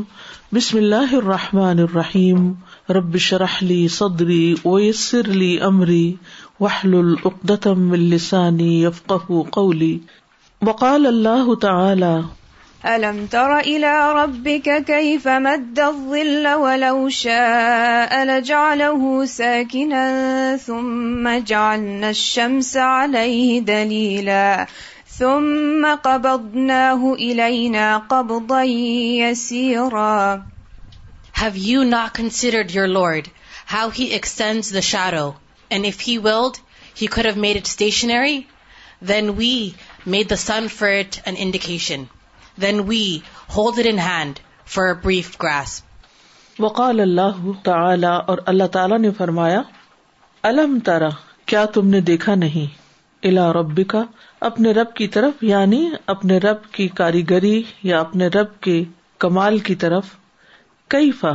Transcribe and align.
بسم 0.58 0.77
اللہ 0.79 1.12
الرحمٰن 1.19 1.83
الرحیم 1.87 2.41
ويسر 2.95 3.45
لي 3.72 3.77
صدری 3.99 4.43
اویسر 4.62 5.30
علی 5.37 5.51
عمری 5.69 6.06
وحل 6.61 6.95
العدت 7.03 7.69
قولي 9.60 9.97
وقال 10.69 11.06
اللہ 11.15 11.54
تعالی 11.69 12.15
ألم 12.87 13.26
تر 13.26 13.58
إلى 13.58 14.13
ربك 14.13 14.85
كيف 14.87 15.28
مد 15.28 15.81
الظل 15.81 16.48
ولو 16.55 17.09
شاء 17.09 18.24
لجعله 18.24 19.24
ساكنا 19.24 20.05
ثم 20.56 21.38
جعلنا 21.38 22.10
الشمس 22.10 22.77
عليه 22.77 23.59
دليلا 23.60 24.66
ثم 25.10 25.82
قبضناه 25.95 27.12
إلينا 27.14 27.98
قبضا 28.06 28.62
يسيرا 29.26 30.42
Have 31.32 31.56
you 31.56 31.84
not 31.84 32.15
considered 32.15 32.70
your 32.70 32.87
Lord 32.88 33.29
how 33.66 33.90
he 33.90 34.12
extends 34.15 34.70
the 34.70 34.82
shadow 34.82 35.34
and 35.70 35.84
if 35.84 35.98
he 36.01 36.18
willed 36.20 36.60
he 36.95 37.09
could 37.09 37.24
have 37.24 37.37
made 37.46 37.56
it 37.56 37.66
stationary 37.66 38.46
then 39.02 39.34
we 39.42 39.52
made 40.06 40.29
the 40.29 40.37
sun 40.45 40.68
for 40.79 40.87
it 41.04 41.20
an 41.26 41.34
indication 41.37 42.09
وقال 46.60 47.00
اللہ 47.00 47.36
تعالی 47.64 48.06
اور 48.06 48.38
اللہ 48.52 48.66
تعالی 48.76 48.96
نے 49.02 49.10
فرمایا 49.18 49.60
الم 50.50 50.78
تارا 50.88 51.08
کیا 51.52 51.64
تم 51.74 51.88
نے 51.94 52.00
دیکھا 52.10 52.34
نہیں 52.42 52.76
الا 53.28 53.52
رب 53.52 53.80
کا 53.90 54.02
اپنے 54.48 54.72
رب 54.80 54.92
کی 54.94 55.06
طرف 55.18 55.42
یعنی 55.44 55.88
اپنے 56.16 56.38
رب 56.48 56.70
کی 56.72 56.88
کاریگری 57.00 57.60
یا 57.90 58.00
اپنے 58.00 58.26
رب 58.38 58.59
کے 58.66 58.82
کمال 59.24 59.59
کی 59.68 59.74
طرف 59.84 60.15
کئی 60.95 61.10
فا 61.20 61.32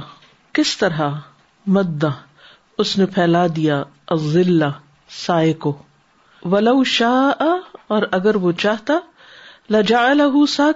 کس 0.60 0.78
طرح 0.78 1.16
مداح 1.78 2.20
اس 2.84 2.98
نے 2.98 3.06
پھیلا 3.16 3.46
دیا 3.56 3.82
سائے 5.26 5.52
کو 5.66 5.74
ولو 6.52 6.84
شاہ 6.98 7.44
اور 7.96 8.04
اگر 8.18 8.36
وہ 8.46 8.52
چاہتا 8.66 8.98
جا 9.88 10.02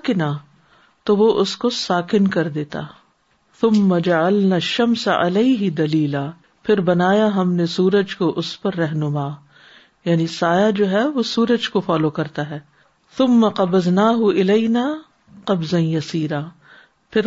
کنا 0.06 0.32
تو 1.06 1.16
وہ 1.18 1.30
اس 1.40 1.56
کو 1.58 1.70
ساکن 1.78 2.28
کر 2.36 2.50
دیتا 2.58 2.82
تم 3.62 3.80
مجھم 3.88 4.94
سا 5.04 5.16
دلیلا 5.78 6.30
پھر 6.66 6.82
بنایا 6.90 7.28
ہم 7.36 7.52
نے 7.54 7.66
سورج 7.76 8.16
کو 8.18 8.30
اس 8.40 8.62
پر 8.62 8.74
رہنما 8.78 9.28
یعنی 10.06 10.28
سایہ 10.40 10.72
جو 10.76 10.90
ہے 10.92 11.04
وہ 11.16 11.24
سورج 11.34 11.70
کو 11.70 11.80
فالو 11.86 12.10
کرتا 12.20 12.50
ہے 12.50 12.60
تم 13.18 13.48
قبض 13.56 13.88
نہ 13.88 14.02
الینا 14.02 14.24
الئی 14.40 14.68
نہ 14.68 15.44
قبض 15.46 15.76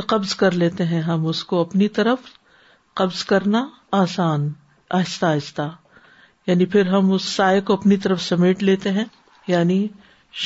قبض 0.08 0.34
کر 0.42 0.50
لیتے 0.62 0.84
ہیں 0.86 1.00
ہم 1.02 1.27
اس 1.27 1.45
کو 1.52 1.61
اپنی 1.61 1.89
طرف 1.98 2.28
قبض 3.00 3.24
کرنا 3.33 3.67
آسان 4.02 4.48
آہستہ 4.98 5.27
آہستہ 5.27 5.69
یعنی 6.47 6.64
پھر 6.74 6.86
ہم 6.95 7.12
اس 7.12 7.24
سائے 7.36 7.61
کو 7.61 7.72
اپنی 7.74 7.97
طرف 8.06 8.22
سمیٹ 8.22 8.62
لیتے 8.62 8.91
ہیں 8.92 9.05
یعنی 9.48 9.86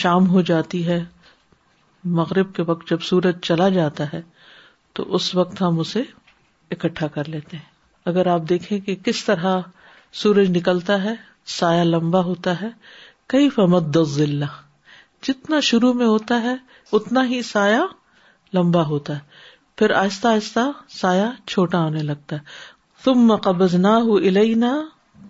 شام 0.00 0.28
ہو 0.30 0.40
جاتی 0.50 0.86
ہے 0.86 1.02
مغرب 2.18 2.54
کے 2.54 2.62
وقت 2.66 2.88
جب 2.90 3.00
سورج 3.02 3.40
چلا 3.42 3.68
جاتا 3.68 4.04
ہے 4.12 4.20
تو 4.94 5.02
اس 5.14 5.34
وقت 5.34 5.60
ہم 5.62 5.78
اسے 5.80 6.02
اکٹھا 6.72 7.06
کر 7.14 7.28
لیتے 7.28 7.56
ہیں 7.56 7.72
اگر 8.10 8.26
آپ 8.32 8.42
دیکھیں 8.48 8.78
کہ 8.86 8.94
کس 9.04 9.24
طرح 9.24 9.58
سورج 10.22 10.50
نکلتا 10.56 11.02
ہے 11.04 11.14
سایہ 11.58 11.82
لمبا 11.84 12.20
ہوتا 12.24 12.60
ہے 12.60 12.68
کئی 13.32 13.48
فمد 13.50 13.96
ضلع 14.14 14.46
جتنا 15.26 15.60
شروع 15.68 15.92
میں 16.00 16.06
ہوتا 16.06 16.40
ہے 16.42 16.54
اتنا 16.96 17.24
ہی 17.28 17.42
سایہ 17.50 17.80
لمبا 18.54 18.82
ہوتا 18.86 19.14
ہے 19.16 19.42
پھر 19.76 19.90
آہستہ 20.02 20.28
آہستہ 20.28 20.70
سایہ 21.00 21.30
چھوٹا 21.48 21.78
ہونے 21.84 22.02
لگتا 22.02 22.36
ہے 22.36 22.62
تم 23.04 23.34
قبض 23.44 23.74
نہ 23.74 23.88
ہو 24.08 24.16
الینا 24.16 24.72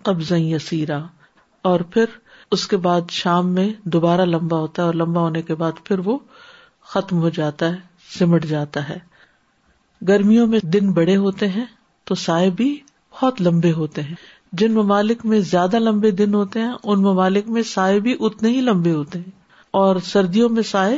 قبض 0.03 0.31
یسیرا 0.37 0.99
اور 1.69 1.79
پھر 1.93 2.05
اس 2.53 2.67
کے 2.67 2.77
بعد 2.77 3.09
شام 3.11 3.53
میں 3.53 3.69
دوبارہ 3.93 4.25
لمبا 4.25 4.57
ہوتا 4.59 4.81
ہے 4.81 4.85
اور 4.87 4.95
لمبا 4.95 5.21
ہونے 5.21 5.41
کے 5.41 5.55
بعد 5.61 5.83
پھر 5.85 5.99
وہ 6.05 6.17
ختم 6.93 7.19
ہو 7.21 7.29
جاتا 7.37 7.69
ہے 7.73 7.79
سمٹ 8.17 8.45
جاتا 8.47 8.87
ہے 8.89 8.97
گرمیوں 10.07 10.45
میں 10.47 10.59
دن 10.73 10.91
بڑے 10.93 11.15
ہوتے 11.23 11.47
ہیں 11.49 11.65
تو 12.07 12.15
سائے 12.25 12.49
بھی 12.57 12.75
بہت 13.13 13.41
لمبے 13.41 13.71
ہوتے 13.71 14.01
ہیں 14.03 14.15
جن 14.59 14.73
ممالک 14.73 15.25
میں 15.31 15.39
زیادہ 15.51 15.79
لمبے 15.79 16.11
دن 16.21 16.33
ہوتے 16.35 16.59
ہیں 16.61 16.71
ان 16.83 17.01
ممالک 17.01 17.47
میں 17.55 17.61
سائے 17.71 17.99
بھی 18.07 18.15
اتنے 18.27 18.49
ہی 18.49 18.61
لمبے 18.61 18.91
ہوتے 18.93 19.19
ہیں 19.19 19.31
اور 19.79 19.95
سردیوں 20.11 20.49
میں 20.49 20.63
سائے 20.71 20.97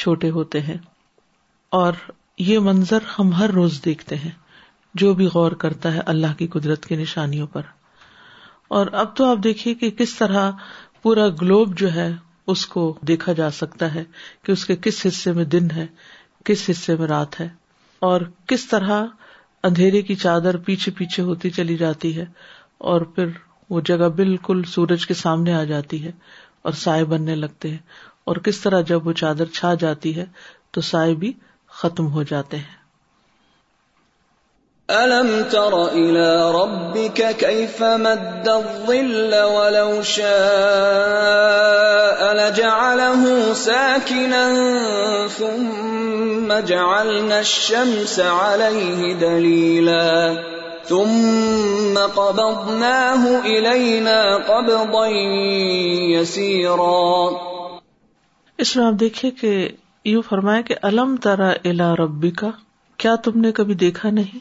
چھوٹے 0.00 0.30
ہوتے 0.30 0.60
ہیں 0.60 0.76
اور 1.82 1.92
یہ 2.48 2.58
منظر 2.68 3.02
ہم 3.18 3.32
ہر 3.38 3.50
روز 3.60 3.80
دیکھتے 3.84 4.16
ہیں 4.24 4.30
جو 5.02 5.12
بھی 5.20 5.26
غور 5.34 5.52
کرتا 5.64 5.92
ہے 5.94 6.00
اللہ 6.14 6.34
کی 6.38 6.46
قدرت 6.56 6.86
کی 6.86 6.96
نشانیوں 6.96 7.46
پر 7.52 7.62
اور 8.78 8.86
اب 9.00 9.14
تو 9.16 9.24
آپ 9.24 9.38
دیکھیے 9.44 9.72
کہ 9.80 9.88
کس 9.98 10.14
طرح 10.18 10.50
پورا 11.02 11.26
گلوب 11.40 11.76
جو 11.78 11.92
ہے 11.94 12.06
اس 12.52 12.64
کو 12.72 12.82
دیکھا 13.10 13.32
جا 13.40 13.50
سکتا 13.58 13.92
ہے 13.94 14.02
کہ 14.44 14.52
اس 14.52 14.64
کے 14.66 14.76
کس 14.86 15.00
حصے 15.06 15.32
میں 15.32 15.44
دن 15.54 15.70
ہے 15.76 15.84
کس 16.50 16.64
حصے 16.70 16.96
میں 17.02 17.06
رات 17.08 17.40
ہے 17.40 17.48
اور 18.08 18.20
کس 18.52 18.66
طرح 18.68 19.02
اندھیرے 19.70 20.02
کی 20.08 20.14
چادر 20.24 20.56
پیچھے 20.70 20.92
پیچھے 20.98 21.22
ہوتی 21.28 21.50
چلی 21.60 21.76
جاتی 21.86 22.16
ہے 22.18 22.24
اور 22.92 23.00
پھر 23.14 23.28
وہ 23.70 23.80
جگہ 23.94 24.08
بالکل 24.20 24.62
سورج 24.74 25.06
کے 25.10 25.14
سامنے 25.24 25.54
آ 25.54 25.62
جاتی 25.72 26.04
ہے 26.04 26.12
اور 26.66 26.72
سائے 26.84 27.04
بننے 27.12 27.34
لگتے 27.44 27.70
ہیں 27.70 28.00
اور 28.30 28.36
کس 28.48 28.58
طرح 28.60 28.80
جب 28.92 29.06
وہ 29.06 29.12
چادر 29.24 29.54
چھا 29.60 29.74
جاتی 29.86 30.16
ہے 30.18 30.26
تو 30.72 30.80
سائے 30.90 31.14
بھی 31.24 31.32
ختم 31.82 32.10
ہو 32.18 32.22
جاتے 32.34 32.56
ہیں 32.66 32.82
الم 34.92 35.28
تر 35.50 35.74
الى 35.96 36.52
ربك 36.54 37.36
كيف 37.40 37.80
مد 37.82 38.48
الظل 38.48 39.32
ولو 39.42 40.02
شاء 40.02 40.26
لجعله 42.36 43.24
ساكنا 43.54 45.28
ثم 45.28 46.54
جعلنا 46.68 47.40
الشمس 47.40 48.20
عليه 48.20 49.12
دليلا 49.16 50.34
ثم 50.84 51.96
قبضناه 51.98 53.28
الينا 53.40 54.36
قبضا 54.36 55.04
يسيرا 56.12 57.12
اس 58.60 58.76
میں 58.76 58.84
آپ 58.86 58.96
دیکھیے 59.00 59.28
کہ 59.40 59.50
یوں 60.12 60.22
فرمایا 60.28 60.60
کہ 60.68 60.74
الم 60.92 61.10
ترا 61.24 61.50
الا 61.70 61.88
ربی 62.02 62.30
کا 62.44 62.50
کیا 62.98 63.14
تم 63.24 63.40
نے 63.40 63.52
کبھی 63.60 63.74
دیکھا 63.86 64.08
نہیں 64.10 64.40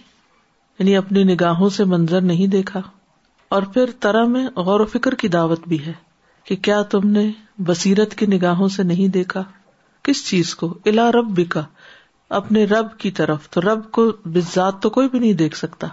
یعنی 0.79 0.95
اپنی 0.97 1.23
نگاہوں 1.33 1.69
سے 1.69 1.83
منظر 1.85 2.21
نہیں 2.29 2.47
دیکھا 2.51 2.81
اور 3.55 3.63
پھر 3.73 3.89
طرح 4.01 4.25
غور 4.65 4.79
و 4.79 4.85
فکر 4.93 5.15
کی 5.23 5.27
دعوت 5.35 5.67
بھی 5.67 5.85
ہے 5.85 5.91
کہ 6.47 6.55
کیا 6.67 6.81
تم 6.91 7.07
نے 7.09 7.29
بصیرت 7.67 8.15
کی 8.19 8.25
نگاہوں 8.25 8.67
سے 8.75 8.83
نہیں 8.83 9.07
دیکھا 9.17 9.43
کس 10.03 10.25
چیز 10.29 10.53
کو 10.61 10.73
الا 10.87 11.11
رب 11.11 11.27
بھی 11.35 11.43
کا 11.55 11.61
اپنے 12.37 12.63
رب 12.65 12.97
کی 12.99 13.11
طرف 13.19 13.49
تو 13.49 13.61
رب 13.61 13.89
کو 13.97 14.09
بزاد 14.33 14.81
تو 14.81 14.89
کوئی 14.97 15.09
بھی 15.09 15.19
نہیں 15.19 15.33
دیکھ 15.41 15.57
سکتا 15.57 15.87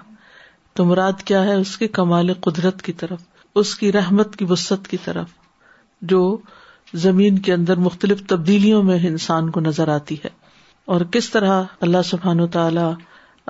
تو 0.77 0.85
مراد 0.85 1.23
کیا 1.27 1.43
ہے 1.45 1.55
اس 1.61 1.77
کے 1.79 1.89
کمال 1.99 2.33
قدرت 2.47 2.83
کی 2.83 2.93
طرف 3.03 3.19
اس 3.63 3.75
کی 3.77 3.91
رحمت 3.93 4.37
کی 4.37 4.45
وسط 4.49 4.87
کی 4.89 4.97
طرف 5.05 5.29
جو 6.13 6.21
زمین 7.05 7.39
کے 7.47 7.53
اندر 7.53 7.77
مختلف 7.87 8.23
تبدیلیوں 8.29 8.83
میں 8.83 8.99
انسان 9.07 9.51
کو 9.51 9.61
نظر 9.61 9.89
آتی 9.95 10.17
ہے 10.25 10.29
اور 10.95 11.01
کس 11.13 11.31
طرح 11.31 11.63
اللہ 11.89 12.03
سبحان 12.05 12.41
و 12.41 12.47
تعالی 12.59 12.87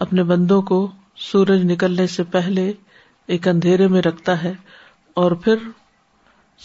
اپنے 0.07 0.23
بندوں 0.33 0.61
کو 0.73 0.87
سورج 1.29 1.63
نکلنے 1.73 2.07
سے 2.07 2.23
پہلے 2.35 2.71
ایک 3.35 3.49
اندھیرے 3.49 3.87
میں 3.95 4.03
رکھتا 4.03 4.43
ہے 4.43 4.53
اور 5.23 5.33
پھر 5.45 5.67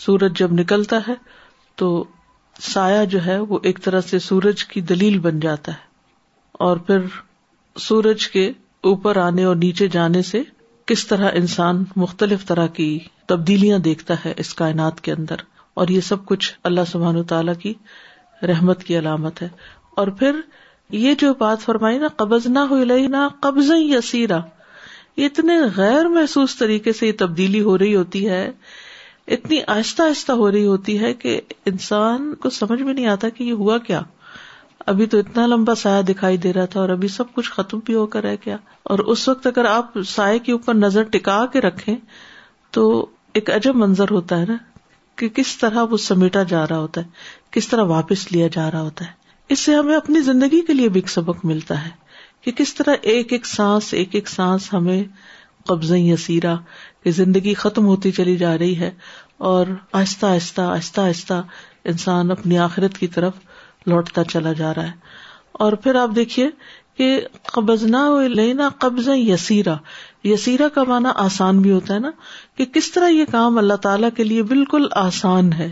سورج 0.05 0.37
جب 0.39 0.53
نکلتا 0.59 0.99
ہے 1.07 1.13
تو 1.81 1.87
سایہ 2.73 3.05
جو 3.13 3.23
ہے 3.25 3.37
وہ 3.51 3.59
ایک 3.69 3.79
طرح 3.83 4.01
سے 4.09 4.19
سورج 4.27 4.63
کی 4.65 4.81
دلیل 4.91 5.17
بن 5.25 5.39
جاتا 5.45 5.71
ہے 5.73 5.83
اور 6.67 6.77
پھر 6.89 6.99
سورج 7.87 8.27
کے 8.35 8.47
اوپر 8.91 9.17
آنے 9.25 9.43
اور 9.43 9.55
نیچے 9.65 9.87
جانے 9.97 10.21
سے 10.31 10.41
کس 10.91 11.05
طرح 11.07 11.31
انسان 11.41 11.83
مختلف 12.05 12.45
طرح 12.47 12.67
کی 12.79 12.87
تبدیلیاں 13.27 13.79
دیکھتا 13.89 14.13
ہے 14.25 14.33
اس 14.45 14.53
کائنات 14.61 15.01
کے 15.07 15.11
اندر 15.13 15.35
اور 15.81 15.87
یہ 15.95 16.01
سب 16.09 16.25
کچھ 16.25 16.51
اللہ 16.71 16.85
سبحان 16.91 17.23
تعالی 17.31 17.55
کی 17.63 17.73
رحمت 18.51 18.83
کی 18.83 18.97
علامت 18.99 19.41
ہے 19.41 19.47
اور 20.01 20.07
پھر 20.19 20.39
یہ 20.93 21.13
جو 21.19 21.33
بات 21.33 21.61
فرمائی 21.61 21.97
نا 21.99 22.07
قبض 22.15 22.45
نہ 22.47 22.59
ہو 22.69 22.83
قبض 23.41 23.71
یسیرا 23.75 24.39
اتنے 25.25 25.55
غیر 25.75 26.07
محسوس 26.15 26.55
طریقے 26.57 26.93
سے 26.93 27.07
یہ 27.07 27.11
تبدیلی 27.19 27.61
ہو 27.63 27.77
رہی 27.77 27.95
ہوتی 27.95 28.27
ہے 28.29 28.49
اتنی 29.35 29.59
آہستہ 29.75 30.01
آہستہ 30.03 30.31
ہو 30.41 30.51
رہی 30.51 30.65
ہوتی 30.65 30.99
ہے 31.03 31.13
کہ 31.21 31.39
انسان 31.71 32.33
کو 32.41 32.49
سمجھ 32.57 32.81
میں 32.81 32.93
نہیں 32.93 33.07
آتا 33.13 33.29
کہ 33.37 33.43
یہ 33.43 33.51
ہوا 33.61 33.77
کیا 33.87 34.01
ابھی 34.93 35.05
تو 35.13 35.17
اتنا 35.19 35.45
لمبا 35.45 35.75
سایہ 35.75 36.01
دکھائی 36.07 36.37
دے 36.37 36.51
رہا 36.53 36.65
تھا 36.73 36.79
اور 36.79 36.89
ابھی 36.89 37.07
سب 37.07 37.33
کچھ 37.35 37.49
ختم 37.51 37.79
بھی 37.85 37.93
ہو 37.95 38.05
کر 38.15 38.23
رہ 38.23 38.35
گیا 38.45 38.57
اور 38.93 38.99
اس 39.15 39.27
وقت 39.29 39.47
اگر 39.47 39.65
آپ 39.65 39.93
سائے 40.09 40.39
کے 40.47 40.51
اوپر 40.51 40.75
نظر 40.75 41.03
ٹکا 41.11 41.43
کے 41.53 41.61
رکھے 41.61 41.95
تو 42.77 42.85
ایک 43.33 43.49
عجب 43.55 43.75
منظر 43.75 44.11
ہوتا 44.11 44.39
ہے 44.39 44.45
نا 44.47 44.55
کہ 45.17 45.29
کس 45.39 45.57
طرح 45.57 45.83
وہ 45.91 45.97
سمیٹا 46.05 46.43
جا 46.53 46.65
رہا 46.69 46.77
ہوتا 46.77 47.01
ہے 47.01 47.07
کس 47.51 47.67
طرح 47.67 47.83
واپس 47.95 48.31
لیا 48.31 48.47
جا 48.53 48.69
رہا 48.71 48.81
ہوتا 48.81 49.05
ہے 49.05 49.23
اس 49.51 49.59
سے 49.59 49.73
ہمیں 49.75 49.95
اپنی 49.95 50.19
زندگی 50.29 50.61
کے 50.67 50.73
لیے 50.73 50.89
بھی 50.89 50.99
ایک 51.01 51.09
سبق 51.09 51.45
ملتا 51.45 51.83
ہے 51.85 51.89
کہ 52.43 52.51
کس 52.57 52.73
طرح 52.75 52.95
ایک 53.13 53.33
ایک 53.33 53.45
سانس 53.47 53.93
ایک 53.99 54.15
ایک 54.15 54.29
سانس 54.29 54.71
ہمیں 54.73 55.03
قبضہ 55.67 55.95
یا 55.95 56.15
سیرا 56.25 56.53
زندگی 57.15 57.53
ختم 57.63 57.85
ہوتی 57.85 58.11
چلی 58.11 58.35
جا 58.37 58.57
رہی 58.57 58.77
ہے 58.79 58.89
اور 59.49 59.67
آہستہ 59.99 60.25
آہستہ 60.25 60.61
آہستہ 60.61 61.01
آہستہ 61.01 61.41
انسان 61.93 62.31
اپنی 62.31 62.57
آخرت 62.59 62.97
کی 62.97 63.07
طرف 63.17 63.33
لوٹتا 63.87 64.23
چلا 64.31 64.51
جا 64.59 64.73
رہا 64.73 64.85
ہے 64.85 64.91
اور 65.65 65.73
پھر 65.83 65.95
آپ 66.01 66.15
دیکھیے 66.15 66.49
کہ 66.97 67.09
قبض 67.53 67.83
نہ 67.91 68.03
لینا 68.33 68.69
قبضۂ 68.79 69.17
یسیرا 69.17 69.75
یسیرا 70.27 70.83
معنی 70.87 71.09
آسان 71.25 71.59
بھی 71.61 71.71
ہوتا 71.71 71.93
ہے 71.93 71.99
نا 71.99 72.11
کہ 72.57 72.65
کس 72.73 72.91
طرح 72.91 73.07
یہ 73.09 73.25
کام 73.31 73.57
اللہ 73.57 73.81
تعالی 73.85 74.07
کے 74.17 74.23
لیے 74.23 74.43
بالکل 74.53 74.87
آسان 75.05 75.53
ہے 75.53 75.71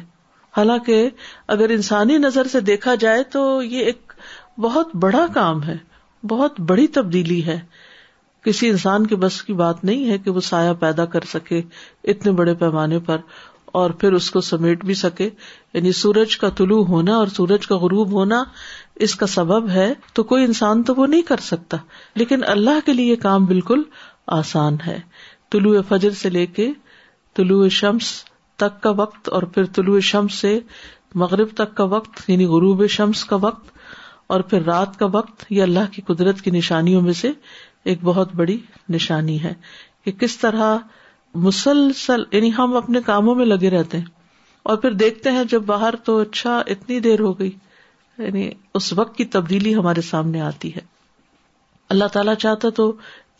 حالانکہ 0.58 1.08
اگر 1.54 1.70
انسانی 1.76 2.18
نظر 2.18 2.48
سے 2.52 2.60
دیکھا 2.70 2.94
جائے 3.04 3.24
تو 3.36 3.42
یہ 3.64 3.86
ایک 3.86 4.12
بہت 4.62 4.96
بڑا 5.06 5.26
کام 5.34 5.64
ہے 5.64 5.78
بہت 6.32 6.60
بڑی 6.72 6.88
تبدیلی 6.98 7.46
ہے 7.46 7.60
کسی 8.46 8.68
انسان 8.70 9.08
کے 9.08 9.16
بس 9.24 9.42
کی 9.44 9.54
بات 9.64 9.84
نہیں 9.86 10.10
ہے 10.10 10.18
کہ 10.24 10.32
وہ 10.32 10.42
سایہ 10.50 10.74
پیدا 10.80 11.06
کر 11.16 11.24
سکے 11.32 11.62
اتنے 12.14 12.32
بڑے 12.42 12.54
پیمانے 12.64 13.00
پر 13.10 13.18
اور 13.82 13.90
پھر 14.02 14.14
اس 14.14 14.30
کو 14.32 14.42
سمیٹ 14.48 14.84
بھی 14.86 14.94
سکے 14.94 15.30
یعنی 15.74 15.92
سورج 16.00 16.38
کا 16.38 16.50
طلوع 16.58 16.84
ہونا 16.86 17.16
اور 17.18 17.28
سورج 17.36 17.68
کا 17.68 17.76
غروب 17.84 18.12
ہونا 18.12 18.44
اس 19.06 19.16
کا 19.22 19.28
سبب 19.36 19.70
ہے 19.76 19.92
تو 20.20 20.24
کوئی 20.32 20.44
انسان 20.46 20.84
تو 20.90 20.94
وہ 20.98 21.08
نہیں 21.14 21.22
کر 21.32 21.40
سکتا 21.46 21.78
لیکن 22.22 22.44
اللہ 22.56 22.86
کے 22.86 22.94
لیے 22.94 23.12
یہ 23.12 23.16
کام 23.22 23.46
بالکل 23.46 23.82
آسان 24.42 24.76
ہے 24.88 25.00
طلوع 25.52 25.76
فجر 25.88 26.12
سے 26.22 26.30
لے 26.40 26.46
کے 26.60 26.70
طلوع 27.36 27.68
شمس 27.82 28.12
تک 28.63 28.81
کا 28.83 28.89
وقت 28.98 29.30
اور 29.38 29.44
پھر 29.56 29.65
طلوع 29.75 30.00
شمس 30.13 30.33
سے 30.42 30.60
مغرب 31.21 31.48
تک 31.56 31.75
کا 31.77 31.83
وقت 31.94 32.21
یعنی 32.30 32.45
غروب 32.54 32.86
شمس 32.98 33.24
کا 33.31 33.36
وقت 33.42 33.71
اور 34.36 34.42
پھر 34.51 34.63
رات 34.65 34.98
کا 35.00 35.06
وقت 35.13 35.45
یہ 35.51 35.63
اللہ 35.63 35.92
کی 35.94 36.01
قدرت 36.10 36.42
کی 36.42 36.51
نشانیوں 36.51 37.01
میں 37.07 37.13
سے 37.21 37.31
ایک 37.92 38.04
بہت 38.10 38.30
بڑی 38.42 38.57
نشانی 38.95 39.42
ہے 39.44 39.54
کہ 40.04 40.12
کس 40.19 40.38
طرح 40.44 40.75
مسلسل 41.48 42.24
یعنی 42.31 42.51
ہم 42.57 42.75
اپنے 42.77 43.01
کاموں 43.06 43.36
میں 43.36 43.45
لگے 43.45 43.69
رہتے 43.69 43.98
ہیں 44.00 44.06
اور 44.71 44.77
پھر 44.83 44.92
دیکھتے 45.04 45.31
ہیں 45.36 45.44
جب 45.51 45.62
باہر 45.71 45.95
تو 46.06 46.19
اچھا 46.21 46.57
اتنی 46.74 47.00
دیر 47.07 47.19
ہو 47.27 47.38
گئی 47.39 47.51
یعنی 48.18 48.50
اس 48.80 48.92
وقت 49.01 49.15
کی 49.18 49.25
تبدیلی 49.38 49.75
ہمارے 49.75 50.01
سامنے 50.12 50.42
آتی 50.51 50.75
ہے 50.75 50.81
اللہ 51.95 52.07
تعالی 52.13 52.36
چاہتا 52.45 52.69
تو 52.81 52.92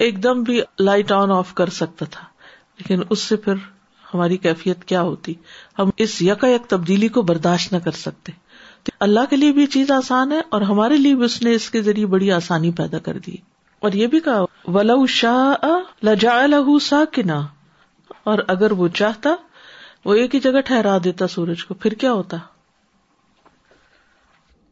ایک 0.06 0.22
دم 0.24 0.44
بھی 0.50 0.62
لائٹ 0.88 1.12
آن 1.22 1.32
آف 1.38 1.54
کر 1.62 1.70
سکتا 1.80 2.06
تھا 2.18 2.26
لیکن 2.80 3.02
اس 3.10 3.20
سے 3.30 3.36
پھر 3.48 3.56
ہماری 4.14 4.38
کیفیت 4.38 4.84
کیا 4.86 5.02
ہوتی 5.02 5.34
ہم 5.80 5.90
اس 6.06 6.22
یکا 6.22 6.48
یک 6.48 6.68
تبدیلی 6.70 7.08
کو 7.18 7.22
برداشت 7.32 7.74
نہ 7.74 7.78
کر 7.86 7.98
سکتے 8.02 8.32
تو 8.86 8.92
اللہ 9.06 9.30
کے 9.30 9.36
لیے 9.36 9.52
بھی 9.52 9.62
یہ 9.62 9.68
چیز 9.74 9.92
آسان 9.92 10.32
ہے 10.32 10.40
اور 10.56 10.62
ہمارے 10.70 10.98
لیے 10.98 11.16
بھی 11.16 11.26
اس 11.26 11.42
نے 11.42 11.52
اس 11.56 11.70
کے 11.72 11.82
ذریعے 11.82 12.06
بڑی 12.16 12.32
آسانی 12.32 12.72
پیدا 12.80 12.98
کر 13.08 13.18
دی 13.28 13.36
اور 13.88 13.92
یہ 14.02 14.08
بھی 14.16 14.20
کہا 14.28 14.44
ولو 14.76 15.06
شاہ 15.20 15.66
لجا 16.06 16.40
لہ 16.46 16.56
لہو 16.96 17.28
اور 18.32 18.40
اگر 18.54 18.72
وہ 18.82 18.88
چاہتا 19.00 19.34
وہ 20.06 20.14
ایک 20.22 20.36
ہی 20.36 20.40
جگہ 20.44 20.62
ٹھہرا 20.66 20.98
دیتا 21.04 21.28
سورج 21.36 21.66
کو 21.66 21.74
پھر 21.84 21.94
کیا 22.04 22.12
ہوتا 22.14 22.38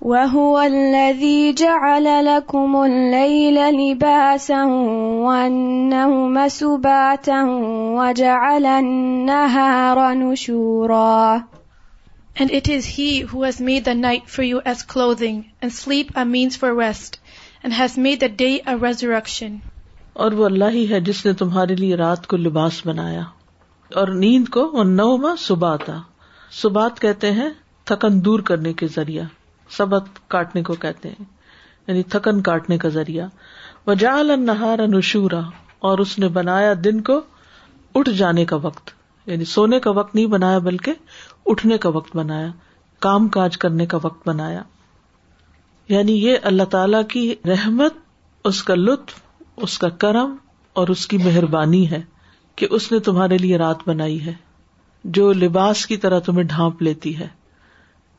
And 0.00 0.12
it 0.12 1.58
is 12.68 12.86
he 12.86 13.18
who 13.22 13.42
has 13.42 13.60
made 13.60 13.84
the 13.84 13.96
night 13.96 14.28
for 14.28 14.42
you 14.44 14.60
as 14.64 14.82
clothing 14.84 15.50
and 15.60 15.72
sleep 15.72 16.12
a 16.14 16.24
means 16.24 16.54
for 16.54 16.72
rest 16.72 17.18
and 17.64 17.72
has 17.72 17.98
made 17.98 18.20
the 18.20 18.28
day 18.28 18.62
a 18.64 18.76
resurrection 18.76 19.60
اور 20.20 20.30
وہ 20.38 20.44
اللہ 20.44 20.70
ہی 20.74 20.86
ہے 20.90 21.00
جس 21.08 21.18
نے 21.26 21.32
تمہارے 21.42 21.74
لیے 21.76 21.96
رات 21.96 22.26
کو 22.28 22.36
لباس 22.36 22.80
بنایا 22.86 23.22
اور 24.00 24.08
نیند 24.24 24.46
کو 24.58 24.82
نوما 24.84 25.34
سباتا 25.48 25.98
سبات 26.62 27.00
کہتے 27.00 27.32
ہیں 27.40 27.50
تھکن 27.90 28.24
دور 28.24 28.40
کرنے 28.52 28.72
کے 28.82 28.86
ذریعہ 28.94 29.24
سبق 29.76 30.18
کاٹنے 30.30 30.62
کو 30.66 30.74
کہتے 30.84 31.08
ہیں 31.08 31.24
یعنی 31.86 32.02
تھکن 32.14 32.40
کاٹنے 32.48 32.78
کا 32.78 32.88
ذریعہ 32.98 33.26
وہ 33.86 33.94
ان 34.32 34.44
نہارا 34.46 34.86
نشورا 34.96 35.40
اور 35.88 35.98
اس 36.04 36.18
نے 36.18 36.28
بنایا 36.38 36.72
دن 36.84 37.00
کو 37.08 37.20
اٹھ 37.98 38.10
جانے 38.16 38.44
کا 38.44 38.56
وقت 38.62 38.90
یعنی 39.26 39.44
سونے 39.52 39.78
کا 39.80 39.90
وقت 39.98 40.14
نہیں 40.14 40.26
بنایا 40.34 40.58
بلکہ 40.66 40.94
اٹھنے 41.54 41.78
کا 41.78 41.88
وقت 41.96 42.16
بنایا 42.16 42.50
کام 43.06 43.28
کاج 43.36 43.56
کرنے 43.64 43.86
کا 43.86 43.98
وقت 44.02 44.26
بنایا 44.28 44.62
یعنی 45.88 46.12
یہ 46.24 46.36
اللہ 46.50 46.62
تعالی 46.70 46.98
کی 47.10 47.34
رحمت 47.48 47.92
اس 48.50 48.62
کا 48.70 48.74
لطف 48.74 49.20
اس 49.66 49.78
کا 49.84 49.88
کرم 50.04 50.34
اور 50.80 50.88
اس 50.94 51.06
کی 51.12 51.18
مہربانی 51.24 51.88
ہے 51.90 52.00
کہ 52.56 52.66
اس 52.78 52.90
نے 52.92 52.98
تمہارے 53.08 53.38
لیے 53.38 53.58
رات 53.58 53.86
بنائی 53.88 54.24
ہے 54.26 54.32
جو 55.18 55.32
لباس 55.32 55.86
کی 55.86 55.96
طرح 56.04 56.18
تمہیں 56.26 56.44
ڈھانپ 56.52 56.82
لیتی 56.82 57.16
ہے 57.18 57.26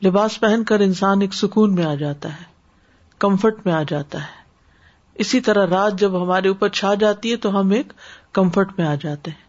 لباس 0.04 0.38
پہن 0.40 0.62
کر 0.68 0.80
انسان 0.80 1.20
ایک 1.22 1.34
سکون 1.34 1.74
میں 1.74 1.84
آ 1.84 1.94
جاتا 2.02 2.28
ہے 2.40 2.44
کمفرٹ 3.24 3.56
میں 3.64 3.72
آ 3.74 3.82
جاتا 3.88 4.18
ہے 4.22 4.38
اسی 5.22 5.40
طرح 5.48 5.66
رات 5.70 5.98
جب 6.00 6.22
ہمارے 6.22 6.48
اوپر 6.48 6.68
چھا 6.78 6.92
جاتی 7.00 7.30
ہے 7.30 7.36
تو 7.46 7.58
ہم 7.58 7.70
ایک 7.78 7.92
کمفرٹ 8.38 8.68
میں 8.78 8.86
آ 8.86 8.94
جاتے 9.02 9.30
ہیں 9.30 9.48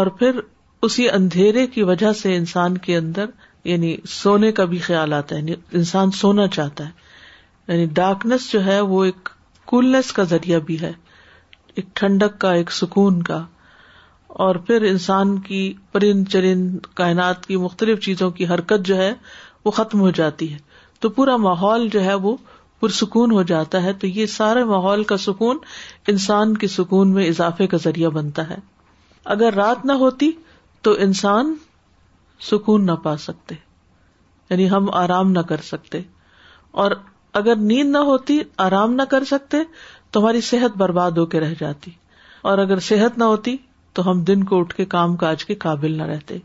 اور 0.00 0.06
پھر 0.18 0.40
اسی 0.88 1.08
اندھیرے 1.10 1.66
کی 1.76 1.82
وجہ 1.92 2.12
سے 2.20 2.34
انسان 2.36 2.76
کے 2.86 2.96
اندر 2.96 3.26
یعنی 3.70 3.94
سونے 4.16 4.50
کا 4.52 4.64
بھی 4.72 4.78
خیال 4.88 5.12
آتا 5.12 5.34
ہے 5.34 5.40
یعنی 5.40 5.54
انسان 5.80 6.10
سونا 6.20 6.46
چاہتا 6.58 6.86
ہے 6.88 7.72
یعنی 7.72 7.86
ڈارکنیس 8.02 8.50
جو 8.52 8.64
ہے 8.64 8.80
وہ 8.92 9.04
ایک 9.04 9.28
کولنیس 9.74 10.12
کا 10.12 10.22
ذریعہ 10.34 10.58
بھی 10.70 10.80
ہے 10.80 10.92
ایک 11.76 11.86
ٹھنڈک 12.00 12.38
کا 12.40 12.52
ایک 12.60 12.72
سکون 12.80 13.22
کا 13.30 13.44
اور 14.46 14.56
پھر 14.66 14.82
انسان 14.90 15.38
کی 15.48 15.62
پرند 15.92 16.26
چرند 16.32 16.76
کائنات 17.00 17.46
کی 17.46 17.56
مختلف 17.66 18.00
چیزوں 18.04 18.30
کی 18.38 18.46
حرکت 18.54 18.86
جو 18.86 18.96
ہے 18.96 19.12
وہ 19.64 19.70
ختم 19.70 20.00
ہو 20.00 20.10
جاتی 20.20 20.52
ہے 20.52 20.58
تو 21.00 21.08
پورا 21.18 21.36
ماحول 21.46 21.88
جو 21.92 22.02
ہے 22.04 22.14
وہ 22.24 22.36
پرسکون 22.80 23.32
ہو 23.32 23.42
جاتا 23.50 23.82
ہے 23.82 23.92
تو 24.02 24.06
یہ 24.06 24.26
سارے 24.34 24.64
ماحول 24.70 25.02
کا 25.10 25.16
سکون 25.24 25.58
انسان 26.12 26.56
کے 26.62 26.66
سکون 26.68 27.12
میں 27.14 27.26
اضافے 27.28 27.66
کا 27.66 27.76
ذریعہ 27.82 28.10
بنتا 28.16 28.48
ہے 28.48 28.56
اگر 29.34 29.54
رات 29.54 29.84
نہ 29.86 29.92
ہوتی 30.02 30.30
تو 30.86 30.92
انسان 31.06 31.54
سکون 32.50 32.86
نہ 32.86 32.92
پا 33.02 33.16
سکتے 33.26 33.54
یعنی 34.50 34.68
ہم 34.70 34.90
آرام 35.02 35.30
نہ 35.32 35.38
کر 35.50 35.60
سکتے 35.66 36.00
اور 36.84 36.90
اگر 37.40 37.56
نیند 37.68 37.90
نہ 37.92 37.98
ہوتی 38.08 38.40
آرام 38.68 38.92
نہ 38.94 39.02
کر 39.10 39.24
سکتے 39.24 39.56
تو 40.12 40.20
ہماری 40.20 40.40
صحت 40.50 40.76
برباد 40.76 41.10
ہو 41.18 41.26
کے 41.34 41.40
رہ 41.40 41.52
جاتی 41.60 41.90
اور 42.50 42.58
اگر 42.58 42.78
صحت 42.90 43.18
نہ 43.18 43.24
ہوتی 43.34 43.56
تو 43.94 44.10
ہم 44.10 44.20
دن 44.32 44.42
کو 44.50 44.58
اٹھ 44.60 44.74
کے 44.74 44.84
کام 44.96 45.14
کاج 45.22 45.44
کے 45.44 45.54
قابل 45.66 45.96
نہ 45.96 46.02
رہتے 46.12 46.38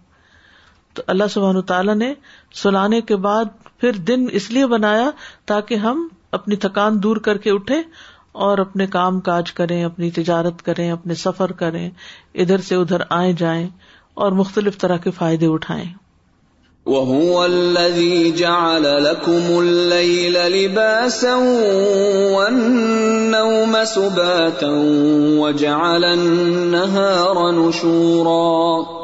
تو 0.97 1.03
اللہ 1.13 1.27
سبحان 1.29 1.61
تعالیٰ 1.71 1.95
نے 1.95 2.13
سلانے 2.61 2.99
کے 3.09 3.15
بعد 3.25 3.51
پھر 3.81 3.97
دن 4.09 4.25
اس 4.39 4.49
لیے 4.51 4.65
بنایا 4.73 5.09
تاکہ 5.51 5.83
ہم 5.87 6.07
اپنی 6.37 6.55
تھکان 6.63 7.01
دور 7.03 7.17
کر 7.27 7.37
کے 7.43 7.51
اٹھے 7.57 7.75
اور 8.45 8.57
اپنے 8.63 8.87
کام 8.95 9.19
کاج 9.27 9.51
کریں 9.59 9.83
اپنی 9.83 10.09
تجارت 10.17 10.61
کریں 10.69 10.89
اپنے 10.91 11.15
سفر 11.25 11.51
کریں 11.61 11.89
ادھر 12.45 12.61
سے 12.69 12.75
ادھر 12.81 13.01
آئے 13.19 13.33
جائیں 13.43 13.65
اور 14.25 14.31
مختلف 14.41 14.77
طرح 14.85 14.97
کے 15.05 15.11
فائدے 15.21 15.51
اٹھائیں 15.59 15.85
وَهُوَ 16.95 17.47
الَّذِي 17.53 18.31
جَعَلَ 18.43 18.91
لَكُمُ 19.05 19.55
اللَّيْلَ 19.61 20.43
لِبَاسًا 20.59 21.57
وَالنَّوْمَ 22.35 23.87
سُبَاتًا 23.95 24.85
وَجَعَلَ 25.39 26.13
النَّهَارَ 26.19 27.51
نُشُورًا 27.65 29.03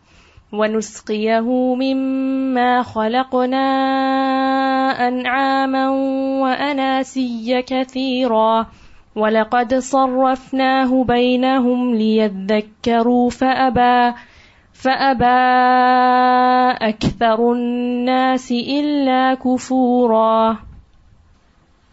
ونسقيه 0.53 1.39
مما 1.75 2.83
خلقنا 2.83 3.67
أنعاما 5.07 5.89
وأناسي 6.43 7.61
كثيرا 7.67 8.65
ولقد 9.15 9.73
صرفناه 9.75 11.03
بينهم 11.03 11.95
ليذكروا 11.95 13.29
فأبى 13.29 14.15
فأبى 14.73 15.41
أكثر 16.91 17.53
الناس 17.53 18.51
إلا 18.51 19.33
كفورا 19.39 20.57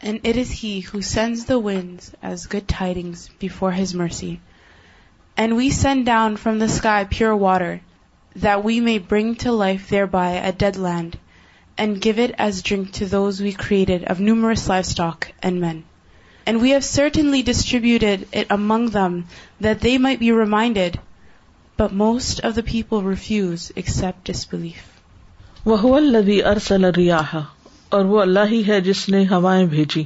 And 0.01 0.21
it 0.23 0.37
is 0.37 0.51
he 0.51 0.81
who 0.81 1.03
sends 1.03 1.45
the 1.45 1.59
winds 1.61 2.13
as 2.23 2.47
good 2.47 2.67
tidings 2.69 3.29
before 3.41 3.73
his 3.73 3.95
mercy. 3.95 4.41
And 5.37 5.57
we 5.57 5.71
send 5.71 6.07
down 6.07 6.37
from 6.37 6.59
the 6.61 6.69
sky 6.69 7.05
pure 7.11 7.35
water 7.37 7.81
that 8.37 8.63
we 8.65 8.81
may 8.81 8.99
bring 8.99 9.35
to 9.37 9.53
life 9.53 9.89
thereby 9.89 10.31
a 10.33 10.53
dead 10.53 10.77
land, 10.77 11.19
and 11.77 12.01
give 12.01 12.19
it 12.19 12.35
as 12.39 12.63
drink 12.63 12.93
to 12.95 13.07
those 13.07 13.41
we 13.41 13.53
created 13.53 14.05
of 14.05 14.21
numerous 14.21 14.69
livestock 14.69 15.33
and 15.43 15.61
men. 15.61 15.85
And 16.47 16.61
we 16.61 16.71
have 16.71 16.85
certainly 16.85 17.43
distributed 17.43 18.27
it 18.33 18.49
among 18.51 18.91
them 18.91 19.27
that 19.61 19.81
they 19.81 19.97
might 19.99 20.19
be 20.21 20.33
reminded, 20.33 20.99
but 21.77 21.93
most 21.93 22.41
of 22.41 22.55
the 22.55 22.63
people 22.63 23.03
refuse 23.03 23.71
except 23.77 24.25
disbelief. 24.25 24.87
وَهُوَ 25.65 25.99
الَّذِي 26.03 26.43
أَرْسَلَ 26.45 26.87
الرِّيَاحَ 26.91 27.41
اور 27.97 28.05
وہ 28.15 28.21
اللہ 28.21 28.51
ہی 28.51 28.63
ہے 28.67 28.81
جس 28.87 29.09
نے 29.09 29.25
ہوائیں 29.31 29.65
بھیجی 29.75 30.03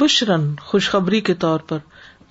بشرن 0.00 0.54
خوشخبری 0.66 1.20
کے 1.28 1.34
طور 1.44 1.60
پر 1.68 1.78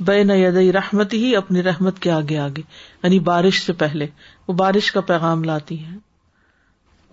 بین 0.07 0.29
یدئی 0.31 0.71
رحمت 0.73 1.13
ہی 1.13 1.35
اپنی 1.35 1.63
رحمت 1.63 1.99
کے 2.01 2.11
آگے 2.11 2.37
آگے 2.39 2.61
یعنی 3.03 3.19
بارش 3.31 3.61
سے 3.65 3.73
پہلے 3.81 4.05
وہ 4.51 4.55
بارش 4.59 4.91
کا 4.91 5.01
پیغام 5.09 5.43
لاتی 5.47 5.75
ہے 5.85 5.95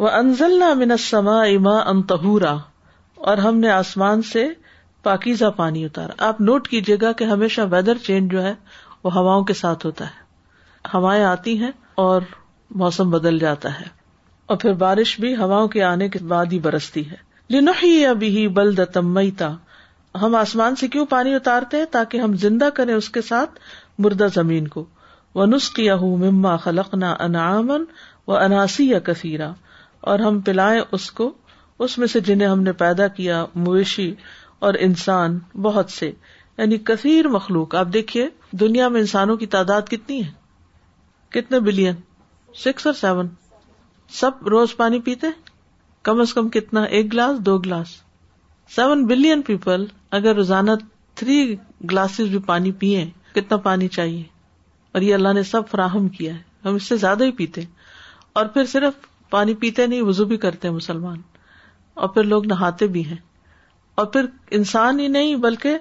وہ 0.05 0.09
انزل 0.21 0.59
نہ 0.59 0.73
منسما 0.79 1.35
اما 1.43 1.77
انتہورا 1.91 2.55
اور 3.31 3.39
ہم 3.45 3.59
نے 3.65 3.69
آسمان 3.71 4.23
سے 4.31 4.47
پاکیزا 5.07 5.51
پانی 5.59 5.85
اتارا 5.85 6.15
آپ 6.29 6.41
نوٹ 6.49 6.67
کیجیے 6.69 6.97
گا 7.03 7.13
کہ 7.21 7.25
ہمیشہ 7.35 7.61
ویدر 7.71 7.99
چینج 8.07 8.31
جو 8.33 8.43
ہے 8.43 8.53
وہ 9.05 9.13
ہواؤں 9.15 9.45
کے 9.51 9.55
ساتھ 9.63 9.87
ہوتا 9.87 10.05
ہے 10.15 10.89
ہوائیں 10.95 11.25
آتی 11.25 11.57
ہیں 11.63 11.71
اور 12.07 12.23
موسم 12.83 13.11
بدل 13.11 13.39
جاتا 13.45 13.75
ہے 13.81 13.85
اور 14.51 14.57
پھر 14.65 14.73
بارش 14.83 15.19
بھی 15.21 15.35
ہواؤں 15.43 15.69
کے 15.77 15.83
آنے 15.93 16.09
کے 16.13 16.19
بعد 16.35 16.53
ہی 16.53 16.59
برستی 16.69 17.09
ہے 17.11 17.17
لنو 17.57 17.73
ہی 17.83 17.95
ابھی 18.15 18.33
بل 18.49 18.55
بلدتمئی 18.75 19.31
ہم 20.23 20.35
آسمان 20.43 20.77
سے 20.83 20.89
کیوں 20.97 21.07
پانی 21.17 21.35
اتارتے 21.35 21.77
ہیں 21.77 21.85
تاکہ 21.99 22.21
ہم 22.27 22.37
زندہ 22.47 22.69
کریں 22.81 22.95
اس 22.95 23.09
کے 23.19 23.23
ساتھ 23.33 23.59
مردہ 24.05 24.27
زمین 24.35 24.69
کو 24.77 24.85
وہ 25.39 25.45
نسخ 25.47 25.79
یا 25.81 25.95
ہوں 25.95 26.17
مما 26.21 26.57
خلق 26.63 26.95
نہ 27.01 27.07
انعامن 27.25 27.83
و 28.29 28.35
اناسی 28.37 28.89
یا 28.89 28.99
کثیرہ 29.09 29.49
اور 30.13 30.19
ہم 30.27 30.39
پلائیں 30.47 30.81
اس 30.97 31.11
کو 31.19 31.29
اس 31.87 31.97
میں 31.99 32.07
سے 32.15 32.21
جنہیں 32.29 32.47
ہم 32.49 32.63
نے 32.69 32.73
پیدا 32.81 33.07
کیا 33.19 33.45
مویشی 33.67 34.09
اور 34.67 34.75
انسان 34.87 35.39
بہت 35.67 35.91
سے 35.97 36.07
یعنی 36.11 36.79
کثیر 36.91 37.29
مخلوق 37.37 37.75
آپ 37.83 37.93
دیکھیے 37.93 38.27
دنیا 38.63 38.89
میں 38.95 39.01
انسانوں 39.01 39.37
کی 39.43 39.47
تعداد 39.55 39.89
کتنی 39.91 40.21
ہے 40.25 40.31
کتنے 41.37 41.61
بلین 41.69 42.01
سکس 42.65 42.87
اور 42.87 42.95
سیون 43.03 43.27
سب 44.21 44.47
روز 44.55 44.75
پانی 44.77 45.01
پیتے 45.11 45.27
کم 46.09 46.21
از 46.21 46.33
کم 46.35 46.49
کتنا 46.59 46.83
ایک 46.99 47.13
گلاس 47.13 47.39
دو 47.47 47.57
گلاس 47.69 47.91
سیون 48.77 49.07
بلین 49.13 49.43
پیپل 49.53 49.85
اگر 50.21 50.35
روزانہ 50.43 50.73
تھری 51.21 51.41
گلاسز 51.91 52.35
بھی 52.35 52.39
پانی 52.53 52.73
پیئے 52.83 53.05
کتنا 53.35 53.57
پانی 53.69 53.89
چاہیے 53.99 54.23
اور 54.99 55.03
یہ 55.05 55.15
اللہ 55.15 55.33
نے 55.33 55.43
سب 55.49 55.69
فراہم 55.71 56.07
کیا 56.15 56.33
ہے 56.35 56.69
ہم 56.69 56.75
اس 56.75 56.87
سے 56.89 56.97
زیادہ 57.01 57.25
ہی 57.25 57.33
پیتے 57.41 57.63
اور 58.41 58.47
پھر 58.55 58.65
صرف 58.71 59.05
پانی 59.31 59.53
پیتے 59.65 59.87
نہیں 59.91 60.01
وزو 60.07 60.25
بھی 60.31 60.37
کرتے 60.45 60.69
ہیں 60.69 60.75
مسلمان 60.75 61.21
اور 61.95 62.09
پھر 62.17 62.25
لوگ 62.33 62.47
نہاتے 62.53 62.87
بھی 62.97 63.05
ہیں 63.07 63.17
اور 64.01 64.07
پھر 64.17 64.27
انسان 64.59 65.01
ہی 65.01 65.07
نہیں 65.17 65.37
بلکہ 65.45 65.77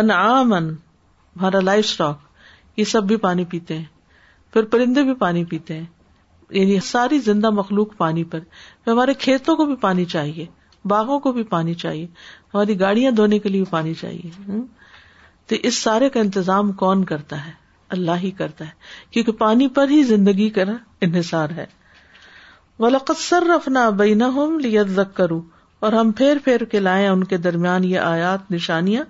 انعام 0.00 0.52
ہمارا 0.54 1.60
لائف 1.68 1.84
اسٹاک 1.84 2.78
یہ 2.78 2.84
سب 2.92 3.04
بھی 3.12 3.16
پانی 3.24 3.44
پیتے 3.54 3.78
ہیں 3.78 3.84
پھر 4.52 4.64
پرندے 4.74 5.02
بھی 5.10 5.14
پانی 5.24 5.44
پیتے 5.54 5.78
ہیں 5.78 5.86
یعنی 6.60 6.78
ساری 6.90 7.18
زندہ 7.30 7.50
مخلوق 7.60 7.96
پانی 8.04 8.24
پر 8.36 8.40
ہمارے 8.86 9.14
کھیتوں 9.24 9.56
کو 9.62 9.66
بھی 9.72 9.76
پانی 9.88 10.04
چاہیے 10.16 10.46
باغوں 10.94 11.18
کو 11.28 11.32
بھی 11.38 11.42
پانی 11.56 11.74
چاہیے 11.86 12.04
ہماری 12.54 12.78
گاڑیاں 12.84 13.10
دھونے 13.22 13.38
کے 13.38 13.48
لیے 13.48 13.62
بھی 13.62 13.70
پانی 13.70 13.94
چاہیے 14.04 14.60
تو 15.50 15.62
اس 15.70 15.82
سارے 15.88 16.10
کا 16.10 16.20
انتظام 16.28 16.72
کون 16.84 17.04
کرتا 17.14 17.44
ہے 17.46 17.60
اللہ 17.96 18.20
ہی 18.22 18.30
کرتا 18.40 18.64
ہے 18.64 19.10
کیونکہ 19.12 19.32
پانی 19.38 19.68
پر 19.78 19.88
ہی 19.88 20.02
زندگی 20.10 20.48
کا 20.58 20.62
انحصار 21.08 21.50
ہے 21.56 21.66
رفنا 23.46 23.86
اور 25.86 25.92
ہم 25.92 26.10
پھیر 26.18 26.36
پھیر 26.44 26.64
کے 26.72 26.80
لائیں 26.80 27.06
ان 27.08 27.24
کے 27.32 27.36
درمیان 27.46 27.84
یہ 27.84 28.00
آیات 28.00 28.50
نشانیاں 28.52 29.02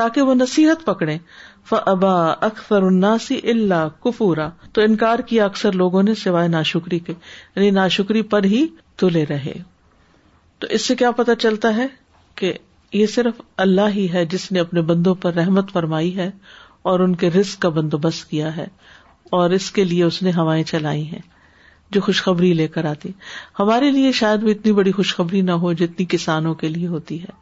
تاکہ 0.00 0.28
وہ 0.28 0.34
نصیحت 0.34 0.84
پکڑے 0.84 1.16
فبا 1.70 2.12
اکثر 2.48 2.82
اناسی 2.90 3.38
اللہ 3.50 3.86
کفورا 4.04 4.48
تو 4.74 4.82
انکار 4.88 5.18
کیا 5.32 5.44
اکثر 5.44 5.72
لوگوں 5.84 6.02
نے 6.08 6.14
سوائے 6.24 6.48
یعنی 6.52 7.70
ناشکری 7.80 8.22
پر 8.34 8.44
ہی 8.54 8.66
تلے 9.02 9.24
رہے 9.30 9.52
تو 10.62 10.66
اس 10.78 10.86
سے 10.86 10.94
کیا 10.96 11.10
پتا 11.22 11.34
چلتا 11.44 11.74
ہے 11.76 11.86
کہ 12.40 12.52
یہ 13.00 13.06
صرف 13.12 13.40
اللہ 13.64 13.94
ہی 13.94 14.06
ہے 14.12 14.24
جس 14.32 14.50
نے 14.52 14.60
اپنے 14.60 14.80
بندوں 14.88 15.14
پر 15.20 15.32
رحمت 15.34 15.70
فرمائی 15.72 16.16
ہے 16.16 16.30
اور 16.90 17.00
ان 17.00 17.14
کے 17.16 17.28
رسک 17.30 17.60
کا 17.62 17.68
بندوبست 17.78 18.28
کیا 18.30 18.56
ہے 18.56 18.66
اور 19.38 19.50
اس 19.56 19.70
کے 19.72 19.84
لیے 19.84 20.04
اس 20.04 20.22
نے 20.22 20.30
ہوائیں 20.36 20.62
چلائی 20.70 21.06
ہیں 21.08 21.18
جو 21.94 22.00
خوشخبری 22.00 22.52
لے 22.60 22.66
کر 22.74 22.84
آتی 22.90 23.10
ہمارے 23.58 23.90
لیے 23.90 24.12
شاید 24.20 24.44
وہ 24.44 24.48
اتنی 24.48 24.72
بڑی 24.78 24.92
خوشخبری 24.98 25.40
نہ 25.40 25.50
ہو 25.64 25.72
جتنی 25.82 26.06
کسانوں 26.10 26.54
کے 26.62 26.68
لیے 26.68 26.86
ہوتی 26.94 27.20
ہے 27.22 27.34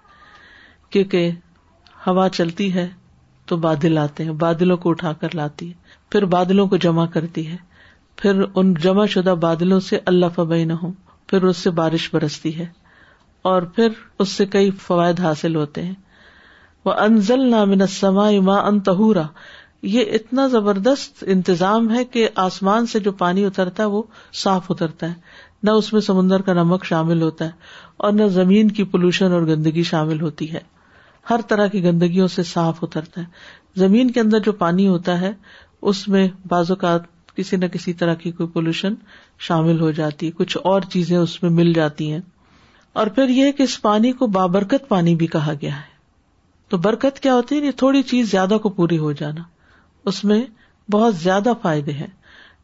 کیونکہ 0.95 1.31
ہوا 2.07 2.29
چلتی 2.39 2.73
ہے 2.75 2.89
تو 3.51 3.57
بادل 3.67 3.99
آتے 3.99 4.25
ہیں 4.25 4.31
بادلوں 4.41 4.77
کو 4.85 4.91
اٹھا 4.91 5.13
کر 5.21 5.35
لاتی 5.35 5.69
ہے 5.69 5.95
پھر 6.13 6.25
بادلوں 6.35 6.67
کو 6.69 6.77
جمع 6.87 7.07
کرتی 7.17 7.47
ہے 7.47 7.57
پھر 8.23 8.43
ان 8.55 8.73
جمع 8.83 9.05
شدہ 9.15 9.35
بادلوں 9.41 9.79
سے 9.91 9.99
اللہ 10.13 10.27
فبئی 10.35 10.65
نہ 10.65 10.73
ہو 10.83 10.91
پھر 11.29 11.43
اس 11.51 11.57
سے 11.67 11.71
بارش 11.81 12.09
برستی 12.15 12.57
ہے 12.59 12.67
اور 13.51 13.63
پھر 13.77 13.89
اس 14.21 14.29
سے 14.41 14.47
کئی 14.57 14.71
فوائد 14.87 15.21
حاصل 15.21 15.57
ہوتے 15.57 15.83
ہیں 15.83 15.95
وہ 16.85 16.93
انض 17.05 17.31
نام 17.51 17.73
اما 18.03 18.59
انتہورا 18.67 19.23
یہ 19.95 20.05
اتنا 20.15 20.47
زبردست 20.53 21.23
انتظام 21.35 21.91
ہے 21.95 22.05
کہ 22.05 22.29
آسمان 22.49 22.87
سے 22.93 23.01
جو 23.01 23.13
پانی 23.23 23.45
اترتا 23.45 23.83
ہے 23.83 23.89
وہ 23.89 24.03
صاف 24.43 24.71
اترتا 24.71 25.09
ہے 25.09 25.39
نہ 25.63 25.71
اس 25.81 25.93
میں 25.93 26.01
سمندر 26.01 26.43
کا 26.43 26.53
نمک 26.63 26.85
شامل 26.85 27.23
ہوتا 27.23 27.45
ہے 27.45 27.51
اور 28.05 28.13
نہ 28.13 28.27
زمین 28.37 28.71
کی 28.79 28.85
پولوشن 28.95 29.33
اور 29.33 29.43
گندگی 29.47 29.83
شامل 29.93 30.21
ہوتی 30.21 30.53
ہے 30.53 30.61
ہر 31.31 31.41
طرح 31.49 31.67
کی 31.75 31.83
گندگیوں 31.85 32.29
سے 32.37 32.43
صاف 32.53 32.79
اترتا 32.85 33.21
ہے 33.21 33.81
زمین 33.81 34.11
کے 34.11 34.21
اندر 34.21 34.41
جو 34.45 34.53
پانی 34.63 34.87
ہوتا 34.89 35.21
ہے 35.21 35.33
اس 35.91 36.07
میں 36.15 36.27
بعض 36.49 36.71
اوقات 36.71 37.35
کسی 37.37 37.57
نہ 37.57 37.67
کسی 37.73 37.93
طرح 38.03 38.15
کی 38.23 38.31
کوئی 38.39 38.49
پولوشن 38.53 38.95
شامل 39.49 39.81
ہو 39.81 39.91
جاتی 39.99 40.27
ہے 40.27 40.31
کچھ 40.37 40.57
اور 40.65 40.83
چیزیں 40.93 41.17
اس 41.19 41.43
میں 41.43 41.51
مل 41.61 41.73
جاتی 41.73 42.11
ہیں 42.13 42.21
اور 43.01 43.07
پھر 43.19 43.29
یہ 43.43 43.53
کہ 43.59 43.63
اس 43.63 43.81
پانی 43.83 44.13
کو 44.23 44.27
بابرکت 44.39 44.89
پانی 44.89 45.15
بھی 45.23 45.27
کہا 45.37 45.53
گیا 45.63 45.77
ہے 45.77 45.89
تو 46.71 46.79
برکت 46.79 47.19
کیا 47.23 47.35
ہوتی 47.35 47.57
ہے 47.57 47.67
یہ 47.67 47.71
تھوڑی 47.77 48.03
چیز 48.11 48.31
زیادہ 48.31 48.57
کو 48.63 48.69
پوری 48.75 48.99
ہو 48.99 49.11
جانا 49.21 49.43
اس 50.11 50.23
میں 50.31 50.41
بہت 50.93 51.17
زیادہ 51.23 51.53
فائدے 51.63 51.93
ہیں 51.93 52.07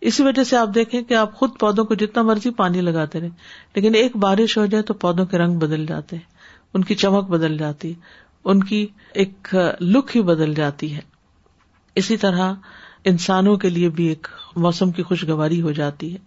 اسی 0.08 0.22
وجہ 0.22 0.42
سے 0.50 0.56
آپ 0.56 0.68
دیکھیں 0.74 1.00
کہ 1.08 1.14
آپ 1.22 1.34
خود 1.38 1.58
پودوں 1.60 1.84
کو 1.84 1.94
جتنا 2.02 2.22
مرضی 2.28 2.50
پانی 2.60 2.80
لگاتے 2.80 3.20
رہے 3.20 3.28
لیکن 3.74 3.94
ایک 4.00 4.16
بارش 4.24 4.56
ہو 4.58 4.66
جائے 4.74 4.82
تو 4.90 4.94
پودوں 5.04 5.24
کے 5.32 5.38
رنگ 5.38 5.56
بدل 5.64 5.86
جاتے 5.86 6.16
ہیں 6.16 6.54
ان 6.76 6.84
کی 6.84 6.94
چمک 7.04 7.28
بدل 7.30 7.56
جاتی 7.58 7.92
ان 8.52 8.62
کی 8.64 8.86
ایک 9.22 9.54
لک 9.80 10.16
ہی 10.16 10.22
بدل 10.32 10.54
جاتی 10.54 10.94
ہے 10.94 11.00
اسی 12.00 12.16
طرح 12.26 12.52
انسانوں 13.12 13.56
کے 13.64 13.68
لیے 13.70 13.88
بھی 13.98 14.06
ایک 14.08 14.26
موسم 14.66 14.90
کی 14.98 15.02
خوشگواری 15.10 15.60
ہو 15.62 15.72
جاتی 15.82 16.12
ہے 16.14 16.18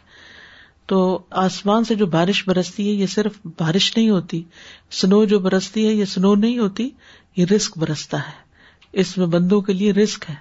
تو 0.90 0.96
آسمان 1.40 1.84
سے 1.88 1.96
جو 1.96 2.06
بارش 2.14 2.44
برستی 2.48 2.86
ہے 2.88 2.92
یہ 3.02 3.06
صرف 3.08 3.34
بارش 3.58 3.90
نہیں 3.98 4.10
ہوتی 4.10 4.42
سنو 5.00 5.24
جو 5.34 5.38
برستی 5.40 5.86
ہے 5.88 5.92
یہ 5.92 6.06
سنو 6.14 6.34
نہیں 6.36 6.58
ہوتی 6.60 6.90
یہ 7.38 7.46
رسک 7.52 7.78
برستا 7.80 8.18
ہے 8.28 8.98
اس 9.04 9.18
میں 9.18 9.28
بندوں 9.36 9.60
کے 9.68 9.74
لیے 9.74 9.92
رسک 9.94 10.26
ہے 10.30 10.34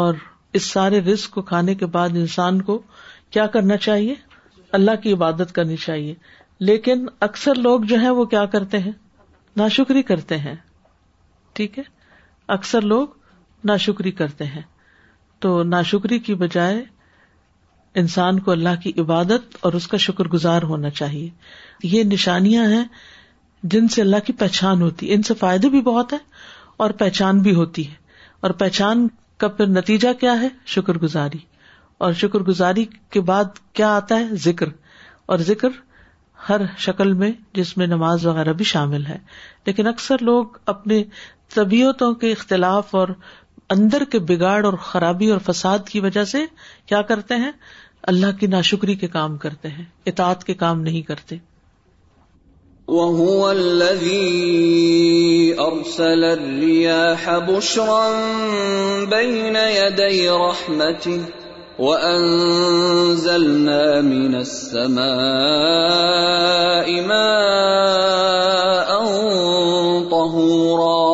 اور 0.00 0.14
اس 0.58 0.64
سارے 0.74 1.00
رسک 1.12 1.30
کو 1.34 1.42
کھانے 1.50 1.74
کے 1.80 1.86
بعد 1.96 2.16
انسان 2.20 2.60
کو 2.68 2.80
کیا 3.30 3.46
کرنا 3.56 3.76
چاہیے 3.86 4.14
اللہ 4.78 5.00
کی 5.02 5.12
عبادت 5.12 5.52
کرنی 5.54 5.76
چاہیے 5.86 6.14
لیکن 6.70 7.04
اکثر 7.28 7.54
لوگ 7.66 7.90
جو 7.94 7.98
ہیں 8.00 8.10
وہ 8.20 8.24
کیا 8.34 8.44
کرتے 8.54 8.78
ہیں 8.86 8.92
ناشکری 9.56 10.02
کرتے 10.12 10.38
ہیں 10.46 10.54
ٹھیک 11.58 11.78
ہے 11.78 11.84
اکثر 12.58 12.82
لوگ 12.94 13.18
ناشکری 13.72 14.10
کرتے 14.22 14.44
ہیں 14.54 14.62
تو 15.44 15.62
ناشکری 15.76 16.18
کی 16.30 16.34
بجائے 16.44 16.82
انسان 17.98 18.38
کو 18.40 18.50
اللہ 18.50 18.80
کی 18.82 18.92
عبادت 19.00 19.56
اور 19.64 19.72
اس 19.74 19.86
کا 19.88 19.96
شکر 20.06 20.28
گزار 20.32 20.62
ہونا 20.68 20.90
چاہیے 20.90 21.28
یہ 21.92 22.02
نشانیاں 22.12 22.64
ہیں 22.70 22.84
جن 23.72 23.88
سے 23.94 24.00
اللہ 24.02 24.24
کی 24.26 24.32
پہچان 24.38 24.82
ہوتی 24.82 25.08
ہے 25.08 25.14
ان 25.14 25.22
سے 25.22 25.34
فائدے 25.40 25.68
بھی 25.68 25.80
بہت 25.90 26.12
ہے 26.12 26.18
اور 26.82 26.90
پہچان 27.00 27.38
بھی 27.42 27.54
ہوتی 27.54 27.88
ہے 27.88 27.94
اور 28.46 28.50
پہچان 28.60 29.06
کا 29.38 29.48
پھر 29.48 29.66
نتیجہ 29.68 30.12
کیا 30.20 30.40
ہے 30.40 30.48
شکر 30.74 30.98
گزاری 30.98 31.38
اور 32.06 32.12
شکر 32.20 32.40
گزاری 32.48 32.84
کے 33.12 33.20
بعد 33.30 33.58
کیا 33.74 33.88
آتا 33.96 34.16
ہے 34.18 34.36
ذکر 34.44 34.66
اور 35.32 35.38
ذکر 35.48 35.68
ہر 36.48 36.60
شکل 36.78 37.12
میں 37.14 37.30
جس 37.54 37.76
میں 37.76 37.86
نماز 37.86 38.24
وغیرہ 38.26 38.52
بھی 38.60 38.64
شامل 38.64 39.04
ہے 39.06 39.16
لیکن 39.66 39.86
اکثر 39.86 40.22
لوگ 40.28 40.56
اپنے 40.74 41.02
طبیعتوں 41.54 42.12
کے 42.22 42.30
اختلاف 42.32 42.94
اور 42.94 43.08
اندر 43.74 44.02
کے 44.12 44.18
بگاڑ 44.28 44.52
اور 44.66 44.74
خرابی 44.84 45.26
اور 45.30 45.40
فساد 45.48 45.80
کی 45.88 46.00
وجہ 46.06 46.24
سے 46.32 46.38
کیا 46.92 47.00
کرتے 47.10 47.34
ہیں 47.42 47.50
اللہ 48.12 48.30
کی 48.40 48.46
ناشکری 48.54 48.94
کے 49.02 49.08
کام 49.16 49.34
کرتے 49.44 49.68
ہیں 49.76 49.84
اطاعت 50.12 50.40
کے 50.48 50.54
کام 50.62 50.78
نہیں 50.88 51.02
کرتے 51.10 51.36
وَهُوَ 52.92 53.60
الَّذِي 53.62 55.52
أَرْسَلَ 55.66 56.30
الرِّيَاحَ 56.38 57.34
بُشْرًا 57.50 59.04
بَيْنَ 59.12 59.62
يَدَيْ 59.74 60.16
رَحْمَتِهِ 60.40 61.84
وَأَنزَلْنَا 61.84 64.00
مِنَ 64.08 64.40
السَّمَاءِ 64.48 66.96
مَاءً 67.12 70.10
طَهُورًا 70.16 71.06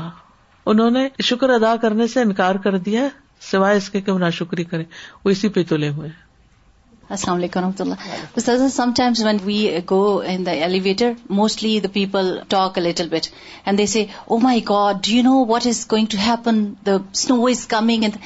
انہوں 0.72 0.90
نے 0.96 1.08
شکر 1.28 1.50
ادا 1.50 1.74
کرنے 1.82 2.06
سے 2.14 2.20
انکار 2.22 2.54
کر 2.64 2.76
دیا 2.86 3.06
سوائے 3.50 3.76
اس 3.76 3.88
کے 3.90 4.00
کہ 4.00 4.12
وہ 4.12 4.18
نہ 4.18 4.30
شکری 4.38 4.64
کرے 4.72 4.84
وہ 5.24 5.30
اسی 5.30 5.48
پہ 5.56 5.62
تلے 5.68 5.88
ہوئے 5.96 6.08
السلام 7.14 7.36
علیکم 7.36 7.60
رحمۃ 7.60 7.80
اللہ 7.80 8.68
some 8.74 8.92
times 8.96 9.22
when 9.24 9.38
we 9.44 9.58
go 9.90 10.00
in 10.32 10.46
the 10.46 10.50
elevator 10.66 11.10
mostly 11.40 11.78
the 11.84 11.88
people 11.92 12.32
talk 12.56 12.78
little 12.78 13.08
bit 13.12 13.26
and 13.64 13.78
they 13.78 13.86
see 13.94 14.04
oh 14.26 14.38
my 14.42 14.60
God 14.68 15.04
do 15.06 15.14
you 15.16 15.22
know 15.22 15.34
what 15.52 15.66
is 15.66 15.86
going 15.92 16.06
to 16.10 16.18
happen 16.26 16.62
the 16.86 16.96
snow 17.24 17.44
is 17.46 17.66
coming 17.76 18.02
and 18.04 18.16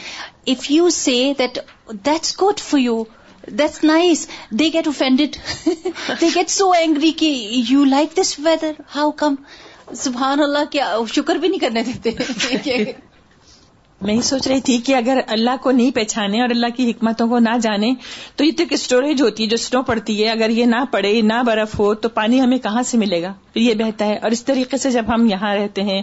if 0.57 0.71
you 0.71 0.89
see 1.03 1.19
that 1.39 1.59
that's 2.07 2.41
good 2.43 2.61
for 2.69 2.81
you 2.81 3.03
that's 3.59 3.83
nice 3.85 4.27
they 4.59 4.65
get 4.73 4.87
offended 4.87 5.37
they 6.21 6.29
get 6.35 6.51
so 6.51 6.71
angry 6.79 7.11
کہ 7.19 7.27
you 7.69 7.85
like 7.85 8.17
this 8.21 8.39
weather 8.45 8.73
how 8.95 9.11
come 9.23 9.35
سبحان 10.03 10.41
اللہ 10.43 10.65
کیا 10.71 10.95
شکر 11.15 11.37
بھی 11.41 11.49
نہیں 11.49 11.61
کرنے 11.61 11.83
دیتے 12.05 12.93
میں 14.05 14.15
ہی 14.15 14.21
سوچ 14.23 14.47
رہی 14.49 14.61
تھی 14.61 14.77
کہ 14.87 14.95
اگر 14.95 15.19
اللہ 15.35 15.57
کو 15.63 15.71
نہیں 15.71 15.91
پہچانے 15.95 16.41
اور 16.43 16.51
اللہ 16.51 16.75
کی 16.77 16.91
حکمتوں 16.91 17.27
کو 17.29 17.39
نہ 17.39 17.57
جانے 17.63 17.93
تو 18.37 18.45
یہ 18.45 18.51
تو 18.57 18.63
ایک 18.63 18.73
اسٹوریج 18.73 19.23
ہوتی 19.23 19.43
ہے 19.43 19.49
جو 19.49 19.57
سنو 19.57 19.83
پڑتی 19.83 20.23
ہے 20.23 20.29
اگر 20.31 20.51
یہ 20.57 20.65
نہ 20.73 20.81
پڑے 20.93 21.13
نہ 21.27 21.43
برف 21.47 21.79
ہو 21.79 21.93
تو 22.03 22.09
پانی 22.19 22.41
ہمیں 22.41 22.57
کہاں 22.63 22.83
سے 22.91 22.99
ملے 22.99 23.23
گا 23.23 23.33
پھر 23.53 23.61
یہ 23.63 23.75
بہتا 23.79 24.07
ہے 24.07 24.17
اور 24.23 24.31
اس 24.37 24.45
طریقے 24.45 24.77
سے 24.79 24.91
جب 24.91 25.05
ہم 25.15 25.27
یہاں 25.31 25.55
رہتے 25.57 25.83
ہیں 25.83 26.01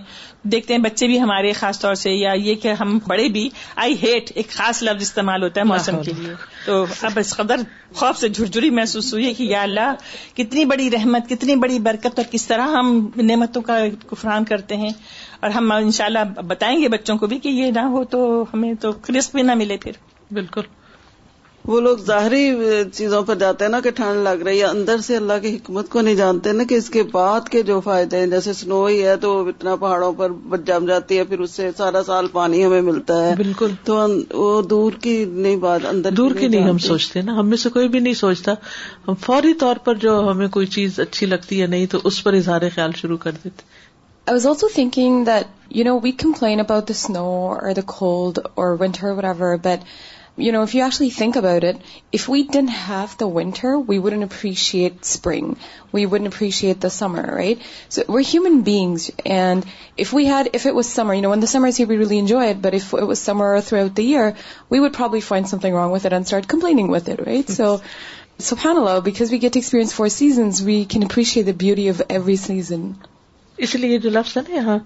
دیکھتے 0.52 0.74
ہیں 0.74 0.82
بچے 0.82 1.08
بھی 1.08 1.20
ہمارے 1.22 1.52
خاص 1.60 1.80
طور 1.82 1.96
سے 2.04 2.12
یا 2.12 2.32
یہ 2.44 2.56
کہ 2.62 2.72
ہم 2.82 2.98
بڑے 3.08 3.28
بھی 3.36 3.48
آئی 3.86 3.96
ہیٹ 4.04 4.32
ایک 4.36 4.50
خاص 4.54 4.82
لفظ 4.84 5.02
استعمال 5.02 5.44
ہوتا 5.44 5.62
ہے 5.62 5.66
موسم 5.66 6.02
کے 6.06 6.12
لیے 6.18 6.34
تو 6.66 6.84
اب 7.10 7.20
اس 7.20 7.36
قدر 7.38 7.62
خوف 7.96 8.18
سے 8.20 8.28
جھرجھری 8.30 8.70
محسوس 8.80 9.14
ہوئی 9.14 9.34
کہ 9.34 9.44
یا 9.50 9.62
اللہ 9.64 9.94
کتنی 10.38 10.66
بڑی 10.74 10.90
رحمت 10.92 11.30
کتنی 11.30 11.56
بڑی 11.66 11.78
برکت 11.90 12.20
اور 12.20 12.32
کس 12.32 12.48
طرح 12.48 12.74
ہم 12.78 12.96
نعمتوں 13.22 13.62
کا 13.72 13.78
کفران 14.10 14.44
کرتے 14.54 14.78
ہیں 14.78 14.90
اور 15.44 15.52
ہم 15.52 15.72
ان 15.72 15.90
شاء 15.92 16.06
اللہ 16.06 16.40
بتائیں 16.50 16.76
گے 16.82 16.88
بچوں 16.90 17.18
کو 17.22 17.28
بھی 17.32 17.38
کہ 17.46 17.50
یہ 17.56 17.72
نہ 17.78 17.82
ہو 17.94 18.04
تو 18.12 18.20
ہمیں 18.54 18.74
تو 18.82 18.92
کرسپ 19.08 19.34
بھی 19.36 19.42
نہ 19.48 19.54
ملے 19.62 19.78
پھر 19.86 19.92
بالکل 20.38 20.62
وہ 21.72 21.80
لوگ 21.82 21.98
ظاہری 22.10 22.44
چیزوں 22.94 23.22
پر 23.30 23.36
جاتے 23.42 23.66
ہیں 23.66 23.72
نا 23.72 23.80
کہ 23.84 23.92
ٹھنڈ 23.98 24.24
لگ 24.28 24.42
رہی 24.48 24.60
ہے 24.60 24.66
اندر 24.66 25.02
سے 25.08 25.16
اللہ 25.18 25.38
کی 25.42 25.56
حکمت 25.56 25.90
کو 25.90 26.02
نہیں 26.02 26.16
جانتے 26.22 26.52
نا 26.60 26.64
کہ 26.70 26.76
اس 26.82 26.90
کے 26.96 27.04
بعد 27.12 27.50
کے 27.56 27.62
جو 27.72 27.80
فائدے 27.90 28.18
ہیں 28.20 28.28
جیسے 28.36 28.54
سنو 28.62 28.84
ہی 28.86 29.02
ہے 29.08 29.16
تو 29.26 29.32
اتنا 29.52 29.76
پہاڑوں 29.84 30.12
پر 30.22 30.30
جم 30.72 30.86
جاتی 30.92 31.18
ہے 31.18 31.24
پھر 31.34 31.40
اس 31.46 31.52
سے 31.60 31.70
سارا 31.78 32.04
سال 32.12 32.28
پانی 32.40 32.64
ہمیں 32.66 32.82
ملتا 32.92 33.22
ہے 33.26 33.36
بالکل 33.44 33.72
تو 33.92 33.96
وہ 34.44 34.62
دور 34.76 35.00
کی 35.04 35.16
نہیں 35.32 35.56
بات 35.68 35.86
اندر 35.94 36.20
دور 36.24 36.36
کی 36.40 36.48
نہیں 36.56 36.70
ہم 36.70 36.78
سوچتے 36.90 37.22
نا 37.30 37.38
ہم 37.40 37.50
میں 37.50 37.58
سے 37.66 37.70
کوئی 37.78 37.88
بھی 37.96 38.00
نہیں 38.08 38.20
سوچتا 38.24 38.54
ہم 39.08 39.14
فوری 39.26 39.54
طور 39.66 39.84
پر 39.90 40.04
جو 40.08 40.20
ہمیں 40.32 40.48
کوئی 40.58 40.76
چیز 40.80 41.00
اچھی 41.08 41.28
لگتی 41.36 41.62
ہے 41.62 41.68
نہیں 41.76 41.86
تو 41.96 42.00
اس 42.12 42.24
پر 42.24 42.42
اظہار 42.44 42.70
خیال 42.76 42.92
شروع 43.04 43.18
کر 43.28 43.42
دیتے 43.44 43.72
I 44.26 44.32
was 44.32 44.46
also 44.46 44.70
thinking 44.70 45.26
that, 45.26 45.48
we 45.70 46.12
complain 46.14 46.60
about 46.60 46.88
the 46.88 46.94
snow 46.94 47.48
or 47.48 47.74
the 47.74 47.82
cold 47.82 48.48
or 48.56 48.76
winter 48.76 49.10
or 49.10 49.16
whatever, 49.16 49.58
but, 49.58 49.84
if 50.36 50.74
you 50.74 50.82
actually 50.82 51.12
think 51.12 51.36
about 51.36 51.64
it, 51.64 51.80
if 52.12 52.28
we 52.28 52.42
didn't 52.42 52.70
have 52.70 53.16
the 53.20 53.28
winter, 53.28 53.78
we 53.78 54.00
wouldn't 54.00 54.24
appreciate 54.24 55.06
spring. 55.06 55.58
We 55.92 56.08
wouldn't 56.08 56.34
appreciate 56.34 56.82
the 56.82 56.90
summer, 56.90 57.22
right? 57.22 57.62
So 57.90 58.06
we're 58.08 58.22
human 58.22 58.64
beings, 58.64 59.12
and 59.26 59.64
if 59.96 60.14
it 60.16 60.74
was 60.74 60.88
summer, 60.88 61.20
when 61.22 61.40
the 61.40 61.48
summer 61.48 61.68
is 61.68 61.78
here, 61.78 61.86
we 61.86 61.98
really 61.98 62.18
enjoy 62.18 62.46
it, 62.48 62.62
but 62.62 62.74
if 62.74 62.94
it 62.94 63.04
was 63.04 63.22
summer 63.22 63.62
throughout 63.62 63.94
the 63.94 64.04
year, 64.04 64.36
we 64.70 64.80
would 64.80 64.94
probably 64.94 65.22
find 65.22 65.48
something 65.48 65.72
wrong 65.72 65.92
with 65.92 66.06
it 66.06 66.14
and 66.14 66.26
start 66.26 66.48
complaining 66.48 66.88
with 66.88 67.10
it, 67.10 67.20
right? 67.28 67.48
So, 67.48 67.82
subhanAllah, 68.40 69.04
because 69.04 69.30
we 69.30 69.38
get 69.38 69.54
to 69.54 69.60
experience 69.60 69.94
4 69.94 70.10
seasons, 70.10 70.64
we 70.64 70.86
can 70.86 71.04
appreciate 71.04 71.44
the 71.44 71.54
beauty 71.54 71.90
of 71.90 72.02
every 72.10 72.38
season. 72.38 72.98
اس 73.66 73.76
لیے 73.76 73.98
جو 74.04 74.10
لفظ 74.10 74.36
ہے 74.38 74.42
نا 74.50 74.56
یہاں 74.56 74.78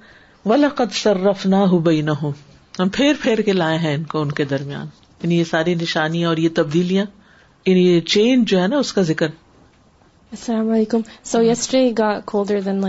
ولا 0.50 0.68
قد 0.76 0.92
سر 1.02 1.20
رف 1.26 1.46
نہ 1.46 1.56
ہو 1.74 1.78
بئی 1.88 2.02
نہ 2.02 2.12
ہو 2.22 2.32
ہم 2.80 2.90
پھیر 2.98 3.14
پھیر 3.22 3.42
کے 3.46 3.54
لائے 3.54 3.78
ہیں 3.86 3.94
ان 3.96 4.04
کو 4.14 4.22
ان 4.22 4.32
کے 4.40 4.46
درمیان 4.56 4.88
یعنی 5.22 5.38
یہ 5.40 5.44
ساری 5.52 5.76
نشانیاں 5.76 6.30
اور 6.30 6.38
یہ 6.46 6.50
تبدیلیاں 6.56 7.06
یعنی 7.66 7.88
یہ 7.88 8.00
چینج 8.16 8.50
جو 8.50 8.62
ہے 8.62 8.68
نا 8.68 8.78
اس 8.80 8.94
کا 8.94 9.02
ذکر 9.12 9.28
Assalamu 10.34 10.74
alaikum. 10.76 11.08
So 11.24 11.40
mm-hmm. 11.40 11.48
yesterday 11.48 11.94
got 11.94 12.26
colder 12.26 12.60
than 12.60 12.84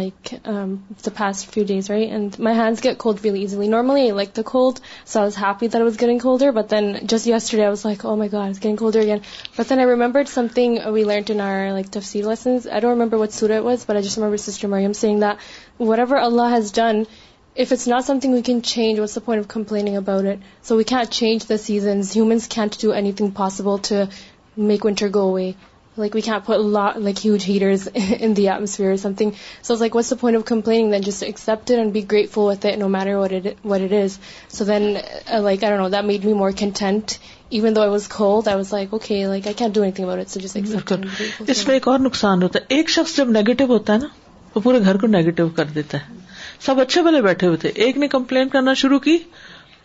um, 0.45 0.85
the 1.05 1.13
past 1.13 1.47
few 1.47 1.65
days, 1.65 1.89
right? 1.89 2.11
And 2.11 2.37
my 2.37 2.53
hands 2.53 2.81
get 2.81 2.99
cold 2.99 3.23
really 3.23 3.43
easily. 3.43 3.69
Normally 3.69 4.09
I 4.09 4.13
like 4.13 4.35
the 4.35 4.43
cold, 4.43 4.81
so 5.05 5.21
I 5.21 5.25
was 5.25 5.37
happy 5.37 5.69
that 5.69 5.81
it 5.81 5.85
was 5.85 5.97
getting 5.97 6.19
colder. 6.19 6.51
But 6.51 6.69
then 6.69 7.07
just 7.07 7.27
yesterday 7.27 7.65
I 7.65 7.69
was 7.69 7.85
like, 7.85 8.05
oh 8.05 8.17
my 8.17 8.27
God, 8.27 8.51
it's 8.51 8.59
getting 8.59 8.77
colder 8.77 8.99
again. 8.99 9.23
But 9.57 9.69
then 9.69 9.79
I 9.79 9.85
remembered 9.85 10.29
something 10.29 10.93
we 10.93 11.05
learned 11.05 11.31
in 11.31 11.41
our 11.41 11.67
tafsir 11.95 12.25
lessons. 12.25 12.67
I 12.67 12.81
don't 12.81 12.99
remember 12.99 13.19
what 13.19 13.33
surah 13.33 13.55
it 13.55 13.63
was, 13.63 13.85
but 13.85 13.97
I 13.97 14.01
just 14.01 14.17
remember 14.17 14.37
Sister 14.37 14.67
Maryam 14.67 14.93
saying 14.93 15.21
that 15.21 15.39
whatever 15.77 16.17
Allah 16.17 16.49
has 16.49 16.73
done, 16.73 17.07
if 17.55 17.71
it's 17.71 17.87
not 17.87 18.05
something 18.05 18.33
we 18.33 18.43
can 18.43 18.63
change, 18.63 18.99
what's 18.99 19.15
the 19.15 19.21
point 19.21 19.39
of 19.39 19.47
complaining 19.47 19.97
about 19.97 20.25
it? 20.25 20.41
So 20.63 20.77
we 20.77 20.83
can't 20.83 21.09
change 21.09 21.45
the 21.45 21.57
seasons. 21.57 22.13
Humans 22.17 22.49
can't 22.49 22.77
do 22.77 22.91
anything 22.91 23.31
possible 23.31 23.79
to 23.93 24.09
make 24.57 24.83
winter 24.83 25.09
go 25.09 25.29
away. 25.29 25.59
like 26.03 26.17
we 26.19 26.23
can't 26.27 26.45
put 26.49 26.61
a 26.63 26.67
lot 26.75 26.99
like 27.07 27.21
huge 27.27 27.45
heaters 27.51 27.87
in 28.27 28.35
the 28.39 28.45
atmosphere 28.55 28.91
or 28.97 28.99
something 29.05 29.33
so 29.47 29.75
it's 29.77 29.81
like 29.85 29.97
what's 29.99 30.13
the 30.15 30.19
point 30.23 30.39
of 30.41 30.45
complaining 30.51 30.93
then 30.95 31.07
just 31.09 31.27
accept 31.31 31.73
it 31.77 31.83
and 31.85 31.95
be 31.97 32.03
grateful 32.13 32.47
with 32.51 32.67
it 32.71 32.79
no 32.83 32.91
matter 32.97 33.15
what 33.23 33.35
it 33.39 33.49
what 33.73 33.87
it 33.89 33.95
is 34.01 34.19
so 34.59 34.67
then 34.71 34.87
uh, 35.01 35.41
like 35.49 35.67
i 35.69 35.73
don't 35.73 35.83
know 35.85 35.91
that 35.97 36.09
made 36.13 36.29
me 36.31 36.37
more 36.45 36.53
content 36.63 37.19
even 37.59 37.75
though 37.77 37.83
I 37.83 37.91
was 37.93 38.07
cold 38.13 38.49
I 38.53 38.55
was 38.61 38.71
like 38.75 38.91
okay 38.97 39.19
like 39.29 39.47
I 39.51 39.53
can't 39.59 39.75
do 39.77 39.83
anything 39.85 40.07
about 40.07 40.19
it 40.25 40.33
so 40.33 40.41
just 40.47 40.57
accept 40.59 40.91
it 40.97 41.51
اس 41.55 41.67
میں 41.67 41.75
ایک 41.75 41.87
اور 41.89 41.99
نقصان 41.99 42.43
ہوتا 42.43 42.59
ہے 42.61 42.77
ایک 42.79 42.91
شخص 42.95 43.17
جب 43.17 43.31
نیگیٹو 43.37 43.65
ہوتا 43.71 43.93
ہے 43.93 43.99
نا 43.99 44.07
وہ 44.55 44.61
پورے 44.67 44.81
گھر 44.89 44.97
کو 45.03 45.07
نیگیٹو 45.13 45.49
کر 45.61 45.73
دیتا 45.79 45.99
ہے 45.99 46.19
سب 46.67 46.81
اچھے 46.81 47.03
بھلے 47.03 47.23
بیٹھے 47.29 47.47
ہوئے 47.47 47.57
تھے 47.65 47.69
ایک 47.87 47.99
نے 48.03 48.09
کمپلین 48.17 48.49
کرنا 48.57 48.75
شروع 48.83 48.99
کی 49.09 49.17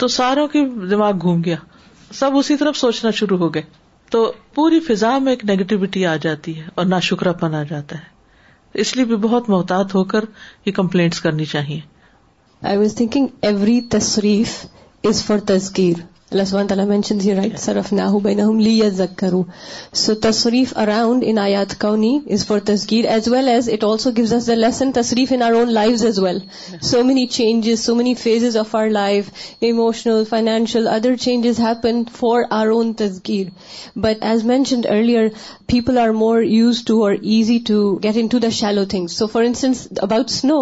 تو 0.03 0.07
ساروں 0.17 0.47
کی 0.55 0.65
دماغ 0.95 1.21
گھوم 1.27 1.41
گیا 1.45 1.55
سب 2.23 2.37
اسی 2.43 2.57
طرف 2.63 2.77
سوچنا 2.85 3.11
شروع 3.21 3.37
ہو 3.45 3.53
گئے 3.53 3.61
تو 4.11 4.31
پوری 4.55 4.79
فضا 4.87 5.17
میں 5.25 5.31
ایک 5.33 5.43
نیگیٹوٹی 5.49 6.05
آ 6.05 6.15
جاتی 6.21 6.59
ہے 6.59 6.67
اور 6.83 7.31
پن 7.39 7.55
آ 7.55 7.61
جاتا 7.69 7.95
ہے 7.97 8.11
اس 8.81 8.95
لیے 8.95 9.05
بھی 9.05 9.15
بہت 9.23 9.49
محتاط 9.49 9.95
ہو 9.95 10.03
کر 10.13 10.25
یہ 10.65 10.71
کمپلینٹس 10.81 11.21
کرنی 11.21 11.45
چاہیے 11.53 11.79
آئی 12.69 12.77
واز 12.77 12.95
تھنکنگ 12.95 13.27
ایوری 13.49 13.79
تصریف 13.95 14.55
از 15.09 15.23
فار 15.25 15.39
تذکیر 15.47 15.99
اللہ 16.33 16.43
سبحانہ 16.49 16.67
تعالیٰ 16.67 16.85
رائٹ 17.37 17.91
نہ 17.93 18.01
ہو 18.13 18.19
ہم 18.47 18.59
لی 18.59 18.79
سو 20.03 20.13
تصریف 20.21 20.71
اراؤنڈ 20.83 21.23
ان 21.27 21.37
آیات 21.37 21.77
کونی 21.81 22.17
is 22.33 22.45
for 22.47 22.59
تصغیر 22.69 23.05
as 23.13 23.27
well 23.31 23.47
as 23.49 23.69
it 23.73 23.83
also 23.83 24.11
gives 24.17 24.33
us 24.33 24.47
the 24.47 24.55
lesson 24.55 24.91
تصریف 24.91 25.31
in 25.35 25.41
our 25.47 25.53
own 25.59 25.73
life 25.73 26.03
as 26.05 26.19
well 26.19 26.39
so 26.91 27.03
many 27.09 27.25
changes 27.37 27.83
so 27.85 27.95
many 27.95 28.13
phases 28.21 28.57
of 28.57 28.73
our 28.75 28.87
life 28.89 29.29
emotional 29.69 30.23
financial 30.29 30.87
other 30.93 31.15
changes 31.25 31.59
happen 31.65 32.01
for 32.19 32.41
our 32.59 32.67
own 32.77 32.93
تزگیر 33.03 33.47
but 34.05 34.23
as 34.31 34.43
mentioned 34.53 34.85
earlier 34.93 35.27
people 35.73 35.97
are 36.03 36.11
more 36.23 36.41
used 36.43 36.83
to 36.85 37.01
or 37.03 37.13
easy 37.37 37.59
to 37.67 37.79
get 38.03 38.17
into 38.33 38.39
the 38.39 38.49
shallow 38.63 38.85
things 38.95 39.17
so 39.17 39.27
for 39.33 39.43
instance 39.43 39.87
about 40.01 40.29
snow 40.39 40.59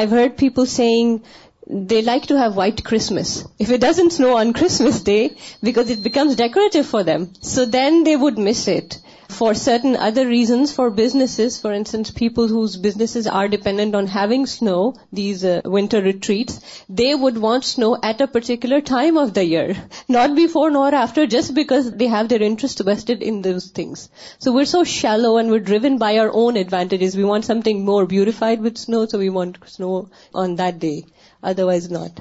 I 0.00 0.06
heard 0.12 0.36
people 0.38 0.66
saying 0.76 1.16
they 1.66 2.02
like 2.02 2.26
to 2.26 2.36
have 2.36 2.56
white 2.56 2.84
Christmas. 2.84 3.44
If 3.58 3.70
it 3.70 3.80
doesn't 3.80 4.10
snow 4.10 4.36
on 4.38 4.52
Christmas 4.52 5.02
Day, 5.02 5.36
because 5.62 5.90
it 5.90 6.02
becomes 6.02 6.34
decorative 6.34 6.86
for 6.86 7.04
them, 7.04 7.32
so 7.40 7.66
then 7.66 8.02
they 8.04 8.16
would 8.16 8.38
miss 8.38 8.66
it. 8.66 8.98
For 9.28 9.54
certain 9.54 9.96
other 9.96 10.28
reasons, 10.28 10.72
for 10.72 10.90
businesses, 10.90 11.58
for 11.58 11.72
instance, 11.72 12.10
people 12.10 12.48
whose 12.48 12.76
businesses 12.76 13.26
are 13.26 13.48
dependent 13.48 13.94
on 13.94 14.06
having 14.06 14.44
snow, 14.46 14.96
these 15.10 15.42
uh, 15.42 15.62
winter 15.64 16.02
retreats, 16.02 16.84
they 16.88 17.14
would 17.14 17.38
want 17.38 17.64
snow 17.64 17.98
at 18.02 18.20
a 18.20 18.26
particular 18.26 18.82
time 18.82 19.16
of 19.16 19.32
the 19.32 19.44
year, 19.44 19.76
not 20.08 20.34
before 20.34 20.70
nor 20.70 20.94
after, 20.94 21.26
just 21.26 21.54
because 21.54 21.90
they 21.90 22.08
have 22.08 22.28
their 22.28 22.42
interest 22.42 22.84
vested 22.84 23.22
in 23.22 23.40
those 23.40 23.68
things. 23.68 24.10
So 24.38 24.52
we're 24.52 24.66
so 24.66 24.84
shallow 24.84 25.38
and 25.38 25.50
we're 25.50 25.60
driven 25.60 25.96
by 25.96 26.18
our 26.18 26.30
own 26.30 26.56
advantages. 26.56 27.16
We 27.16 27.24
want 27.24 27.46
something 27.46 27.84
more 27.84 28.04
beautified 28.04 28.60
with 28.60 28.76
snow, 28.76 29.06
so 29.06 29.18
we 29.18 29.30
want 29.30 29.56
snow 29.70 30.10
on 30.34 30.56
that 30.56 30.78
day. 30.78 31.06
Otherwise 31.42 31.90
not. 31.90 32.20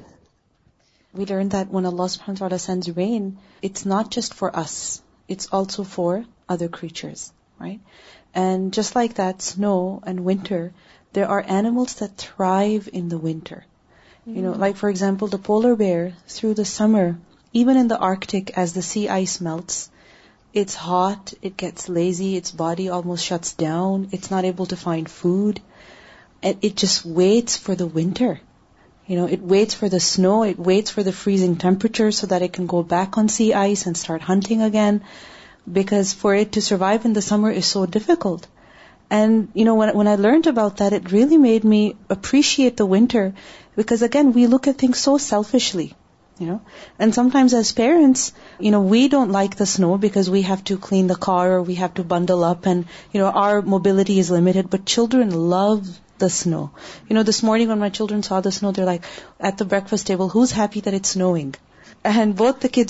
We 1.13 1.25
learned 1.25 1.51
that 1.51 1.71
when 1.71 1.85
Allah 1.85 2.05
subhanahu 2.05 2.41
wa 2.41 2.47
ta'ala 2.47 2.59
sends 2.59 2.89
rain, 2.89 3.37
it's 3.61 3.85
not 3.85 4.09
just 4.09 4.33
for 4.33 4.55
us. 4.63 5.01
It's 5.27 5.47
also 5.51 5.83
for 5.83 6.25
other 6.49 6.67
creatures, 6.67 7.31
right? 7.59 7.79
And 8.33 8.73
just 8.73 8.95
like 8.95 9.15
that, 9.15 9.41
snow 9.41 9.99
and 10.03 10.21
winter, 10.21 10.73
there 11.13 11.27
are 11.27 11.43
animals 11.47 11.95
that 11.95 12.17
thrive 12.17 12.89
in 13.01 13.09
the 13.09 13.17
winter. 13.17 13.65
You 14.25 14.41
know, 14.41 14.51
mm-hmm. 14.51 14.61
like 14.61 14.75
for 14.77 14.89
example, 14.89 15.27
the 15.27 15.37
polar 15.37 15.75
bear 15.75 16.13
through 16.27 16.53
the 16.53 16.65
summer, 16.65 17.17
even 17.53 17.77
in 17.77 17.87
the 17.87 17.97
Arctic, 17.97 18.51
as 18.57 18.73
the 18.73 18.81
sea 18.81 19.09
ice 19.09 19.41
melts, 19.41 19.89
it's 20.53 20.75
hot, 20.75 21.33
it 21.41 21.57
gets 21.57 21.89
lazy, 21.89 22.37
its 22.37 22.51
body 22.51 22.89
almost 22.89 23.25
shuts 23.25 23.53
down, 23.53 24.09
it's 24.11 24.31
not 24.31 24.45
able 24.45 24.67
to 24.67 24.77
find 24.77 25.09
food, 25.09 25.61
and 26.43 26.57
it 26.61 26.75
just 26.75 27.03
waits 27.03 27.57
for 27.57 27.75
the 27.75 27.91
winter 28.01 28.39
it 29.11 29.41
waits 29.41 29.73
for 29.73 29.89
the 29.89 29.99
snow, 29.99 30.43
it 30.43 30.57
waits 30.57 30.89
for 30.89 31.03
the 31.03 31.11
freezing 31.11 31.57
temperature 31.57 32.11
so 32.11 32.27
that 32.27 32.41
it 32.41 32.53
can 32.53 32.65
go 32.65 32.81
back 32.81 33.17
on 33.17 33.27
sea 33.27 33.53
ice 33.53 33.85
and 33.85 33.97
start 33.97 34.21
hunting 34.21 34.61
again, 34.61 35.01
because 35.71 36.13
for 36.13 36.33
it 36.33 36.53
to 36.53 36.61
survive 36.61 37.03
in 37.03 37.11
the 37.11 37.21
summer 37.21 37.51
is 37.51 37.65
so 37.65 37.85
difficult. 37.85 38.47
And, 39.09 39.49
when 39.53 40.07
I 40.07 40.15
learned 40.15 40.47
about 40.47 40.77
that, 40.77 40.93
it 40.93 41.11
really 41.11 41.37
made 41.37 41.65
me 41.65 41.95
appreciate 42.09 42.77
the 42.77 42.85
winter, 42.85 43.33
because 43.75 44.01
again, 44.01 44.31
we 44.31 44.47
look 44.47 44.69
at 44.69 44.77
things 44.77 44.99
so 44.99 45.17
selfishly, 45.17 45.93
And 46.41 47.13
sometimes 47.13 47.53
as 47.57 47.71
parents, 47.79 48.21
we 48.59 49.01
don't 49.15 49.31
like 49.31 49.57
the 49.57 49.67
snow 49.73 49.89
because 50.05 50.29
we 50.35 50.41
have 50.43 50.63
to 50.69 50.77
clean 50.85 51.11
the 51.11 51.17
car 51.25 51.51
or 51.57 51.61
we 51.67 51.75
have 51.81 51.93
to 51.99 52.05
bundle 52.13 52.45
up 52.51 52.71
and, 52.73 52.85
our 53.23 53.61
mobility 53.61 54.17
is 54.23 54.31
limited, 54.37 54.71
but 54.77 54.89
children 54.95 55.35
love 55.57 55.99
س 56.29 56.47
morning 56.47 57.77
children 57.97 58.21
saw 58.25 58.39
the snow 58.47 58.71
they like 58.77 59.01
at 59.39 59.59
the 59.59 59.63
breakfast 59.69 60.11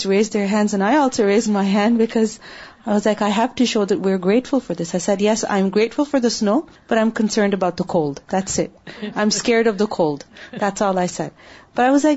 was 0.10 0.30
there 0.34 0.44
I saw 0.54 1.26
was 1.26 1.48
my 1.58 1.70
hand 1.76 2.02
like 2.02 2.18
I 3.24 3.32
hate 3.38 3.62
we 4.06 4.12
are 4.12 4.18
grateful 4.26 4.60
for 4.68 4.76
this 4.82 4.96
yes 5.22 5.46
I 5.48 5.56
am 5.62 5.70
grateful 5.76 6.04
for 6.12 6.20
the snow 6.28 6.56
پرائک 6.88 7.38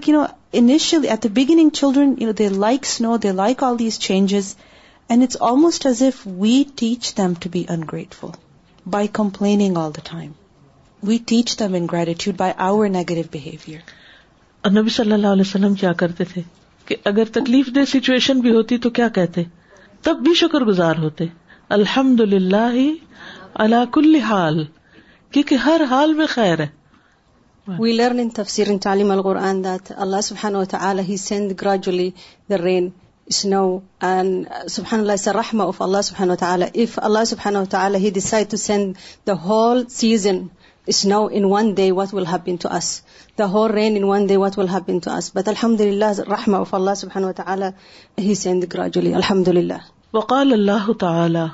you 0.09 0.13
know 0.21 0.25
انشیلیگ 0.63 1.69
children 1.81 2.09
the 2.21 2.23
like 2.65 2.81
snow 2.97 3.11
they 3.25 3.31
like 3.43 3.57
all 3.69 3.77
these 3.79 3.99
changes 4.09 4.45
and 5.09 5.19
it's 5.23 5.37
almost 5.51 5.83
as 5.87 6.03
if 6.03 6.17
we 6.41 6.55
teach 6.81 7.03
them 7.17 7.33
to 7.41 7.49
be 7.53 7.63
ungrateful 7.93 8.29
by 8.95 9.09
complaining 9.21 9.77
all 9.85 9.91
the 9.97 10.03
time 10.11 10.31
we 11.07 11.17
teach 11.31 11.59
them 11.59 11.75
ingratitude 11.93 12.37
by 12.37 12.53
our 12.67 12.87
negative 12.99 13.23
behaviour 13.33 14.71
نبی 14.77 14.91
صلی 14.91 15.13
اللہ 15.13 15.33
علیہ 15.37 15.47
وسلم 15.47 15.75
کیا 15.81 15.93
کرتے 16.03 16.25
تھے 16.33 16.43
کہ 16.87 16.97
اگر 17.11 17.33
تکلیف 17.33 17.67
دہ 17.75 17.85
سچویشن 17.89 18.41
بھی 18.47 18.51
ہوتی 18.55 18.79
تو 18.87 18.91
کیا 18.99 19.09
کہتے 19.19 19.43
تب 20.09 20.23
بھی 20.29 20.35
شکر 20.43 20.65
گزار 20.71 20.97
ہوتے 21.03 21.25
الحمد 21.79 22.21
للہ 22.33 22.65
اللہ 23.65 23.85
کل 23.93 24.15
حال 24.29 24.65
کیونکہ 25.35 25.67
ہر 25.69 25.81
حال 25.91 26.13
میں 26.21 26.27
خیر 26.37 26.61
ہے 26.61 26.69
اللہ 28.87 30.21
سب 30.23 30.47
تل 30.71 32.53
رین 32.63 32.89
اسنو 33.33 33.67
اینڈ 34.09 34.47
سبحان 34.71 35.01
اللہ 35.01 35.63
اللہ 35.83 36.03
سب 36.03 36.31
اف 36.83 36.99
اللہ 37.41 38.03
snow 40.93 41.29
in 41.29 41.49
one 41.49 41.75
day, 41.75 41.93
what 41.93 42.13
will 42.13 42.25
happen 42.25 42.59
to 42.59 42.73
us? 42.73 43.03
The 43.37 43.49
whole 43.49 43.69
rain 43.69 43.97
in 43.97 44.07
one 44.07 44.27
day, 44.27 44.37
what 44.37 44.57
will 44.57 44.67
happen 44.67 45.01
to 45.03 45.11
us? 45.13 45.31
But 45.31 45.49
alhamdulillah, 45.49 46.15
rahmah 46.37 46.61
of 46.63 46.75
Allah 46.75 46.93
subhanahu 46.93 47.35
wa 47.39 47.45
ta'ala, 47.45 47.75
he 48.17 48.35
sent 48.35 48.69
gradually, 48.69 49.15
alhamdulillah. 49.15 49.81
وقال 50.15 50.53
الله 50.53 50.95
تعالى 50.95 51.51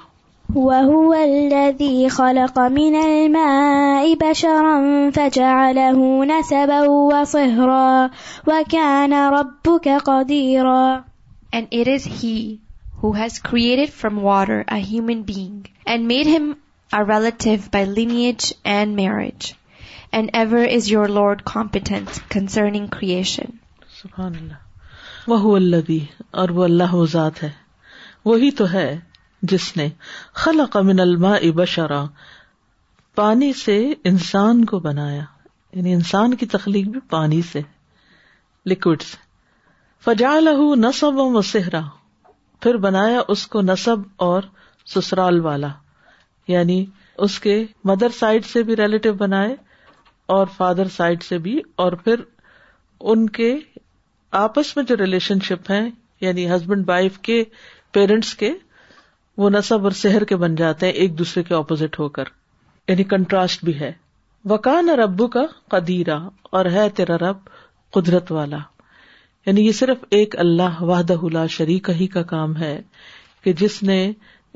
وهو 0.55 1.13
الذي 1.15 2.09
خلق 2.09 2.59
من 2.59 2.95
الماء 2.95 4.15
بشرا 4.15 5.11
فجعله 5.11 6.25
نسبا 6.25 6.81
وصهرا 6.89 8.11
وكان 8.47 9.13
ربك 9.15 9.89
قديرا 9.89 11.05
And 11.53 11.69
it 11.71 11.89
is 11.89 12.05
he 12.05 12.61
who 12.99 13.13
has 13.13 13.39
created 13.39 13.91
from 13.93 14.21
water 14.23 14.63
a 14.69 14.77
human 14.79 15.23
being 15.23 15.65
and 15.87 16.07
made 16.07 16.27
him 16.27 16.57
are 16.99 17.05
relative 17.09 17.71
by 17.71 17.81
lineage 17.97 18.47
and 18.77 18.97
marriage, 19.01 19.49
and 20.19 20.31
ever 20.41 20.63
is 20.77 20.89
your 20.93 21.07
Lord 21.17 21.45
competent 21.53 22.17
concerning 22.37 22.89
creation. 22.99 23.59
Subhanallah. 24.01 24.61
وہی 28.27 28.51
تو 28.57 28.65
ہے 28.73 28.89
جس 29.51 29.67
نے 29.77 29.89
خلق 30.45 30.77
من 30.87 31.01
الماء 31.01 31.39
بشرا 31.57 32.03
پانی 33.17 33.53
سے 33.65 33.77
انسان 34.11 34.65
کو 34.73 34.79
بنایا 34.87 35.23
یعنی 35.75 35.93
انسان 35.95 36.35
کی 36.43 36.47
تخلیق 36.55 36.89
بھی 36.97 37.01
پانی 37.11 37.41
سے 37.53 37.61
لکوڈ 38.73 39.03
سے 39.11 39.17
فجا 40.05 40.39
لہ 40.41 40.75
نصب 40.79 41.19
و 41.25 41.43
سہرا 41.53 41.81
پھر 42.63 42.77
بنایا 42.89 43.21
اس 43.35 43.47
کو 43.55 43.61
نصب 43.73 44.03
اور 44.29 44.43
سسرال 44.95 45.41
والا 45.45 45.69
یعنی 46.55 46.79
اس 47.25 47.39
کے 47.47 47.57
مدر 47.91 48.17
سائڈ 48.19 48.45
سے 48.53 48.63
بھی 48.69 48.77
ریلیٹو 48.77 49.13
بنائے 49.23 49.55
اور 50.37 50.47
فادر 50.57 50.89
سائڈ 50.97 51.23
سے 51.29 51.39
بھی 51.47 51.61
اور 51.85 51.93
پھر 52.07 52.21
ان 53.13 53.29
کے 53.39 53.53
آپس 54.41 54.77
میں 54.77 54.85
جو 54.89 54.97
ریلیشن 54.97 55.41
شپ 55.51 55.71
ہیں 55.71 55.85
یعنی 56.25 56.49
ہسبینڈ 56.51 56.89
وائف 56.89 57.19
کے 57.29 57.43
پیرنٹس 57.99 58.35
کے 58.43 58.51
وہ 59.43 59.51
نصب 59.59 59.85
اور 59.91 59.97
سحر 60.03 60.25
کے 60.33 60.37
بن 60.47 60.55
جاتے 60.63 60.87
ہیں 60.87 60.93
ایک 61.03 61.17
دوسرے 61.19 61.43
کے 61.49 61.55
اپوزٹ 61.55 61.99
ہو 61.99 62.09
کر 62.19 62.31
یعنی 62.89 63.05
کنٹراسٹ 63.15 63.65
بھی 63.65 63.79
ہے 63.81 63.93
وکان 64.51 64.89
اور 64.91 64.99
ابو 65.07 65.27
کا 65.37 65.45
قدیرہ 65.75 66.19
اور 66.59 66.67
ہے 66.77 66.89
تیرا 67.01 67.17
رب 67.27 67.51
قدرت 67.99 68.33
والا 68.39 68.59
یعنی 69.47 69.67
یہ 69.67 69.73
صرف 69.85 70.05
ایک 70.21 70.37
اللہ 70.47 70.83
وحدہ 70.93 71.17
اللہ 71.29 71.47
شریک 71.59 71.91
ہی 72.01 72.07
کا 72.17 72.23
کام 72.37 72.57
ہے 72.63 72.73
کہ 73.45 73.53
جس 73.63 73.83
نے 73.91 73.99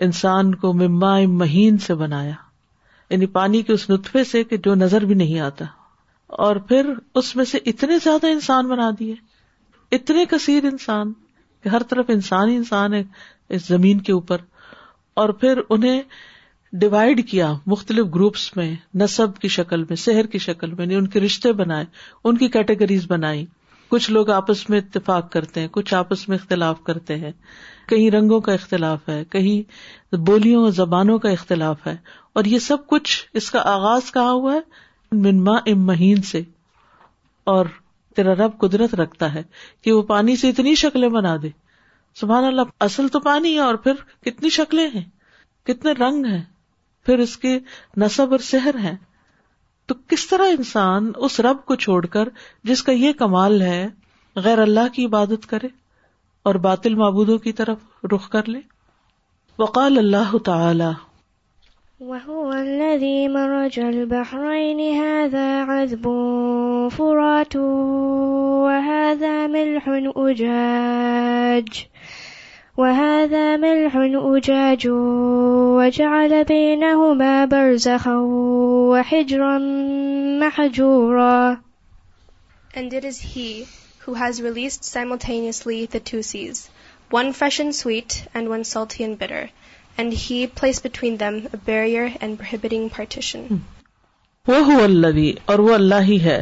انسان 0.02 0.54
کو 0.62 0.72
مما 0.74 1.18
مہین 1.40 1.76
سے 1.86 1.94
بنایا 1.94 2.32
یعنی 3.10 3.26
پانی 3.36 3.60
کے 3.62 3.72
اس 3.72 3.88
نطفے 3.90 4.24
سے 4.24 4.42
کہ 4.44 4.56
جو 4.64 4.74
نظر 4.74 5.04
بھی 5.06 5.14
نہیں 5.14 5.40
آتا 5.40 5.64
اور 6.44 6.56
پھر 6.68 6.90
اس 7.20 7.34
میں 7.36 7.44
سے 7.44 7.58
اتنے 7.72 7.98
زیادہ 8.04 8.26
انسان 8.32 8.68
بنا 8.68 8.90
دیے 8.98 9.14
اتنے 9.96 10.24
کثیر 10.30 10.64
انسان 10.72 11.12
کہ 11.62 11.68
ہر 11.68 11.82
طرف 11.88 12.06
انسان 12.08 12.48
ہی 12.48 12.56
انسان 12.56 12.94
ہے 12.94 13.02
اس 13.56 13.66
زمین 13.68 14.00
کے 14.08 14.12
اوپر 14.12 14.38
اور 15.22 15.28
پھر 15.40 15.60
انہیں 15.70 16.02
ڈیوائڈ 16.80 17.28
کیا 17.30 17.52
مختلف 17.72 18.06
گروپس 18.14 18.50
میں 18.56 18.74
نصب 19.02 19.36
کی 19.40 19.48
شکل 19.56 19.82
میں 19.88 19.96
سحر 20.06 20.26
کی 20.32 20.38
شکل 20.46 20.70
میں 20.72 20.84
یعنی 20.84 20.94
ان 20.94 21.06
کے 21.08 21.20
رشتے 21.20 21.52
بنائے 21.60 21.84
ان 22.24 22.36
کی 22.38 22.48
کیٹیگریز 22.56 23.06
بنائی 23.10 23.44
کچھ 23.94 24.10
لوگ 24.10 24.30
آپس 24.34 24.60
میں 24.70 24.78
اتفاق 24.78 25.30
کرتے 25.32 25.60
ہیں 25.60 25.68
کچھ 25.72 25.92
آپس 25.94 26.28
میں 26.28 26.36
اختلاف 26.36 26.78
کرتے 26.86 27.16
ہیں 27.16 27.30
کہیں 27.88 28.10
رنگوں 28.10 28.38
کا 28.46 28.52
اختلاف 28.52 29.08
ہے 29.08 29.22
کہیں 29.32 30.16
بولیوں 30.26 30.62
اور 30.62 30.70
زبانوں 30.78 31.18
کا 31.24 31.28
اختلاف 31.30 31.86
ہے 31.86 31.94
اور 32.40 32.44
یہ 32.54 32.58
سب 32.64 32.86
کچھ 32.92 33.12
اس 33.40 33.50
کا 33.50 33.62
آغاز 33.74 34.10
کہا 34.16 34.30
ہوا 34.30 34.54
ہے 34.54 35.16
منما 35.26 35.52
ام 35.72 35.84
مہین 35.92 36.22
سے 36.32 36.42
اور 37.54 37.66
تیرا 38.16 38.34
رب 38.44 38.58
قدرت 38.66 38.94
رکھتا 39.00 39.32
ہے 39.34 39.42
کہ 39.84 39.92
وہ 39.92 40.02
پانی 40.10 40.36
سے 40.42 40.48
اتنی 40.50 40.74
شکلیں 40.82 41.08
بنا 41.18 41.36
دے 41.42 41.48
سبحان 42.20 42.44
اللہ 42.44 42.74
اصل 42.90 43.08
تو 43.14 43.20
پانی 43.30 43.54
ہے 43.54 43.60
اور 43.68 43.74
پھر 43.86 44.02
کتنی 44.30 44.50
شکلیں 44.60 44.86
ہیں 44.94 45.04
کتنے 45.70 45.92
رنگ 46.04 46.26
ہیں 46.32 46.42
پھر 47.06 47.18
اس 47.28 47.36
کے 47.46 47.58
نصب 48.06 48.32
اور 48.38 48.48
سحر 48.52 48.84
ہیں 48.84 48.96
تو 49.88 49.94
کس 50.10 50.26
طرح 50.28 50.52
انسان 50.58 51.10
اس 51.26 51.38
رب 51.46 51.64
کو 51.70 51.74
چھوڑ 51.86 52.04
کر 52.14 52.28
جس 52.70 52.82
کا 52.82 52.92
یہ 52.92 53.12
کمال 53.22 53.60
ہے 53.62 53.80
غیر 54.44 54.58
اللہ 54.58 54.88
کی 54.92 55.04
عبادت 55.06 55.46
کرے 55.48 55.68
اور 56.48 56.54
باطل 56.66 56.94
معبودوں 57.02 57.38
کی 57.46 57.52
طرف 57.58 58.04
رخ 58.12 58.28
کر 58.30 58.48
لے 58.54 58.60
وقال 59.58 59.98
اللہ 59.98 60.36
تعالی 60.44 60.90
وهذا 72.76 73.56
ملح 73.56 73.96
أجاج 74.16 74.86
وجعل 75.78 76.44
بينهما 76.44 77.44
برزخا 77.44 78.16
وحجرا 78.90 79.58
محجورا 80.42 81.56
And 82.76 82.92
it 82.92 83.04
is 83.04 83.20
he 83.20 83.66
who 84.00 84.14
has 84.14 84.42
released 84.42 84.82
simultaneously 84.84 85.86
the 85.86 86.00
two 86.00 86.22
seas, 86.24 86.68
one 87.10 87.32
fresh 87.32 87.60
and 87.60 87.72
sweet 87.76 88.26
and 88.34 88.48
one 88.48 88.64
salty 88.64 89.04
and 89.04 89.16
bitter, 89.16 89.50
and 89.96 90.12
he 90.12 90.48
placed 90.48 90.82
between 90.82 91.16
them 91.18 91.46
a 91.52 91.56
barrier 91.56 92.12
and 92.20 92.36
prohibiting 92.36 92.90
partition. 92.90 93.64
وَهُوَ 94.48 94.84
الَّذِي 94.84 95.32
اور 95.48 95.58
وہ 95.68 95.74
اللہ 95.74 96.02
ہی 96.08 96.20
ہے 96.24 96.40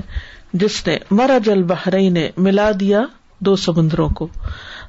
جس 0.64 0.86
نے 0.86 0.96
مرج 1.20 1.50
البحرین 1.50 2.16
ملا 2.48 2.70
دیا 2.80 3.02
دو 3.50 3.54
سمندروں 3.66 4.08
کو 4.22 4.28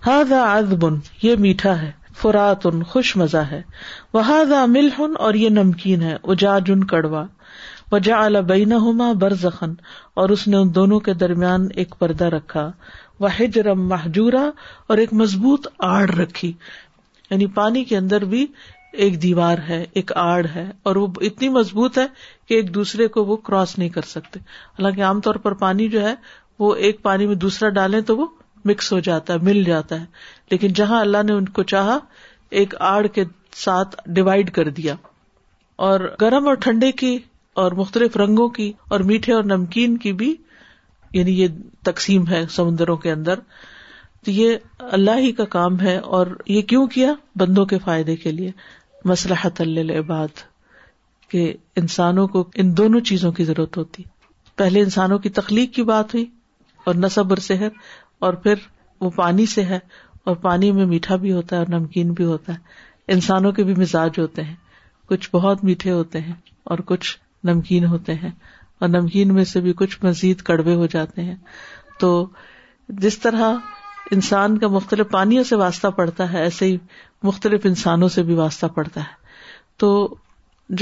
ہاضا 0.06 0.39
ادبن 0.54 0.96
یہ 1.22 1.36
میٹھا 1.39 1.72
ہے 1.82 1.92
فراتن 2.22 2.76
ان 2.76 2.82
خوش 2.94 3.16
مزہ 3.18 3.44
ہے 3.52 3.62
وہ 4.13 4.22
اور 5.28 5.34
یہ 5.42 5.50
نمکین 5.50 6.02
ہے 6.04 6.16
کڑوا 6.89 7.24
البین 8.24 8.74
بر 9.20 9.34
زخن 9.42 9.74
اور 10.24 10.30
اس 10.36 10.48
نے 10.48 10.58
ان 10.58 10.74
دونوں 10.76 11.00
کے 11.06 11.13
درمیان 11.24 11.68
ایک 11.84 11.96
پردہ 12.00 12.24
رکھا 12.36 12.70
وہ 13.20 13.30
ہجرم 13.39 13.88
محجورا 13.89 14.44
اور 14.89 14.98
ایک 15.06 15.13
مضبوط 15.22 15.68
آڑ 15.94 16.06
رکھی 16.16 16.52
یعنی 17.30 17.48
پانی 17.62 17.84
کے 17.94 17.98
اندر 17.98 18.26
بھی 18.36 18.46
ایک 19.06 19.22
دیوار 19.22 19.58
ہے 19.70 19.84
ایک 20.02 20.12
آڑ 20.26 20.44
ہے 20.56 20.70
اور 20.89 20.96
وہ 21.04 21.08
اتنی 21.32 21.50
مضبوط 21.62 21.98
ہے 21.98 22.06
کہ 22.48 22.54
ایک 22.54 22.74
دوسرے 22.76 23.08
کو 23.18 23.26
وہ 23.32 23.38
کراس 23.50 23.78
نہیں 23.78 23.89
کر 24.00 24.12
سکتے 24.18 24.39
حالانکہ 24.80 25.04
عام 25.12 25.22
طور 25.30 25.36
پر 25.48 25.54
پانی 25.68 25.88
جو 25.98 26.04
ہے 26.08 26.16
وہ 26.60 26.76
ایک 26.88 27.02
پانی 27.04 27.28
میں 27.28 27.36
دوسرا 27.48 27.70
ڈالے 27.80 28.02
تو 28.12 28.18
وہ 28.18 28.28
مکس 28.65 28.91
ہو 28.93 28.99
جاتا 29.08 29.34
ہے 29.34 29.38
مل 29.47 29.63
جاتا 29.63 29.99
ہے 30.02 30.06
لیکن 30.52 30.73
جہاں 30.80 30.99
اللہ 31.02 31.23
نے 31.26 31.34
ان 31.34 31.47
کو 31.58 31.63
چاہا 31.71 31.97
ایک 32.62 32.73
آڑ 32.91 33.06
کے 33.13 33.23
ساتھ 33.63 33.95
ڈیوائڈ 34.17 34.52
کر 34.54 34.69
دیا 34.80 34.95
اور 35.88 35.99
گرم 36.21 36.47
اور 36.47 36.56
ٹھنڈے 36.65 36.91
کی 37.04 37.17
اور 37.62 37.71
مختلف 37.78 38.15
رنگوں 38.17 38.47
کی 38.58 38.71
اور 38.91 38.99
میٹھے 39.10 39.34
اور 39.34 39.43
نمکین 39.43 39.97
کی 40.06 40.13
بھی 40.21 40.36
یعنی 41.13 41.39
یہ 41.39 41.47
تقسیم 41.86 42.28
ہے 42.28 42.43
سمندروں 42.52 42.95
کے 42.97 43.12
اندر 43.12 43.39
تو 44.26 44.32
یہ 44.32 44.82
اللہ 44.97 45.17
ہی 45.19 45.32
کا 45.38 45.45
کام 45.56 45.80
ہے 45.82 45.97
اور 46.17 46.28
یہ 46.47 46.62
کیوں 46.71 46.86
کیا 46.95 47.13
بندوں 47.39 47.65
کے 47.73 47.78
فائدے 47.86 48.15
کے 48.15 48.32
لیے 48.32 48.52
مسلحت 49.12 49.62
العباد 49.62 50.41
کہ 51.30 51.54
انسانوں 51.82 52.28
کو 52.36 52.43
ان 52.63 52.76
دونوں 52.78 52.99
چیزوں 53.10 53.32
کی 53.39 53.43
ضرورت 53.43 53.78
ہوتی 53.78 54.04
پہلے 54.58 54.82
انسانوں 54.84 55.17
کی 55.19 55.30
تخلیق 55.39 55.73
کی 55.76 55.84
بات 55.84 56.13
ہوئی 56.13 56.26
اور 56.89 56.95
نصب 56.95 57.30
اور 57.32 57.38
صحت 57.41 57.73
اور 58.23 58.33
پھر 58.43 58.59
وہ 59.01 59.09
پانی 59.15 59.45
سے 59.53 59.63
ہے 59.69 59.77
اور 60.31 60.36
پانی 60.43 60.71
میں 60.75 60.86
میٹھا 60.91 61.15
بھی 61.23 61.31
ہوتا 61.33 61.55
ہے 61.55 61.62
اور 61.62 61.69
نمکین 61.79 62.12
بھی 62.19 62.25
ہوتا 62.25 62.53
ہے 62.53 63.12
انسانوں 63.15 63.51
کے 63.57 63.63
بھی 63.69 63.73
مزاج 63.79 64.19
ہوتے 64.19 64.43
ہیں 64.49 64.55
کچھ 65.09 65.29
بہت 65.33 65.63
میٹھے 65.69 65.91
ہوتے 65.91 66.19
ہیں 66.27 66.33
اور 66.73 66.79
کچھ 66.91 67.09
نمکین 67.49 67.86
ہوتے 67.93 68.13
ہیں 68.23 68.29
اور 68.83 68.89
نمکین 68.89 69.33
میں 69.39 69.43
سے 69.51 69.62
بھی 69.65 69.73
کچھ 69.81 69.97
مزید 70.05 70.41
کڑوے 70.51 70.75
ہو 70.81 70.86
جاتے 70.95 71.23
ہیں 71.23 71.36
تو 72.03 72.12
جس 73.05 73.19
طرح 73.25 73.57
انسان 74.17 74.57
کا 74.62 74.67
مختلف 74.77 75.09
پانیوں 75.12 75.43
سے 75.49 75.55
واسطہ 75.65 75.88
پڑتا 75.99 76.31
ہے 76.33 76.41
ایسے 76.43 76.65
ہی 76.71 76.77
مختلف 77.31 77.65
انسانوں 77.71 78.09
سے 78.15 78.23
بھی 78.29 78.33
واسطہ 78.41 78.67
پڑتا 78.79 79.01
ہے 79.09 79.31
تو 79.83 79.91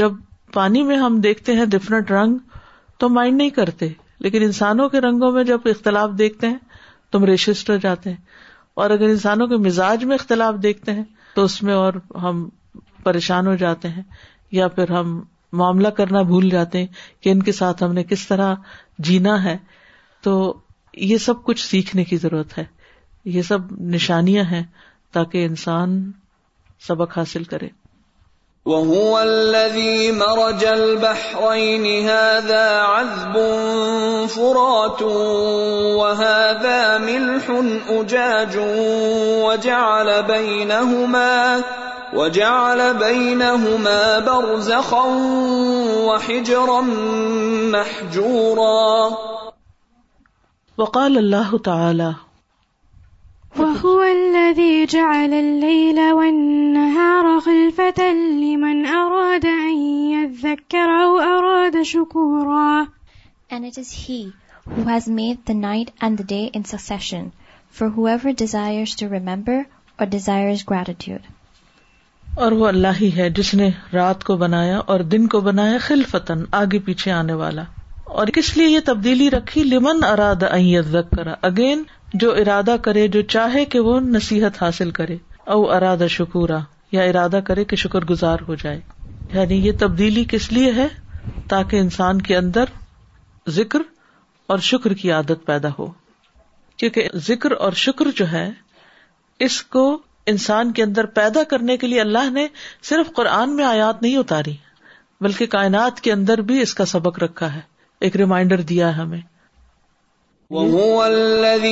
جب 0.01 0.21
پانی 0.60 0.84
میں 0.91 0.97
ہم 1.08 1.19
دیکھتے 1.30 1.54
ہیں 1.62 1.65
ڈفرینٹ 1.75 2.12
رنگ 2.19 2.38
تو 2.99 3.10
مائنڈ 3.17 3.38
نہیں 3.38 3.49
کرتے 3.62 3.89
لیکن 4.25 4.43
انسانوں 4.51 4.89
کے 4.95 4.99
رنگوں 5.08 5.32
میں 5.38 5.43
جب 5.54 5.73
اختلاف 5.75 6.17
دیکھتے 6.17 6.47
ہیں 6.54 6.71
تم 7.12 7.24
ریشسٹ 7.26 7.69
ہو 7.69 7.76
جاتے 7.84 8.10
ہیں 8.10 8.17
اور 8.82 8.89
اگر 8.89 9.10
انسانوں 9.10 9.47
کے 9.47 9.58
مزاج 9.67 10.04
میں 10.12 10.15
اختلاف 10.15 10.56
دیکھتے 10.63 10.91
ہیں 11.00 11.04
تو 11.36 11.43
اس 11.45 11.62
میں 11.63 11.74
اور 11.76 11.93
ہم 12.21 12.47
پریشان 13.04 13.47
ہو 13.47 13.56
جاتے 13.65 13.89
ہیں 13.89 14.04
یا 14.60 14.67
پھر 14.78 14.91
ہم 14.91 15.19
معاملہ 15.62 15.88
کرنا 15.97 16.21
بھول 16.32 16.50
جاتے 16.50 16.80
ہیں 16.80 16.88
کہ 17.24 17.30
ان 17.30 17.41
کے 17.47 17.52
ساتھ 17.52 17.84
ہم 17.84 17.93
نے 17.93 18.04
کس 18.12 18.28
طرح 18.28 18.56
جینا 19.08 19.43
ہے 19.43 19.58
تو 20.28 20.36
یہ 21.10 21.17
سب 21.26 21.43
کچھ 21.43 21.65
سیکھنے 21.67 22.04
کی 22.12 22.17
ضرورت 22.17 22.58
ہے 22.58 22.63
یہ 23.36 23.41
سب 23.47 23.71
نشانیاں 23.95 24.43
ہیں 24.52 24.63
تاکہ 25.13 25.45
انسان 25.45 26.00
سبق 26.88 27.17
حاصل 27.17 27.43
کرے 27.54 27.67
مر 28.69 30.39
جل 30.62 30.95
بہ 31.02 31.21
نزب 31.86 32.54
فرو 34.34 34.86
تح 35.02 36.21
دل 36.63 37.26
اجوں 37.88 38.76
و 39.41 39.56
جال 39.65 40.10
بئی 40.30 40.63
نہ 40.69 40.80
جال 42.38 42.82
بہین 43.02 43.41
ہوں 43.41 43.78
میں 43.89 44.19
بر 44.26 44.50
وقال 50.78 51.17
اللہ 51.17 51.56
تعالی 51.65 52.10
وهو 53.60 54.04
الذي 54.04 54.86
جعل 54.86 55.34
الليل 55.34 55.98
والنهار 56.18 57.40
خلفة 57.40 58.12
لمن 58.44 58.86
أراد 58.86 59.46
أن 59.46 59.80
يذكر 60.12 60.88
أو 61.04 61.20
أراد 61.20 61.82
شكورا 61.82 62.88
And 63.52 63.66
it 63.66 63.78
is 63.78 63.92
he 63.92 64.32
who 64.70 64.84
has 64.84 65.10
made 65.10 65.46
the 65.46 65.54
night 65.54 65.92
and 66.00 66.18
the 66.18 66.24
day 66.24 66.46
in 66.54 66.64
succession 66.64 67.32
for 67.72 67.90
whoever 67.90 68.32
desires 68.32 68.96
to 69.02 69.10
remember 69.10 69.66
or 70.00 70.06
desires 70.18 70.64
gratitude. 70.64 71.22
اور 72.38 72.52
وہ 72.62 72.68
اللہ 72.68 73.02
ہی 73.02 73.10
ہے 73.16 73.30
جس 73.42 73.54
نے 73.54 73.70
رات 73.94 74.24
کو 74.24 74.36
بنایا 74.46 74.78
اور 74.94 75.00
دن 75.16 75.28
کو 75.34 75.40
بنایا 75.52 75.78
خلفتن 75.88 76.44
آگے 76.62 76.80
پیچھے 76.86 77.12
آنے 77.12 77.34
والا 77.44 77.64
اور 78.22 78.28
کس 78.38 78.56
لیے 78.58 78.68
یہ 78.68 78.80
تبدیلی 78.86 79.30
رکھی 79.32 79.64
لمن 79.64 80.04
اراد 80.14 80.44
ائین 80.50 81.04
کرا 81.16 81.34
اگین 81.52 81.84
جو 82.19 82.32
ارادہ 82.39 82.76
کرے 82.84 83.08
جو 83.08 83.21
چاہے 83.36 83.63
کہ 83.74 83.80
وہ 83.80 84.00
نصیحت 84.04 84.62
حاصل 84.62 84.89
کرے 84.95 85.15
او 85.54 85.60
ارادہ 85.71 86.08
شکورا 86.10 86.60
یا 86.91 87.04
ارادہ 87.12 87.39
کرے 87.47 87.63
کہ 87.65 87.76
شکر 87.84 88.06
گزار 88.10 88.39
ہو 88.47 88.56
جائے 88.63 88.80
یعنی 89.34 89.56
یہ 89.67 89.71
تبدیلی 89.80 90.24
کس 90.30 90.52
لیے 90.52 90.71
ہے 90.76 90.88
تاکہ 91.50 91.80
انسان 91.80 92.21
کے 92.21 92.36
اندر 92.38 92.65
ذکر 93.58 93.82
اور 94.54 94.60
شکر 94.69 94.93
کی 95.02 95.12
عادت 95.12 95.45
پیدا 95.45 95.69
ہو 95.78 95.86
کیونکہ 96.78 97.08
ذکر 97.28 97.52
اور 97.65 97.71
شکر 97.86 98.08
جو 98.15 98.32
ہے 98.32 98.50
اس 99.45 99.62
کو 99.76 99.84
انسان 100.32 100.71
کے 100.74 100.84
اندر 100.84 101.06
پیدا 101.19 101.43
کرنے 101.50 101.78
کے 101.78 101.88
لیے 101.88 102.02
اللہ 102.02 102.30
نے 102.32 102.47
صرف 102.89 103.13
قرآن 103.15 103.56
میں 103.56 103.65
آیات 103.65 104.02
نہیں 104.02 104.17
اتاری 104.17 104.56
بلکہ 105.21 105.45
کائنات 105.56 106.00
کے 106.02 106.12
اندر 106.12 106.41
بھی 106.52 106.62
اس 106.62 106.74
کا 106.76 106.86
سبق 106.95 107.19
رکھا 107.24 107.54
ہے 107.56 107.60
ایک 108.06 108.15
ریمائنڈر 108.17 108.62
دیا 108.74 108.95
ہمیں 108.97 109.21
السلام 110.52 111.70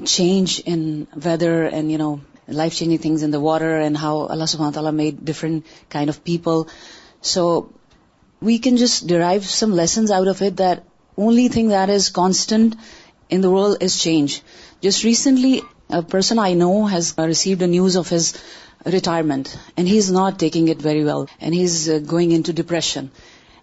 change 0.06 0.62
in 0.66 0.88
weather 1.24 1.62
and 1.72 1.92
you 1.92 1.98
know 1.98 2.16
life 2.50 2.74
changing 2.74 2.98
things 2.98 3.24
in 3.24 3.34
the 3.34 3.38
water 3.50 3.78
and 3.82 3.98
how 4.02 4.26
Allah 4.30 4.46
sub 4.56 4.84
make 5.04 5.16
different 5.32 5.64
kind 5.92 6.10
of 6.10 6.24
people 6.24 6.68
so 7.34 7.46
we 8.40 8.60
can 8.60 8.78
just 8.78 9.08
derive 9.08 9.46
some 9.46 9.72
lessons 9.72 10.12
out 10.12 10.28
of 10.28 10.42
it, 10.42 10.58
that 10.58 10.84
only 11.18 11.48
thing 11.50 11.70
that 11.70 11.90
is 11.90 12.10
constant 12.10 12.76
in 13.30 13.42
the 13.42 13.52
world 13.52 13.78
is 13.82 14.02
change. 14.02 14.42
Just 14.82 15.04
recently, 15.04 15.62
a 15.90 16.04
person 16.04 16.40
I 16.40 16.54
know 16.54 16.86
has 16.86 17.14
received 17.18 17.60
the 17.60 17.68
news 17.68 17.96
of 17.96 18.08
his 18.08 18.38
retirement, 18.86 19.58
and 19.76 19.88
he's 19.88 20.12
not 20.12 20.38
taking 20.40 20.68
it 20.68 20.80
very 20.80 21.04
well, 21.04 21.28
and 21.42 21.54
he's 21.54 21.90
uh, 21.90 22.00
going 22.00 22.32
into 22.32 22.54
depression. 22.54 23.12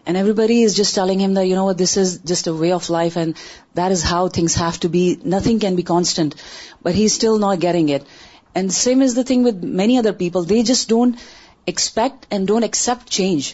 And 0.07 0.19
everybody 0.19 0.61
is 0.63 0.75
just 0.75 0.95
telling 0.95 1.19
him 1.19 1.35
that, 1.35 1.47
you 1.47 1.55
know 1.55 1.65
what, 1.65 1.79
this 1.79 1.97
is 1.97 2.19
just 2.19 2.47
a 2.47 2.53
way 2.53 2.73
of 2.73 2.91
life 2.91 3.17
and 3.17 3.35
that 3.73 3.91
is 3.91 4.03
how 4.03 4.29
things 4.29 4.55
have 4.57 4.79
to 4.81 4.91
be. 4.91 5.19
Nothing 5.25 5.61
can 5.61 5.77
be 5.77 5.83
constant. 5.83 6.35
But 6.83 6.95
he's 6.95 7.15
still 7.15 7.39
not 7.39 7.59
getting 7.59 7.89
it. 7.89 8.07
And 8.55 8.71
same 8.71 9.01
is 9.01 9.15
the 9.15 9.25
thing 9.25 9.45
with 9.45 9.65
many 9.65 9.97
other 9.97 10.13
people. 10.13 10.45
They 10.45 10.63
just 10.63 10.91
don't 10.91 11.19
expect 11.67 12.27
and 12.31 12.47
don't 12.47 12.65
accept 12.65 13.09
change. 13.09 13.53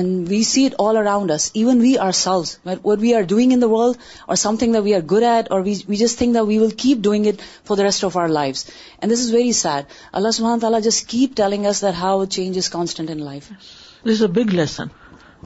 And 0.00 0.28
we 0.28 0.42
see 0.50 0.64
it 0.66 0.74
all 0.80 0.96
around 0.96 1.30
us 1.30 1.50
even 1.60 1.80
we 1.80 1.96
are 2.02 2.12
selves 2.18 2.54
what 2.84 2.98
we 3.00 3.12
are 3.14 3.22
doing 3.28 3.52
in 3.52 3.62
the 3.62 3.66
world 3.70 3.96
or 4.26 4.36
something 4.60 4.72
the 4.74 4.80
we 4.84 4.94
are 4.94 5.00
good 5.10 5.22
at 5.30 5.50
or 5.52 5.60
we 5.64 5.96
just 6.04 6.18
think 6.18 6.36
will 6.48 6.70
keep 6.84 6.98
doing 7.08 7.26
it 7.26 7.40
for 7.68 7.76
the 7.76 7.84
rest 7.84 8.04
of 8.04 8.16
our 8.18 8.28
life 8.38 8.64
and 8.98 9.12
this 9.12 9.20
is 9.20 9.32
very 9.34 9.52
sad 9.60 9.92
اللہ 10.20 10.30
سبحانہ 10.38 10.60
تعالیٰ 10.60 10.80
just 10.84 11.06
keep 11.08 11.36
telling 11.36 11.66
us 11.70 11.82
that 11.82 11.94
how 12.00 12.24
change 12.38 12.56
is 12.58 12.68
constant 12.76 13.10
in 13.10 13.22
life 13.24 13.48
this 13.50 14.10
is 14.10 14.22
a 14.22 14.28
big 14.42 14.54
lesson 14.54 14.86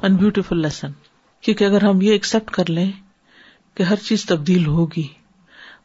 and 0.02 0.18
beautiful 0.18 0.62
lesson 0.62 0.92
کیونکہ 1.44 1.64
اگر 1.64 1.84
ہم 1.84 2.00
یہ 2.02 2.12
accept 2.12 2.50
کر 2.54 2.70
لیں 2.70 2.90
کہ 3.76 3.82
ہر 3.92 3.96
چیز 4.06 4.24
تبدیل 4.26 4.66
ہوگی 4.66 5.06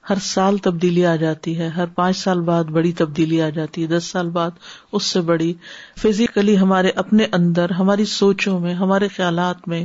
ہر 0.09 0.19
سال 0.25 0.57
تبدیلی 0.65 1.05
آ 1.05 1.15
جاتی 1.21 1.57
ہے 1.57 1.67
ہر 1.75 1.85
پانچ 1.95 2.17
سال 2.17 2.39
بعد 2.45 2.69
بڑی 2.77 2.91
تبدیلی 3.01 3.41
آ 3.41 3.49
جاتی 3.57 3.81
ہے 3.83 3.87
دس 3.87 4.03
سال 4.11 4.29
بعد 4.37 4.51
اس 4.97 5.03
سے 5.15 5.21
بڑی 5.29 5.53
فزیکلی 6.01 6.57
ہمارے 6.59 6.89
اپنے 7.03 7.25
اندر 7.37 7.71
ہماری 7.79 8.05
سوچوں 8.13 8.59
میں 8.59 8.73
ہمارے 8.79 9.07
خیالات 9.15 9.67
میں 9.73 9.83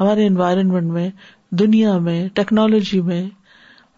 ہمارے 0.00 0.26
انوائرمنٹ 0.26 0.90
میں 0.92 1.08
دنیا 1.62 1.96
میں 2.06 2.18
ٹیکنالوجی 2.34 3.00
میں 3.10 3.22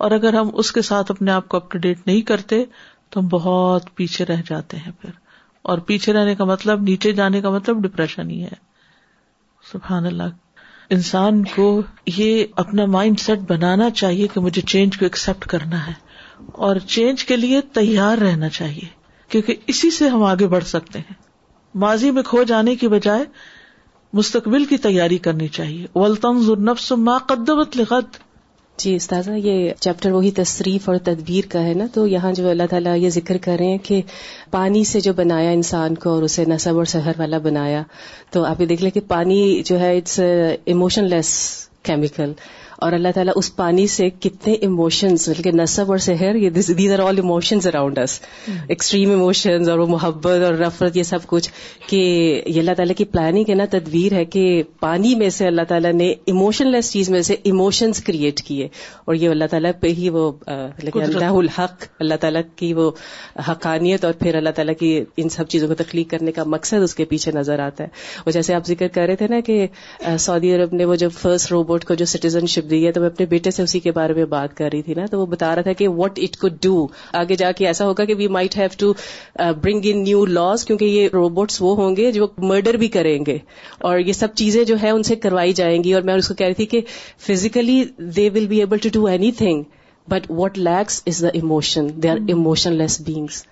اور 0.05 0.11
اگر 0.19 0.35
ہم 0.35 0.51
اس 0.63 0.73
کے 0.73 0.83
ساتھ 0.91 1.11
اپنے 1.11 1.33
آپ 1.33 1.49
کو 1.49 1.57
اپ 1.57 1.71
ٹو 1.71 1.79
ڈیٹ 1.87 2.07
نہیں 2.07 2.21
کرتے 2.33 2.65
تو 3.11 3.21
ہم 3.21 3.29
بہت 3.31 3.95
پیچھے 3.97 4.25
رہ 4.27 4.43
جاتے 4.49 4.77
ہیں 4.87 4.93
پھر 5.03 5.11
اور 5.71 5.79
پیچھے 5.89 6.13
رہنے 6.13 6.35
کا 6.35 6.45
مطلب 6.53 6.83
نیچے 6.89 7.13
جانے 7.21 7.41
کا 7.41 7.51
مطلب 7.51 7.83
ڈپریشن 7.87 8.31
ہی 8.31 8.43
ہے 8.43 8.55
سبحان 9.73 10.07
اللہ 10.07 10.33
انسان 10.97 11.43
کو 11.55 11.65
یہ 12.17 12.45
اپنا 12.63 12.85
مائنڈ 12.93 13.19
سیٹ 13.21 13.39
بنانا 13.49 13.89
چاہیے 14.01 14.27
کہ 14.35 14.41
مجھے 14.41 14.63
چینج 14.73 14.97
کو 14.99 15.05
ایکسپٹ 15.05 15.45
کرنا 15.49 15.87
ہے 15.87 15.93
اور 16.67 16.77
چینج 16.95 17.25
کے 17.31 17.37
لیے 17.37 17.61
تیار 17.75 18.19
رہنا 18.23 18.49
چاہیے 18.59 18.87
کیونکہ 19.33 19.55
اسی 19.73 19.91
سے 19.97 20.09
ہم 20.09 20.23
آگے 20.25 20.47
بڑھ 20.55 20.65
سکتے 20.67 20.99
ہیں 20.99 21.15
ماضی 21.85 22.11
میں 22.19 22.23
کھو 22.31 22.43
جانے 22.53 22.75
کی 22.83 22.89
بجائے 22.95 23.25
مستقبل 24.21 24.65
کی 24.65 24.77
تیاری 24.89 25.19
کرنی 25.29 25.49
چاہیے 25.59 25.87
ولتم 25.95 26.41
ضرور 26.47 27.19
قدمت 27.29 27.77
لغت 27.77 28.19
جی 28.83 28.95
استاذہ 28.97 29.31
یہ 29.45 29.71
چیپٹر 29.81 30.11
وہی 30.13 30.31
تصریف 30.31 30.89
اور 30.89 30.97
تدبیر 31.05 31.49
کا 31.53 31.63
ہے 31.65 31.73
نا 31.75 31.87
تو 31.95 32.07
یہاں 32.07 32.33
جو 32.41 32.49
اللہ 32.51 32.63
تعالیٰ 32.71 32.97
یہ 32.99 33.11
ذکر 33.15 33.37
کر 33.47 33.57
رہے 33.59 33.71
ہیں 33.71 33.79
کہ 33.87 34.01
پانی 34.51 34.83
سے 34.91 35.01
جو 35.07 35.13
بنایا 35.23 35.51
انسان 35.59 35.95
کو 36.05 36.11
اور 36.11 36.23
اسے 36.23 36.45
نصب 36.49 36.77
اور 36.79 36.85
سحر 36.95 37.19
والا 37.19 37.39
بنایا 37.49 37.83
تو 38.33 38.45
آپ 38.45 38.61
یہ 38.61 38.67
دیکھ 38.67 38.83
لیں 38.83 38.91
کہ 38.91 39.01
پانی 39.09 39.41
جو 39.71 39.81
ہے 39.81 39.97
اٹس 39.97 40.19
ایموشن 40.75 41.09
لیس 41.11 41.29
کیمیکل 41.91 42.33
اور 42.87 42.93
اللہ 42.97 43.13
تعالیٰ 43.15 43.33
اس 43.37 43.49
پانی 43.57 43.87
سے 43.93 44.09
کتنے 44.23 44.53
اموشنس 44.67 45.29
مطلب 45.29 45.37
بلکہ 45.37 45.51
نصب 45.61 45.91
اور 45.91 45.99
سحر 46.05 46.35
یہ 46.43 46.51
these 46.51 46.91
are 46.93 46.99
all 47.07 47.19
emotions 47.23 47.67
around 47.67 47.99
us 47.99 48.19
extreme 48.75 49.13
emotions 49.13 49.69
اور 49.71 49.79
وہ 49.79 49.87
محبت 49.91 50.43
اور 50.47 50.55
نفرت 50.61 50.97
یہ 50.97 51.03
سب 51.09 51.27
کچھ 51.33 51.49
کہ 51.87 51.97
یہ 52.47 52.59
اللہ 52.61 52.75
تعالیٰ 52.77 52.95
کی 52.97 53.05
پلاننگ 53.15 53.51
ہے 53.51 53.55
نا 53.61 53.65
تدبیر 53.71 54.13
ہے 54.17 54.25
کہ 54.35 54.43
پانی 54.81 55.15
میں 55.23 55.31
سے 55.39 55.47
اللہ 55.47 55.63
تعالیٰ 55.69 55.93
نے 56.03 56.11
اموشن 56.35 56.67
لیس 56.73 56.93
چیز 56.93 57.11
میں 57.17 57.23
سے 57.31 57.37
اموشنز 57.53 58.03
کریٹ 58.11 58.43
کیے 58.51 58.69
اور 59.07 59.15
یہ 59.15 59.29
اللہ 59.31 59.51
تعالیٰ 59.51 59.71
پہ 59.81 59.93
ہی 59.99 60.09
وہ 60.19 60.31
مطلب 60.49 60.99
اللہ 61.03 61.39
الحق 61.43 61.85
اللہ 62.01 62.21
تعالیٰ 62.27 62.43
کی 62.57 62.73
وہ 62.75 62.91
حقانیت 63.49 64.05
اور 64.05 64.13
پھر 64.23 64.35
اللہ 64.43 64.51
تعالیٰ 64.57 64.75
کی 64.81 64.95
ان 65.17 65.29
سب 65.39 65.49
چیزوں 65.57 65.69
کو 65.69 65.75
تخلیق 65.83 66.11
کرنے 66.11 66.33
کا 66.39 66.45
مقصد 66.57 66.83
اس 66.83 66.95
کے 66.95 67.05
پیچھے 67.15 67.33
نظر 67.41 67.59
آتا 67.67 67.85
ہے 67.85 68.23
اور 68.25 68.33
جیسے 68.39 68.55
آپ 68.55 68.67
ذکر 68.67 68.89
کر 68.95 69.07
رہے 69.07 69.17
تھے 69.25 69.29
نا 69.35 69.41
کہ 69.47 69.67
سعودی 70.29 70.55
عرب 70.55 70.75
نے 70.75 70.85
وہ 70.91 70.95
جو 71.05 71.09
فرسٹ 71.21 71.53
روبوٹ 71.53 71.85
کو 71.85 71.95
جو 71.99 72.05
سٹیزن 72.17 72.47
شپ 72.57 72.67
ہے 72.73 72.91
تو 72.93 73.01
میں 73.01 73.09
اپنے 73.09 73.27
بیٹے 73.27 73.51
سے 73.51 73.63
اسی 73.63 73.81
کے 73.81 73.91
بارے 73.93 74.13
میں 74.15 74.25
بات 74.35 74.57
کر 74.57 74.69
رہی 74.73 74.83
تھی 74.83 74.95
نا 74.95 75.05
تو 75.11 75.21
وہ 75.21 75.27
بتا 75.27 75.55
رہا 75.55 75.63
تھا 75.63 75.73
کہ 75.81 75.89
واٹ 75.89 76.19
اٹ 76.23 76.37
کو 76.41 76.49
ڈو 76.63 76.87
آگے 77.21 77.35
جا 77.43 77.51
کے 77.57 77.67
ایسا 77.67 77.87
ہوگا 77.87 78.05
کہ 78.11 78.15
we 78.19 78.29
might 78.37 78.57
have 78.59 78.69
to 78.79 78.93
bring 79.63 79.87
in 79.93 80.03
new 80.05 80.25
laws 80.27 80.65
کیونکہ 80.65 80.85
یہ 80.85 81.09
روبوٹس 81.13 81.61
وہ 81.63 81.75
ہوں 81.81 81.97
گے 81.97 82.11
جو 82.13 82.27
مرڈر 82.53 82.77
بھی 82.85 82.89
کریں 82.99 83.19
گے 83.27 83.39
اور 83.91 83.99
یہ 83.99 84.13
سب 84.23 84.35
چیزیں 84.43 84.63
جو 84.73 84.77
ہے 84.83 84.91
ان 84.91 85.03
سے 85.11 85.17
کروائی 85.27 85.53
جائیں 85.63 85.83
گی 85.85 85.93
اور 85.95 86.03
میں 86.11 86.15
اس 86.15 86.29
کو 86.29 86.35
کہہ 86.35 86.47
رہی 86.47 86.55
تھی 86.55 86.67
کہ 86.75 86.81
physically 87.29 87.83
they 88.17 88.29
will 88.35 88.47
be 88.47 88.59
able 88.61 88.79
to 88.83 88.89
do 88.93 89.05
any 89.07 89.31
thing 89.39 89.63
but 90.11 90.31
what 90.31 90.59
lacks 90.59 91.03
is 91.07 91.23
the 91.23 91.29
emotion 91.39 91.87
they 92.03 92.09
are 92.09 92.17
emotionless 92.79 93.01
beings 93.07 93.45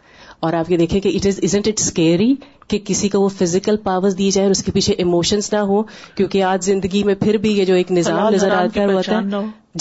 اور 0.47 0.53
آپ 0.53 0.71
یہ 0.71 0.77
دیکھیں 0.77 1.01
کہ 1.01 1.09
it 1.17 1.27
is 1.27 1.39
isn't 1.45 1.69
it's 1.69 1.91
carry 1.93 2.35
کہ 2.69 2.79
کسی 2.85 3.09
کو 3.09 3.21
وہ 3.21 3.29
فزیکل 3.39 3.77
پاور 3.83 4.11
دی 4.21 4.31
جائے 4.31 4.47
اور 4.47 4.51
اس 4.51 4.63
کے 4.65 4.73
پیچھے 4.73 4.95
ایموشنس 5.05 5.53
نہ 5.53 5.59
ہوں 5.71 5.83
کیونکہ 6.17 6.43
آج 6.45 6.65
زندگی 6.65 7.03
میں 7.11 7.15
پھر 7.21 7.37
بھی 7.45 7.53
یہ 7.59 7.65
جو 7.65 7.75
ایک 7.75 7.91
نظام 7.93 8.33
نظر 8.35 8.51
آتا 8.61 8.85
ہوا 8.93 9.01
تھا 9.11 9.21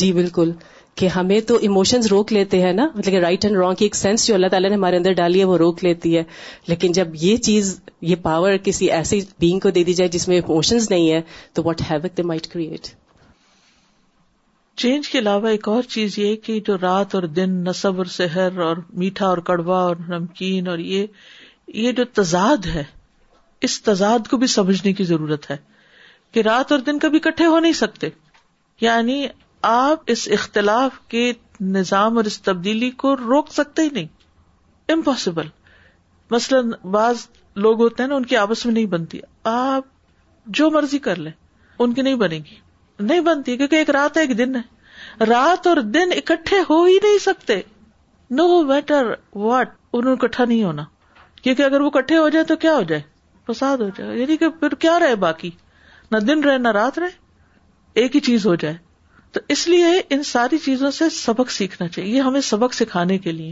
جی 0.01 0.11
بالکل 0.13 0.51
کہ 0.99 1.07
ہمیں 1.15 1.39
تو 1.47 1.55
ایموشنز 1.67 2.05
روک 2.07 2.31
لیتے 2.33 2.61
ہیں 2.61 2.71
نا 2.73 2.87
مطلب 2.95 3.11
کہ 3.13 3.19
رائٹ 3.19 3.45
اینڈ 3.45 3.57
رانگ 3.57 3.75
کی 3.79 3.85
ایک 3.85 3.95
سینس 3.95 4.27
جو 4.27 4.33
اللہ 4.33 4.47
تعالیٰ 4.51 4.69
نے 4.69 4.75
ہمارے 4.75 4.97
اندر 4.97 5.13
ڈالی 5.13 5.39
ہے 5.39 5.45
وہ 5.45 5.57
روک 5.57 5.83
لیتی 5.83 6.15
ہے 6.17 6.23
لیکن 6.67 6.91
جب 6.97 7.15
یہ 7.21 7.37
چیز 7.47 7.79
یہ 8.11 8.15
پاور 8.23 8.55
کسی 8.63 8.89
ایسی 8.99 9.19
بینگ 9.39 9.59
کو 9.65 9.69
دے 9.77 9.83
دی 9.89 9.93
جائے 9.93 10.09
جس 10.09 10.27
میں 10.27 10.35
ایموشنز 10.35 10.89
نہیں 10.91 11.11
ہے 11.11 11.21
تو 11.53 11.63
what 11.65 11.81
have 11.89 12.17
they 12.17 12.23
might 12.31 12.47
create 12.53 12.87
change 14.81 15.07
کے 15.09 15.19
علاوہ 15.19 15.47
ایک 15.47 15.67
اور 15.69 15.83
چیز 15.89 16.17
یہ 16.19 16.35
کہ 16.45 16.59
جو 16.67 16.75
رات 16.81 17.13
اور 17.15 17.23
دن 17.41 17.49
نصب 17.67 17.97
اور 17.97 18.05
سحر 18.15 18.57
اور 18.63 18.77
میٹھا 19.03 19.27
اور 19.27 19.37
کڑوا 19.49 19.79
اور 19.81 19.95
نمکین 20.09 20.67
اور 20.67 20.77
یہ 20.93 21.05
یہ 21.73 21.91
جو 21.91 22.03
تضاد 22.13 22.65
ہے 22.73 22.83
اس 23.67 23.81
تضاد 23.83 24.27
کو 24.29 24.37
بھی 24.37 24.47
سمجھنے 24.47 24.93
کی 24.93 25.03
ضرورت 25.03 25.49
ہے 25.51 25.55
کہ 26.31 26.41
رات 26.45 26.71
اور 26.71 26.79
دن 26.87 26.99
کبھی 26.99 27.19
اکٹھے 27.23 27.45
ہو 27.45 27.59
نہیں 27.59 27.73
سکتے 27.73 28.09
یعنی 28.81 29.25
آپ 29.69 30.01
اس 30.11 30.27
اختلاف 30.33 30.99
کے 31.09 31.31
نظام 31.75 32.17
اور 32.17 32.25
اس 32.31 32.41
تبدیلی 32.41 32.89
کو 33.03 33.15
روک 33.17 33.51
سکتے 33.53 33.81
ہی 33.81 33.89
نہیں 33.93 34.07
امپاسبل 34.93 35.47
مثلاً 36.31 36.71
بعض 36.91 37.27
لوگ 37.65 37.81
ہوتے 37.81 38.03
ہیں 38.03 38.07
نا 38.09 38.15
ان 38.15 38.25
کی 38.25 38.37
آپس 38.37 38.65
میں 38.65 38.73
نہیں 38.73 38.85
بنتی 38.93 39.19
آپ 39.53 39.83
جو 40.57 40.69
مرضی 40.71 40.99
کر 41.07 41.19
لیں 41.19 41.31
ان 41.83 41.93
کی 41.93 42.01
نہیں 42.01 42.15
بنے 42.15 42.37
گی 42.49 42.55
نہیں 43.03 43.19
بنتی 43.21 43.55
کیونکہ 43.57 43.75
ایک 43.75 43.89
رات 43.89 44.17
ہے 44.17 44.21
ایک 44.21 44.37
دن 44.37 44.55
ہے 44.55 45.25
رات 45.29 45.67
اور 45.67 45.77
دن 45.93 46.11
اکٹھے 46.17 46.59
ہو 46.69 46.83
ہی 46.83 46.97
نہیں 47.03 47.17
سکتے 47.21 47.61
نو 48.35 48.61
میٹر 48.67 49.13
واٹ 49.35 49.73
انہوں 49.93 50.11
نے 50.11 50.17
اکٹھا 50.21 50.45
نہیں 50.45 50.63
ہونا 50.63 50.83
کیونکہ 51.45 51.63
اگر 51.63 51.81
وہ 51.81 51.89
کٹھے 51.95 52.17
ہو 52.17 52.27
جائے 52.35 52.45
تو 52.51 52.55
کیا 52.61 52.73
ہو 52.75 52.83
جائے 52.89 53.01
فساد 53.47 53.77
ہو 53.81 53.87
جائے 53.97 54.17
یعنی 54.17 54.35
کہ 54.43 54.47
پھر 54.59 54.73
کیا 54.85 54.97
رہے 54.99 55.15
باقی 55.23 55.49
نہ 56.11 56.17
دن 56.27 56.39
رہے 56.43 56.57
نہ 56.57 56.67
رات 56.77 56.97
رہے 56.99 58.01
ایک 58.03 58.15
ہی 58.15 58.19
چیز 58.27 58.45
ہو 58.47 58.53
جائے 58.63 58.75
تو 59.33 59.39
اس 59.55 59.67
لیے 59.67 59.87
ان 60.15 60.23
ساری 60.29 60.57
چیزوں 60.63 60.91
سے 60.99 61.09
سبق 61.17 61.51
سیکھنا 61.51 61.87
چاہیے 61.87 62.15
یہ 62.15 62.21
ہمیں 62.29 62.39
سبق 62.47 62.73
سکھانے 62.73 63.17
کے 63.27 63.31
لیے 63.31 63.51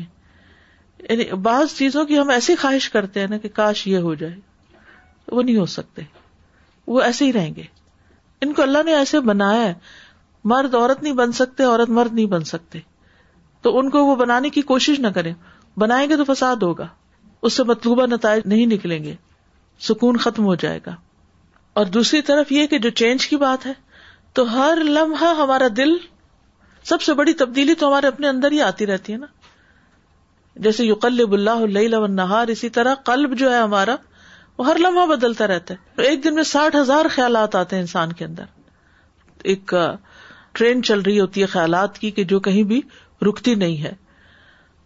یعنی 1.10 1.26
بعض 1.50 1.76
چیزوں 1.78 2.06
کی 2.12 2.18
ہم 2.20 2.30
ایسی 2.38 2.56
خواہش 2.62 2.90
کرتے 2.96 3.20
ہیں 3.20 3.28
نا 3.30 3.38
کہ 3.46 3.50
کاش 3.60 3.86
یہ 3.88 4.08
ہو 4.10 4.14
جائے 4.24 4.34
وہ 5.32 5.42
نہیں 5.44 5.58
ہو 5.58 5.66
سکتے 5.76 6.02
وہ 6.96 7.02
ایسے 7.10 7.26
ہی 7.26 7.34
رہیں 7.34 7.54
گے 7.56 7.64
ان 8.46 8.54
کو 8.54 8.62
اللہ 8.62 8.84
نے 8.86 8.96
ایسے 9.02 9.20
بنایا 9.34 9.62
ہے 9.68 9.74
مرد 10.54 10.76
عورت 10.82 11.04
نہیں 11.04 11.14
بن 11.24 11.32
سکتے 11.44 11.64
عورت 11.64 11.90
مرد 12.02 12.14
نہیں 12.16 12.26
بن 12.36 12.44
سکتے 12.56 12.80
تو 13.68 13.78
ان 13.80 13.90
کو 13.90 14.06
وہ 14.06 14.16
بنانے 14.26 14.50
کی 14.58 14.62
کوشش 14.74 15.00
نہ 15.00 15.08
کریں 15.16 15.34
بنائیں 15.86 16.08
گے 16.10 16.18
تو 16.24 16.32
فساد 16.34 16.64
ہوگا 16.70 16.88
اس 17.48 17.54
سے 17.58 17.64
مطلوبہ 17.70 18.06
نتائج 18.10 18.42
نہیں 18.48 18.66
نکلیں 18.74 19.04
گے 19.04 19.14
سکون 19.88 20.18
ختم 20.26 20.44
ہو 20.46 20.54
جائے 20.64 20.80
گا 20.86 20.96
اور 21.80 21.86
دوسری 21.96 22.22
طرف 22.30 22.52
یہ 22.52 22.68
کہ 22.74 22.78
جو 22.86 22.90
چینج 23.02 23.28
کی 23.28 23.38
بات 23.38 23.66
ہے 23.66 23.74
تو 24.38 24.44
ہر 24.54 24.82
لمحہ 24.90 25.34
ہمارا 25.42 25.68
دل 25.78 25.96
سب 26.92 27.02
سے 27.02 27.14
بڑی 27.22 27.34
تبدیلی 27.42 27.74
تو 27.82 27.88
ہمارے 27.88 28.08
اپنے 28.08 28.28
اندر 28.28 28.52
ہی 28.52 28.62
آتی 28.62 28.86
رہتی 28.88 29.14
ہے 29.14 29.18
نا 29.18 29.26
جیسے 30.66 30.86
یقلب 30.86 31.34
اللہ 31.34 31.66
اللہ 31.86 32.34
اسی 32.52 32.70
طرح 32.78 32.96
قلب 33.10 33.38
جو 33.38 33.52
ہے 33.54 33.58
ہمارا 33.58 33.96
وہ 34.58 34.66
ہر 34.66 34.78
لمحہ 34.80 35.06
بدلتا 35.16 35.48
رہتا 35.48 35.74
ہے 36.00 36.04
ایک 36.08 36.24
دن 36.24 36.36
میں 36.36 36.44
ساٹھ 36.54 36.76
ہزار 36.76 37.06
خیالات 37.16 37.56
آتے 37.56 37.76
ہیں 37.76 37.82
انسان 37.84 38.12
کے 38.20 38.26
اندر 38.26 39.50
ایک 39.54 39.74
ٹرین 40.60 40.84
چل 40.90 41.02
رہی 41.06 41.20
ہوتی 41.20 41.42
ہے 41.42 41.46
خیالات 41.58 41.98
کی 42.00 42.12
کہ 42.18 42.24
جو 42.34 42.40
کہیں 42.48 42.64
بھی 42.74 42.82
رکتی 43.30 43.56
نہیں 43.66 43.82
ہے 43.84 43.94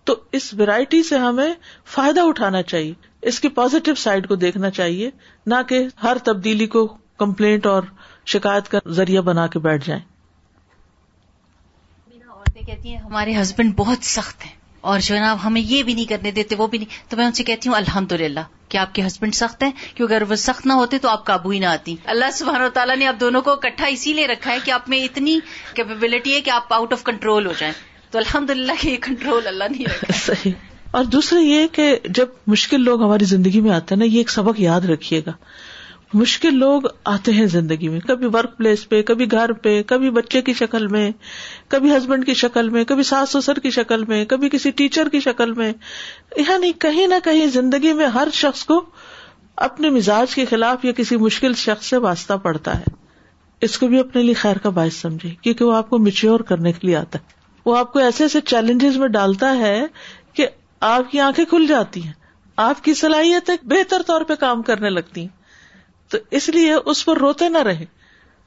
تو 0.08 0.14
اس 0.38 0.44
ویرائٹی 0.60 1.02
سے 1.04 1.18
ہمیں 1.22 1.54
فائدہ 1.94 2.20
اٹھانا 2.28 2.62
چاہیے 2.72 2.94
اس 3.30 3.40
کی 3.46 3.50
پازیٹو 3.56 3.94
سائڈ 4.04 4.28
کو 4.28 4.36
دیکھنا 4.44 4.70
چاہیے 4.78 5.10
نہ 5.54 5.56
کہ 5.70 5.80
ہر 6.04 6.18
تبدیلی 6.28 6.68
کو 6.76 6.86
کمپلینٹ 7.24 7.66
اور 7.72 7.84
شکایت 8.34 8.70
کا 8.76 8.80
ذریعہ 9.00 9.22
بنا 9.32 9.46
کے 9.56 9.60
بیٹھ 9.66 9.86
جائیں 9.88 10.02
عورتیں 12.36 12.62
کہتی 12.68 12.94
ہیں 12.96 13.02
ہمارے 13.02 13.34
ہسبینڈ 13.42 13.76
بہت 13.78 14.06
سخت 14.12 14.46
ہیں 14.46 14.52
اور 14.92 15.00
جو 15.10 15.16
نام 15.20 15.38
ہمیں 15.44 15.62
یہ 15.62 15.84
بھی 15.84 15.94
نہیں 15.94 16.06
کرنے 16.10 16.32
دیتے 16.40 16.56
وہ 16.58 16.68
بھی 16.74 16.78
نہیں 16.78 17.10
تو 17.12 17.18
میں 17.18 17.26
ان 17.26 17.32
سے 17.40 17.44
کہتی 17.52 17.70
ہوں 17.70 17.76
الحمد 17.78 18.12
للہ 18.22 18.40
کہ 18.74 18.78
آپ 18.78 18.94
کے 18.96 19.06
ہسبینڈ 19.06 19.36
سخت 19.36 19.64
ہیں 19.64 19.72
کیوں 19.96 20.08
اگر 20.08 20.24
وہ 20.30 20.36
سخت 20.46 20.66
نہ 20.66 20.74
ہوتے 20.82 20.98
تو 21.06 21.10
آپ 21.10 21.26
قابو 21.26 21.50
ہی 21.56 21.60
نہ 21.60 21.66
آتی 21.78 21.96
اللہ 22.16 22.32
سبحان 22.42 22.68
تعالیٰ 22.74 22.96
نے 23.04 23.08
آپ 23.08 23.20
دونوں 23.20 23.42
کو 23.48 23.52
اکٹھا 23.60 23.86
اسی 23.98 24.14
لیے 24.20 24.28
رکھا 24.36 24.52
ہے 24.52 24.58
کہ 24.66 24.72
آپ 24.80 24.90
میں 24.96 25.04
اتنی 25.10 25.38
کیپبلٹی 25.82 26.36
ہے 26.36 26.42
کہ 26.42 26.50
آپ 26.62 26.74
آؤٹ 26.80 26.94
آف 27.00 27.04
کنٹرول 27.12 27.46
ہو 27.48 27.54
جائیں 27.60 27.74
تو 28.12 28.18
الحمد 28.20 28.50
للہ 28.50 28.72
یہ 28.86 28.96
کنٹرول 29.02 29.48
اللہ 29.48 29.64
نہیں 29.72 30.12
صحیح 30.26 30.52
اور 30.98 31.06
دوسرے 31.14 31.40
یہ 31.40 31.66
کہ 31.72 31.88
جب 32.20 32.28
مشکل 32.54 32.84
لوگ 32.84 33.04
ہماری 33.04 33.26
زندگی 33.32 33.62
میں 33.62 33.72
آتے 33.76 33.96
ہیں 33.96 34.00
نا 34.00 34.06
یہ 34.06 34.18
ایک 34.18 34.30
سبق 34.32 34.60
یاد 34.60 34.86
رکھیے 34.90 35.22
گا 35.26 35.32
مشکل 36.14 36.58
لوگ 36.60 36.82
آتے 37.14 37.32
ہیں 37.34 37.46
زندگی 37.54 37.88
میں 37.96 38.00
کبھی 38.08 38.28
ورک 38.34 38.58
پلیس 38.58 38.88
پہ 38.90 39.02
کبھی 39.08 39.30
گھر 39.32 39.52
پہ 39.64 39.82
کبھی 39.88 40.10
بچے 40.18 40.42
کی 40.42 40.54
شکل 40.60 40.88
میں 40.94 41.10
کبھی 41.74 41.96
ہسبینڈ 41.96 42.26
کی 42.26 42.34
شکل 42.44 42.70
میں 42.76 42.84
کبھی 42.92 43.04
ساس 43.12 43.30
سسر 43.38 43.60
کی 43.66 43.72
شکل 43.80 44.06
میں 44.08 44.24
کبھی 44.34 44.50
کسی 44.52 44.72
ٹیچر 44.82 45.10
کی 45.12 45.20
شکل 45.26 45.54
میں 45.58 45.72
یعنی 46.38 46.72
کہیں 46.86 47.06
نہ 47.08 47.16
کہیں 47.24 47.46
زندگی 47.58 47.94
میں 48.02 48.08
ہر 48.16 48.28
شخص 48.34 48.64
کو 48.66 48.82
اپنے 49.68 49.90
مزاج 49.90 50.36
کے 50.36 50.46
خلاف 50.50 50.86
یا 50.86 50.92
کسی 50.98 51.18
مشکل 51.26 51.54
شخص 51.66 51.90
سے 51.90 51.98
واسطہ 52.08 52.34
پڑتا 52.44 52.80
ہے 52.80 52.96
اس 53.68 53.78
کو 53.80 53.88
بھی 53.88 54.00
اپنے 54.00 54.22
لیے 54.24 54.34
خیر 54.46 54.58
کا 54.64 54.70
باعث 54.80 55.02
سمجھے 55.02 55.30
کیونکہ 55.42 55.64
وہ 55.66 55.76
آپ 55.76 55.90
کو 55.90 55.98
میچیور 56.08 56.40
کرنے 56.50 56.72
کے 56.72 56.88
لیے 56.88 56.96
آتا 56.96 57.20
ہے 57.20 57.36
وہ 57.68 57.76
آپ 57.78 57.92
کو 57.94 58.00
ایسے 58.00 58.24
ایسے 58.24 58.40
چیلنجز 58.50 58.98
میں 58.98 59.08
ڈالتا 59.14 59.48
ہے 59.58 59.74
کہ 60.34 60.46
آپ 60.90 61.10
کی 61.12 61.20
آنکھیں 61.20 61.44
کھل 61.54 61.66
جاتی 61.70 62.04
ہیں 62.04 62.12
آپ 62.66 62.84
کی 62.84 62.94
صلاحیت 63.00 63.50
ایک 63.50 63.66
بہتر 63.74 64.02
طور 64.08 64.22
پہ 64.30 64.34
کام 64.44 64.62
کرنے 64.70 64.90
لگتی 64.90 65.22
ہیں 65.22 65.82
تو 66.14 66.18
اس 66.40 66.48
لیے 66.58 66.74
اس 66.94 67.04
پر 67.06 67.18
روتے 67.26 67.50
نہ 67.56 67.64
رہے 67.70 67.86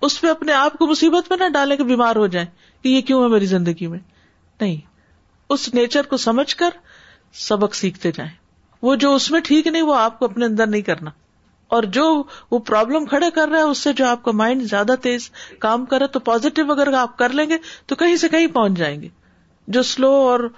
اس 0.08 0.20
پہ 0.20 0.28
اپنے 0.28 0.52
آپ 0.60 0.78
کو 0.78 0.86
مصیبت 0.90 1.30
میں 1.30 1.38
نہ 1.42 1.48
ڈالے 1.54 1.76
کہ 1.76 1.84
بیمار 1.90 2.16
ہو 2.22 2.26
جائیں 2.36 2.46
کہ 2.82 2.88
یہ 2.88 3.00
کیوں 3.10 3.22
ہے 3.22 3.28
میری 3.34 3.46
زندگی 3.52 3.86
میں 3.94 3.98
نہیں 4.60 4.76
اس 5.56 5.72
نیچر 5.74 6.06
کو 6.10 6.16
سمجھ 6.24 6.54
کر 6.62 6.80
سبق 7.48 7.74
سیکھتے 7.82 8.12
جائیں 8.20 8.30
وہ 8.88 8.94
جو 9.04 9.14
اس 9.14 9.30
میں 9.30 9.40
ٹھیک 9.50 9.66
نہیں 9.66 9.82
وہ 9.92 9.96
آپ 10.06 10.18
کو 10.18 10.24
اپنے 10.32 10.46
اندر 10.46 10.66
نہیں 10.66 10.82
کرنا 10.92 11.10
اور 11.76 11.82
جو 11.96 12.04
وہ 12.50 12.58
پرابلم 12.68 13.04
کھڑے 13.10 13.26
کر 13.34 13.48
رہا 13.48 13.58
ہے 13.58 13.64
اس 13.74 13.78
سے 13.86 13.92
جو 14.00 14.06
آپ 14.06 14.22
کا 14.22 14.30
مائنڈ 14.40 14.62
زیادہ 14.70 14.94
تیز 15.02 15.28
کام 15.66 15.84
کرے 15.92 16.06
تو 16.16 16.20
پازیٹو 16.28 16.70
اگر 16.72 16.92
آپ 17.00 17.16
کر 17.18 17.32
لیں 17.40 17.48
گے 17.50 17.56
تو 17.86 17.94
کہیں 18.02 18.14
سے 18.24 18.28
کہیں 18.28 18.46
پہنچ 18.54 18.78
جائیں 18.78 19.00
گے 19.02 19.08
جو 19.76 19.82
سلو 19.90 20.10
اور 20.30 20.48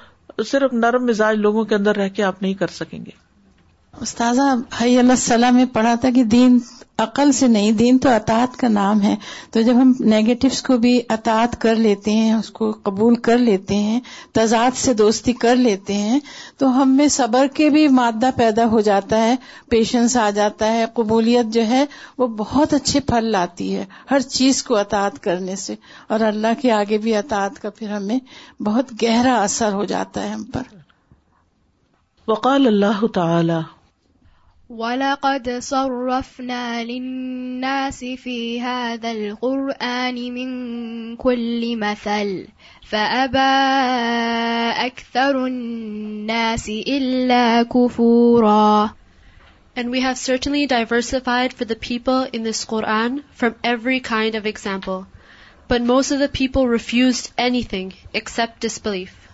صرف 0.50 0.72
نرم 0.84 1.04
مزاج 1.06 1.36
لوگوں 1.46 1.64
کے 1.64 1.74
اندر 1.74 1.96
رہ 2.02 2.08
کے 2.18 2.22
آپ 2.30 2.40
نہیں 2.42 2.54
کر 2.62 2.72
سکیں 2.78 2.98
گے 3.06 3.20
استاذہ 4.06 4.48
اللہ 4.82 5.14
سلام 5.28 5.54
میں 5.54 5.64
پڑھا 5.72 5.94
تھا 6.04 6.10
کہ 6.14 6.24
دین 6.36 6.58
عقل 7.02 7.30
سے 7.38 7.46
نہیں 7.48 7.72
دین 7.80 7.98
تو 8.04 8.08
اطاعت 8.10 8.56
کا 8.56 8.68
نام 8.68 9.02
ہے 9.02 9.14
تو 9.52 9.60
جب 9.68 9.80
ہم 9.80 9.92
نیگیٹوس 10.12 10.60
کو 10.62 10.76
بھی 10.84 10.94
اطاعت 11.14 11.60
کر 11.60 11.74
لیتے 11.86 12.12
ہیں 12.18 12.32
اس 12.32 12.50
کو 12.58 12.70
قبول 12.88 13.14
کر 13.28 13.38
لیتے 13.48 13.74
ہیں 13.86 14.00
تضاد 14.38 14.76
سے 14.82 14.94
دوستی 15.00 15.32
کر 15.46 15.56
لیتے 15.66 15.94
ہیں 16.08 16.18
تو 16.58 16.68
ہم 16.80 16.96
میں 16.96 17.08
صبر 17.16 17.46
کے 17.54 17.68
بھی 17.76 17.86
مادہ 17.98 18.30
پیدا 18.36 18.66
ہو 18.74 18.80
جاتا 18.90 19.22
ہے 19.24 19.34
پیشنس 19.76 20.16
آ 20.26 20.28
جاتا 20.40 20.72
ہے 20.72 20.84
قبولیت 20.94 21.52
جو 21.58 21.66
ہے 21.72 21.84
وہ 22.18 22.26
بہت 22.42 22.74
اچھے 22.78 23.00
پھل 23.10 23.30
لاتی 23.36 23.74
ہے 23.76 23.84
ہر 24.10 24.28
چیز 24.36 24.62
کو 24.68 24.76
اطاعت 24.84 25.18
کرنے 25.28 25.56
سے 25.66 25.74
اور 26.12 26.26
اللہ 26.30 26.54
کے 26.62 26.72
آگے 26.80 26.98
بھی 27.06 27.16
اطاعت 27.24 27.60
کا 27.62 27.70
پھر 27.80 27.90
ہمیں 27.96 28.18
بہت 28.70 28.92
گہرا 29.02 29.36
اثر 29.42 29.72
ہو 29.82 29.84
جاتا 29.94 30.22
ہے 30.24 30.32
ہم 30.32 30.42
پر 30.56 30.72
وقال 32.28 32.66
اللہ 32.66 33.06
تعالی 33.14 33.60
وَلَقَدْ 34.80 35.48
صَرَّفْنَا 35.64 36.84
لِلنَّاسِ 36.90 38.04
فِي 38.20 38.34
هَذَا 38.60 39.10
الْقُرْآنِ 39.12 40.16
مِنْ 40.36 40.50
كُلِّ 41.16 41.66
مَثَلٍ 41.80 42.46
فَأَبَى 42.88 43.58
أَكْثَرُ 44.72 45.46
النَّاسِ 45.46 46.68
إِلَّا 46.68 47.62
كُفُورًا 47.62 48.94
And 49.76 49.90
we 49.90 50.00
have 50.00 50.16
certainly 50.22 50.66
diversified 50.66 51.52
for 51.52 51.66
the 51.66 51.76
people 51.76 52.26
in 52.32 52.42
this 52.42 52.64
Qur'an 52.64 53.24
from 53.34 53.54
every 53.62 54.00
kind 54.00 54.34
of 54.34 54.46
example. 54.46 55.06
But 55.68 55.82
most 55.82 56.12
of 56.12 56.18
the 56.18 56.30
people 56.30 56.66
refused 56.66 57.30
anything 57.36 57.92
except 58.14 58.60
disbelief. 58.60 59.28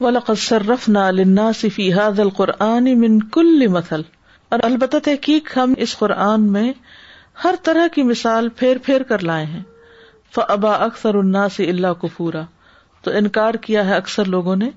وَلَقَدْ 0.00 0.36
صَرَّفْنَا 0.50 1.06
لِلنَّاسِ 1.20 1.66
فِي 1.78 1.92
هَذَا 1.94 2.22
الْقُرْآنِ 2.30 2.98
مِنْ 3.04 3.20
كُلِّ 3.30 3.68
مَثَلٍ 3.78 4.04
اور 4.52 4.60
البتہ 4.64 4.96
تحقیق 5.04 5.56
ہم 5.56 5.72
اس 5.84 5.96
قرآن 5.98 6.42
میں 6.52 6.72
ہر 7.44 7.54
طرح 7.64 7.86
کی 7.94 8.02
مثال 8.08 8.48
پھیر 8.56 8.76
پھیر 8.84 9.02
کر 9.12 9.22
لائے 9.28 9.44
ہیں 9.52 9.62
فبا 10.34 10.72
اکثر 10.84 11.14
النا 11.18 11.48
سے 11.56 11.68
اللہ 11.70 11.92
کو 12.00 12.08
پورا 12.16 12.42
تو 13.04 13.10
انکار 13.18 13.54
کیا 13.68 13.84
ہے 13.86 13.94
اکثر 13.96 14.24
لوگوں 14.34 14.56
نے 14.56 14.68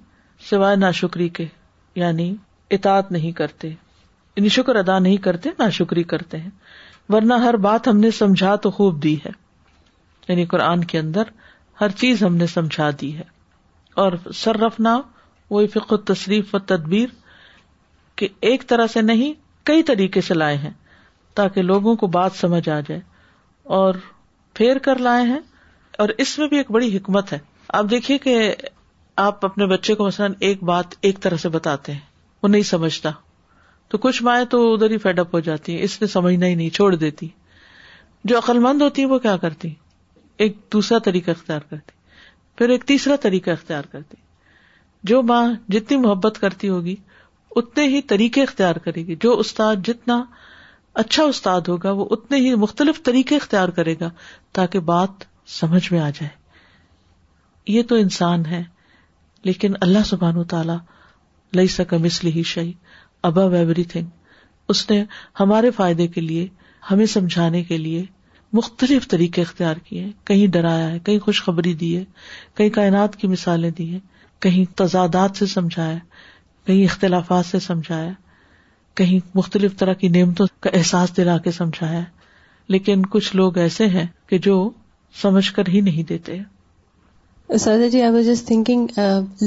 سوائے 0.49 0.75
نہ 0.75 0.91
شکری 1.01 1.27
کے 1.39 1.45
یعنی 2.03 2.33
اطاعت 2.77 3.11
نہیں 3.17 3.31
کرتے 3.41 3.69
یعنی 4.35 4.49
شکر 4.59 4.75
ادا 4.85 4.97
نہیں 5.05 5.17
کرتے 5.29 5.49
نہ 5.59 5.69
شکری 5.81 6.03
کرتے 6.15 6.37
ہیں 6.39 6.49
ورنہ 7.13 7.33
ہر 7.45 7.57
بات 7.69 7.87
ہم 7.87 7.99
نے 8.05 8.11
سمجھا 8.21 8.55
تو 8.65 8.71
خوب 8.81 9.01
دی 9.03 9.15
ہے 9.25 9.31
یعنی 10.27 10.45
قرآن 10.55 10.83
کے 10.93 10.99
اندر 10.99 11.29
ہر 11.81 11.91
چیز 12.03 12.23
ہم 12.23 12.35
نے 12.37 12.47
سمجھا 12.57 12.89
دی 13.01 13.15
ہے 13.17 13.23
اور 14.03 14.15
تصریف 16.09 16.55
و 16.55 16.59
تدبیر 16.73 17.09
کہ 18.21 18.27
ایک 18.51 18.67
طرح 18.69 18.87
سے 18.93 19.01
نہیں 19.01 19.43
کئی 19.69 19.83
طریقے 19.83 20.21
سے 20.27 20.33
لائے 20.33 20.57
ہیں 20.63 20.69
تاکہ 21.35 21.61
لوگوں 21.61 21.95
کو 22.01 22.07
بات 22.15 22.31
سمجھ 22.39 22.67
آ 22.69 22.79
جائے 22.87 22.99
اور 23.79 23.95
پھیر 24.55 24.77
کر 24.87 24.97
لائے 25.07 25.23
ہیں 25.29 25.39
اور 26.03 26.09
اس 26.25 26.37
میں 26.39 26.47
بھی 26.47 26.57
ایک 26.57 26.71
بڑی 26.71 26.95
حکمت 26.97 27.33
ہے 27.33 27.37
آپ 27.79 27.85
دیکھیے 27.89 28.17
کہ 28.25 28.35
آپ 29.25 29.45
اپنے 29.45 29.65
بچے 29.73 29.95
کو 30.01 30.05
مثلاً 30.05 30.33
ایک 30.47 30.63
بات 30.71 30.95
ایک 31.09 31.19
طرح 31.21 31.37
سے 31.43 31.49
بتاتے 31.49 31.91
ہیں 31.93 31.99
وہ 32.43 32.47
نہیں 32.47 32.63
سمجھتا 32.69 33.11
تو 33.93 33.97
کچھ 34.05 34.21
مائیں 34.23 34.43
تو 34.51 34.61
ادھر 34.73 34.89
ہی 34.91 34.97
فیڈ 35.07 35.19
اپ 35.19 35.33
ہو 35.35 35.39
جاتی 35.49 35.75
ہیں 35.75 35.83
اس 35.83 36.01
نے 36.01 36.07
سمجھنا 36.15 36.45
ہی 36.45 36.55
نہیں 36.55 36.69
چھوڑ 36.75 36.95
دیتی 36.95 37.27
جو 38.31 38.37
عقلمند 38.37 38.81
ہوتی 38.81 39.01
ہے 39.01 39.07
وہ 39.07 39.19
کیا 39.25 39.35
کرتی 39.41 39.73
ایک 40.45 40.57
دوسرا 40.73 40.97
طریقہ 41.03 41.31
اختیار 41.31 41.59
کرتی 41.69 41.93
پھر 42.57 42.69
ایک 42.75 42.83
تیسرا 42.93 43.15
طریقہ 43.21 43.49
اختیار 43.51 43.83
کرتی 43.91 44.17
جو 45.11 45.21
ماں 45.31 45.45
جتنی 45.73 45.97
محبت 46.07 46.39
کرتی 46.41 46.69
ہوگی 46.69 46.95
اتنے 47.55 47.83
ہی 47.87 48.01
طریقے 48.11 48.41
اختیار 48.43 48.75
کرے 48.85 49.05
گی 49.07 49.15
جو 49.23 49.37
استاد 49.39 49.85
جتنا 49.87 50.23
اچھا 51.03 51.23
استاد 51.33 51.67
ہوگا 51.67 51.91
وہ 51.99 52.05
اتنے 52.11 52.37
ہی 52.47 52.53
مختلف 52.63 53.01
طریقے 53.03 53.35
اختیار 53.35 53.69
کرے 53.77 53.95
گا 54.01 54.09
تاکہ 54.57 54.79
بات 54.89 55.23
سمجھ 55.59 55.91
میں 55.93 55.99
آ 55.99 56.09
جائے 56.19 56.29
یہ 57.75 57.83
تو 57.89 57.95
انسان 58.05 58.45
ہے 58.45 58.61
لیکن 59.45 59.73
اللہ 59.87 60.03
سبحان 60.05 60.37
و 60.37 60.43
تعالی 60.53 60.73
لئی 61.57 61.67
سکم 61.75 62.03
اس 62.09 62.23
لہی 62.23 62.43
شہ 62.51 62.71
ابو 63.29 63.47
ایوری 63.55 63.83
تھنگ 63.93 64.07
اس 64.73 64.89
نے 64.89 65.03
ہمارے 65.39 65.71
فائدے 65.75 66.07
کے 66.15 66.21
لیے 66.21 66.47
ہمیں 66.91 67.05
سمجھانے 67.13 67.63
کے 67.63 67.77
لیے 67.77 68.03
مختلف 68.53 69.07
طریقے 69.09 69.41
اختیار 69.41 69.75
کیے 69.87 70.05
کہیں 70.25 70.45
ڈرایا 70.55 70.89
ہے 70.91 70.99
کہیں 71.05 71.19
خوشخبری 71.25 71.73
دی 71.83 71.95
ہے 71.97 72.03
کہیں 72.57 72.69
کائنات 72.75 73.15
کی 73.21 73.27
مثالیں 73.27 73.69
دی 73.79 73.89
ہیں 73.93 73.99
کہیں 74.41 74.63
تضادات 74.77 75.37
سے 75.37 75.45
سمجھایا 75.55 75.97
کہیں 76.67 76.83
اختلافات 76.83 77.45
سے 77.45 77.59
سمجھایا 77.59 78.11
کہیں 78.99 79.19
مختلف 79.37 79.75
طرح 79.77 79.93
کی 80.03 80.07
نعمتوں 80.09 80.45
کا 80.63 80.69
احساس 80.77 81.15
دلا 81.17 81.37
کے 81.47 81.51
سمجھایا 81.51 82.01
لیکن 82.75 83.05
کچھ 83.11 83.35
لوگ 83.35 83.57
ایسے 83.67 83.87
ہیں 83.95 84.05
کہ 84.29 84.37
جو 84.47 84.55
سمجھ 85.21 85.51
کر 85.55 85.67
ہی 85.73 85.81
نہیں 85.89 86.07
دیتے 86.09 86.37
سردا 87.63 87.87
جی 87.93 88.01
I 88.01 88.11
was 88.11 88.25
just 88.25 88.45
thinking 88.45 88.87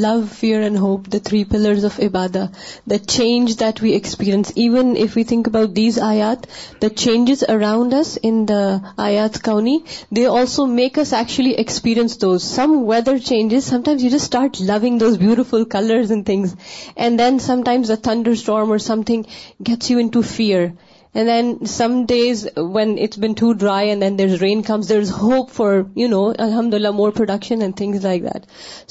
love 0.02 0.08
fear 0.38 0.60
and 0.62 0.78
hope 0.78 1.06
the 1.12 1.18
three 1.24 1.42
pillars 1.50 1.84
of 1.84 1.98
ابادا 2.02 2.44
the 2.90 2.98
change 3.06 3.54
that 3.60 3.82
we 3.82 3.90
experience 3.92 4.52
even 4.54 4.92
if 5.04 5.16
you 5.18 5.24
think 5.28 5.48
about 5.48 5.74
these 5.76 5.98
آیات 6.08 6.46
the 6.82 6.88
changes 6.96 7.42
around 7.56 7.94
us 8.00 8.16
in 8.28 8.44
the 8.48 8.60
آیات 9.06 9.38
کاؤنی 9.48 9.76
they 10.16 10.26
also 10.26 10.66
make 10.78 10.98
us 10.98 11.12
actually 11.18 11.50
experience 11.64 12.20
those 12.22 12.42
some 12.54 12.78
weather 12.88 13.18
changes 13.28 13.64
sometimes 13.84 14.04
you 14.04 14.10
just 14.10 14.22
start 14.24 14.60
loving 14.70 14.98
those 14.98 15.18
beautiful 15.18 15.64
colours 15.72 16.10
and 16.12 16.26
things 16.26 16.54
and 16.96 17.18
then 17.20 17.38
sometimes 17.64 17.88
the 17.90 17.94
thunderstorm 18.40 18.70
or 18.70 18.78
something 19.06 19.22
gets 19.68 19.90
you 19.90 19.98
into 20.12 20.20
fear 20.36 20.66
and 21.14 21.28
then 21.28 21.66
some 21.72 22.02
days 22.08 22.46
when 22.74 22.94
it's 23.04 23.18
been 23.18 23.32
too 23.38 23.52
dry 23.60 23.88
and 23.88 24.02
then 24.02 24.18
there 24.18 24.36
rain 24.40 24.62
comes 24.62 24.88
there 24.88 24.98
is 25.00 25.10
hope 25.22 25.50
for 25.52 25.72
you 25.96 26.08
know 26.08 26.24
الحمد 26.46 26.74
للہ 26.74 26.90
more 26.94 27.10
production 27.16 27.62
and 27.62 27.76
things 27.76 28.04
like 28.04 28.22
that 28.22 28.46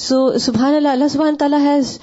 so 0.08 0.28
سبحان 0.46 0.76
اللہ 0.76 0.90
اللہ 0.98 1.08
سبحان 1.14 1.36
تعالیٰ 1.40 1.60
has 1.66 1.98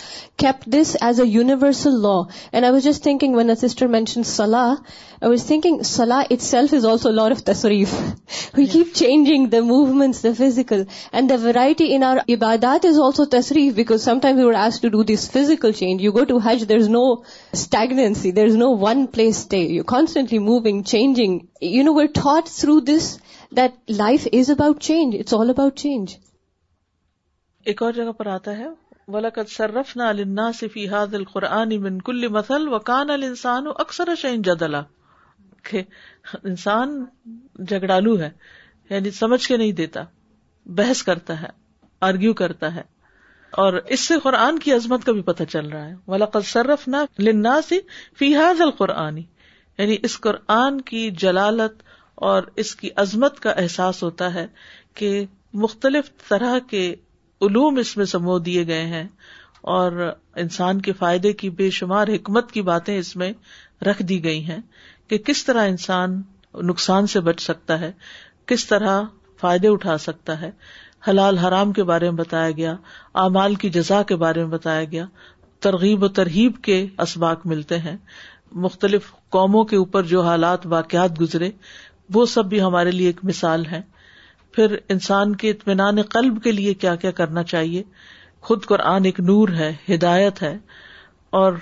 keep 0.44 0.64
this 0.74 0.96
as 1.06 1.20
a 1.20 1.26
universal 1.26 2.00
law 2.02 2.16
and 2.52 2.64
I 2.64 2.72
was 2.72 2.84
just 2.84 3.02
thinking 3.02 3.34
when 3.36 3.50
a 3.50 3.54
sister 3.66 3.86
mention 3.96 4.22
صلاح 4.36 4.72
جگہ 5.22 6.32
پر 28.18 28.26
آتا 28.26 28.56
ہے 28.58 28.68
انسان 35.72 36.94
جگڑالو 37.70 38.18
ہے 38.20 38.28
یعنی 38.90 39.10
سمجھ 39.18 39.46
کے 39.46 39.56
نہیں 39.56 39.72
دیتا 39.82 40.02
بحث 40.80 41.02
کرتا 41.02 41.40
ہے 41.42 41.48
آرگیو 42.08 42.32
کرتا 42.40 42.74
ہے 42.74 42.82
اور 43.62 43.72
اس 43.94 44.00
سے 44.08 44.14
قرآن 44.22 44.58
کی 44.58 44.72
عظمت 44.72 45.04
کا 45.04 45.12
بھی 45.12 45.22
پتہ 45.22 45.42
چل 45.50 45.68
رہا 45.72 45.88
ہے 45.88 46.76
نہ 46.94 47.02
لنا 47.28 47.60
سی 47.68 47.78
فیاض 48.18 48.60
القرآنی 48.60 49.22
یعنی 49.78 49.96
اس 50.08 50.18
قرآن 50.20 50.80
کی 50.92 51.08
جلالت 51.24 51.82
اور 52.30 52.42
اس 52.62 52.74
کی 52.80 52.90
عظمت 53.02 53.40
کا 53.46 53.50
احساس 53.62 54.02
ہوتا 54.02 54.32
ہے 54.34 54.46
کہ 54.98 55.14
مختلف 55.62 56.10
طرح 56.28 56.58
کے 56.70 56.84
علوم 57.46 57.76
اس 57.78 57.96
میں 57.96 58.04
سمو 58.12 58.38
دیے 58.48 58.66
گئے 58.66 58.84
ہیں 58.96 59.06
اور 59.76 59.92
انسان 60.42 60.80
کے 60.86 60.92
فائدے 60.98 61.32
کی 61.42 61.50
بے 61.60 61.70
شمار 61.78 62.08
حکمت 62.14 62.50
کی 62.52 62.62
باتیں 62.62 62.96
اس 62.96 63.14
میں 63.16 63.32
رکھ 63.86 64.02
دی 64.10 64.22
گئی 64.24 64.42
ہیں 64.48 64.60
کہ 65.08 65.18
کس 65.24 65.44
طرح 65.44 65.66
انسان 65.68 66.20
نقصان 66.66 67.06
سے 67.14 67.20
بچ 67.28 67.40
سکتا 67.42 67.78
ہے 67.80 67.90
کس 68.52 68.66
طرح 68.66 69.02
فائدے 69.40 69.68
اٹھا 69.68 69.96
سکتا 69.98 70.40
ہے 70.40 70.50
حلال 71.08 71.38
حرام 71.38 71.72
کے 71.78 71.82
بارے 71.90 72.10
میں 72.10 72.18
بتایا 72.18 72.50
گیا 72.56 72.74
اعمال 73.22 73.54
کی 73.64 73.70
جزا 73.70 74.02
کے 74.10 74.16
بارے 74.16 74.44
میں 74.44 74.50
بتایا 74.52 74.84
گیا 74.90 75.04
ترغیب 75.66 76.02
و 76.02 76.08
ترغیب 76.18 76.62
کے 76.64 76.86
اسباق 77.02 77.46
ملتے 77.52 77.78
ہیں 77.88 77.96
مختلف 78.66 79.10
قوموں 79.36 79.64
کے 79.70 79.76
اوپر 79.76 80.02
جو 80.12 80.22
حالات 80.22 80.66
واقعات 80.76 81.20
گزرے 81.20 81.50
وہ 82.14 82.24
سب 82.36 82.46
بھی 82.48 82.60
ہمارے 82.62 82.90
لیے 82.90 83.06
ایک 83.06 83.20
مثال 83.32 83.64
ہے 83.66 83.80
پھر 84.54 84.76
انسان 84.94 85.34
کے 85.36 85.50
اطمینان 85.50 86.02
قلب 86.10 86.42
کے 86.42 86.52
لیے 86.52 86.74
کیا 86.84 86.94
کیا 87.04 87.10
کرنا 87.20 87.42
چاہیے 87.52 87.82
خود 88.48 88.64
قرآن 88.72 89.04
ایک 89.10 89.20
نور 89.30 89.48
ہے 89.58 89.72
ہدایت 89.92 90.42
ہے 90.42 90.56
اور 91.42 91.52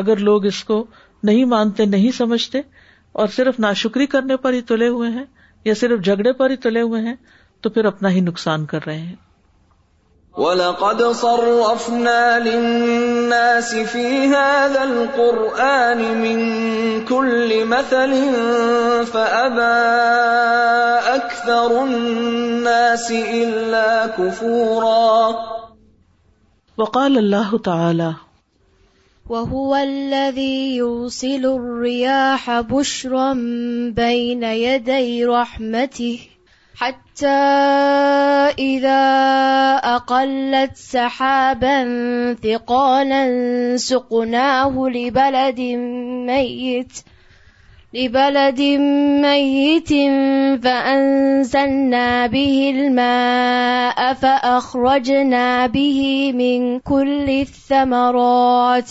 اگر 0.00 0.20
لوگ 0.30 0.44
اس 0.52 0.62
کو 0.70 0.78
نہیں 1.28 1.44
مانتے 1.54 1.84
نہیں 1.92 2.10
سمجھتے 2.22 2.60
اور 3.20 3.30
صرف 3.36 3.56
ناشکری 3.64 4.06
کرنے 4.14 4.36
پر 4.46 4.52
ہی 4.56 4.60
تلے 4.72 4.88
ہوئے 4.96 5.08
ہیں 5.18 5.24
یا 5.68 5.74
صرف 5.84 6.02
جھگڑے 6.12 6.32
پر 6.42 6.50
ہی 6.54 6.58
تلے 6.66 6.82
ہوئے 6.90 7.00
ہیں 7.06 7.14
تو 7.66 7.70
پھر 7.78 7.88
اپنا 7.92 8.10
ہی 8.16 8.20
نقصان 8.26 8.66
کر 8.72 8.84
رہے 8.90 8.98
ہیں 9.06 9.16
وَلَقَدْ 10.42 11.00
صَرَّفْنَا 11.20 12.26
لِلنَّاسِ 12.42 13.80
فِي 13.94 14.02
هَذَا 14.32 14.82
الْقُرْآنِ 14.82 16.12
مِنْ 16.18 16.42
كُلِّ 16.42 17.58
مَثَلٍ 17.72 18.22
فَأَبَى 19.14 21.10
أَكْثَرُ 21.16 21.82
النَّاسِ 21.86 23.20
إِلَّا 23.40 24.06
كُفُورًا 24.20 25.60
وقال 26.84 27.16
اللہ 27.24 27.54
تعالی 27.70 28.12
وهو 29.28 29.76
الذي 29.76 30.76
يوصل 30.76 31.42
الرياح 31.52 32.60
بشرا 32.60 33.32
بين 33.96 34.42
يدي 34.42 35.24
رحمته 35.24 36.18
حتى 36.76 37.42
إذا 38.58 39.04
أقلت 39.84 40.76
سحابا 40.76 41.82
ثقالا 42.34 43.22
سقناه 43.76 44.86
لبلد 44.88 45.60
ميت 46.26 46.92
لبلد 47.94 48.60
ميت 49.22 49.88
فأنزلنا 50.64 52.26
به 52.26 52.72
الماء 52.76 54.12
فأخرجنا 54.14 55.66
به 55.66 56.32
من 56.36 56.80
كل 56.80 57.28
الثمرات 57.30 58.90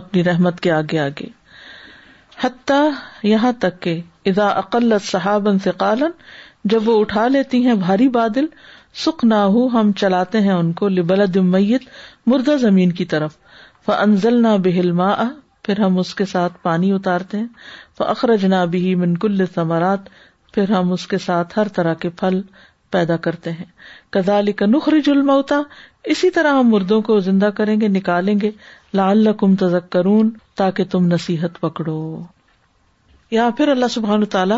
اپنی 0.00 0.22
رحمت 0.24 0.60
کے 0.60 0.70
آگے 0.72 0.98
آگے 0.98 1.26
حتیٰ 2.42 2.88
یہاں 3.30 3.50
تک 3.60 3.88
اقل 4.42 4.94
صحاب 5.04 5.48
سے 5.62 5.70
قالن 5.78 6.10
جب 6.74 6.88
وہ 6.88 6.98
اٹھا 7.00 7.26
لیتی 7.28 7.64
ہیں 7.66 7.74
بھاری 7.84 8.08
بادل 8.16 8.46
سکھ 9.04 9.24
نہ 9.24 9.34
ہو 9.56 9.66
ہم 9.72 9.90
چلاتے 10.00 10.40
ہیں 10.46 10.52
ان 10.52 10.72
کو 10.80 10.88
لبل 10.88 11.22
مردہ 12.32 12.56
زمین 12.60 12.92
کی 13.00 13.04
طرف 13.12 13.90
انزل 13.98 14.40
نہ 14.42 14.56
بہل 14.64 14.90
پھر 15.66 15.80
ہم 15.80 15.98
اس 15.98 16.14
کے 16.14 16.24
ساتھ 16.32 16.52
پانی 16.62 16.92
اتارتے 16.92 17.38
ہیں 17.38 17.46
فخرج 17.98 18.08
اخرج 18.10 18.44
نہ 18.54 18.64
بھی 18.70 18.94
منکل 19.04 19.44
ثمرات 19.54 20.08
پھر 20.54 20.70
ہم 20.70 20.92
اس 20.92 21.06
کے 21.08 21.18
ساتھ 21.26 21.58
ہر 21.58 21.68
طرح 21.74 21.94
کے 22.04 22.08
پھل 22.22 22.40
پیدا 22.92 23.16
کرتے 23.26 23.52
ہیں 23.58 23.64
کزال 24.16 24.52
کا 24.62 24.66
نخری 24.68 25.00
جلم 25.10 25.30
ہوتا 25.30 25.60
اسی 26.14 26.30
طرح 26.38 26.58
ہم 26.58 26.68
مردوں 26.70 27.00
کو 27.10 27.18
زندہ 27.28 27.48
کریں 27.56 27.80
گے 27.80 27.88
نکالیں 27.98 28.34
گے 28.42 28.50
لال 28.98 29.32
کم 29.40 29.54
تز 29.60 29.74
تاکہ 30.60 30.84
تم 30.90 31.04
نصیحت 31.12 31.58
پکڑو 31.60 32.00
یا 33.30 33.48
پھر 33.56 33.68
اللہ 33.74 33.88
سبحان 33.90 34.24
تعالی 34.34 34.54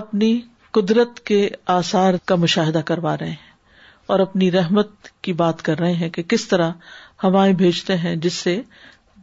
اپنی 0.00 0.28
قدرت 0.78 1.18
کے 1.30 1.48
آسار 1.74 2.14
کا 2.30 2.34
مشاہدہ 2.44 2.80
کروا 2.90 3.16
رہے 3.20 3.28
ہیں 3.28 3.46
اور 4.14 4.20
اپنی 4.20 4.50
رحمت 4.52 5.08
کی 5.26 5.32
بات 5.42 5.62
کر 5.62 5.78
رہے 5.80 5.92
ہیں 6.02 6.08
کہ 6.18 6.22
کس 6.32 6.46
طرح 6.48 6.70
ہوائیں 7.24 7.52
بھیجتے 7.62 7.96
ہیں 8.04 8.14
جس 8.26 8.34
سے 8.46 8.60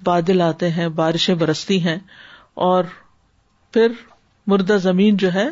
بادل 0.05 0.41
آتے 0.49 0.69
ہیں 0.77 0.87
بارشیں 1.01 1.33
برستی 1.43 1.81
ہیں 1.85 1.97
اور 2.69 2.83
پھر 3.73 3.91
مردہ 4.51 4.77
زمین 4.81 5.17
جو 5.23 5.33
ہے 5.33 5.47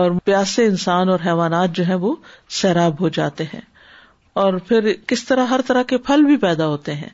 اور 0.00 0.10
پیاسے 0.24 0.64
انسان 0.66 1.08
اور 1.08 1.18
حیوانات 1.26 1.74
جو 1.76 1.86
ہے 1.86 1.94
وہ 2.04 2.14
سیراب 2.60 3.00
ہو 3.00 3.08
جاتے 3.18 3.44
ہیں 3.54 3.60
اور 4.44 4.58
پھر 4.68 4.92
کس 5.12 5.24
طرح 5.24 5.44
ہر 5.54 5.60
طرح 5.66 5.82
کے 5.92 5.98
پھل 6.08 6.24
بھی 6.26 6.36
پیدا 6.48 6.66
ہوتے 6.66 6.94
ہیں 7.02 7.08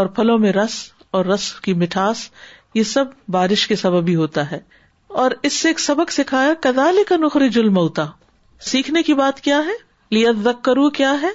اور 0.00 0.06
پھلوں 0.16 0.38
میں 0.38 0.52
رس 0.52 0.74
اور 1.16 1.24
رس 1.26 1.50
کی 1.64 1.72
مٹھاس 1.80 2.28
یہ 2.74 2.82
سب 2.92 3.04
بارش 3.32 3.66
کے 3.68 3.76
سبب 3.76 4.06
ہی 4.08 4.14
ہوتا 4.16 4.50
ہے 4.50 4.58
اور 5.22 5.30
اس 5.48 5.52
سے 5.52 5.68
ایک 5.68 5.80
سبق 5.80 6.12
سکھایا 6.12 6.52
کدال 6.62 7.02
کا 7.08 7.16
نخری 7.24 7.48
جلم 7.56 7.76
ہوتا 7.76 8.06
سیکھنے 8.70 9.02
کی 9.08 9.14
بات 9.14 9.40
کیا 9.40 9.58
ہے 9.66 9.72
لیا 10.14 10.30
کرو 10.64 10.88
کیا 11.00 11.14
ہے 11.22 11.28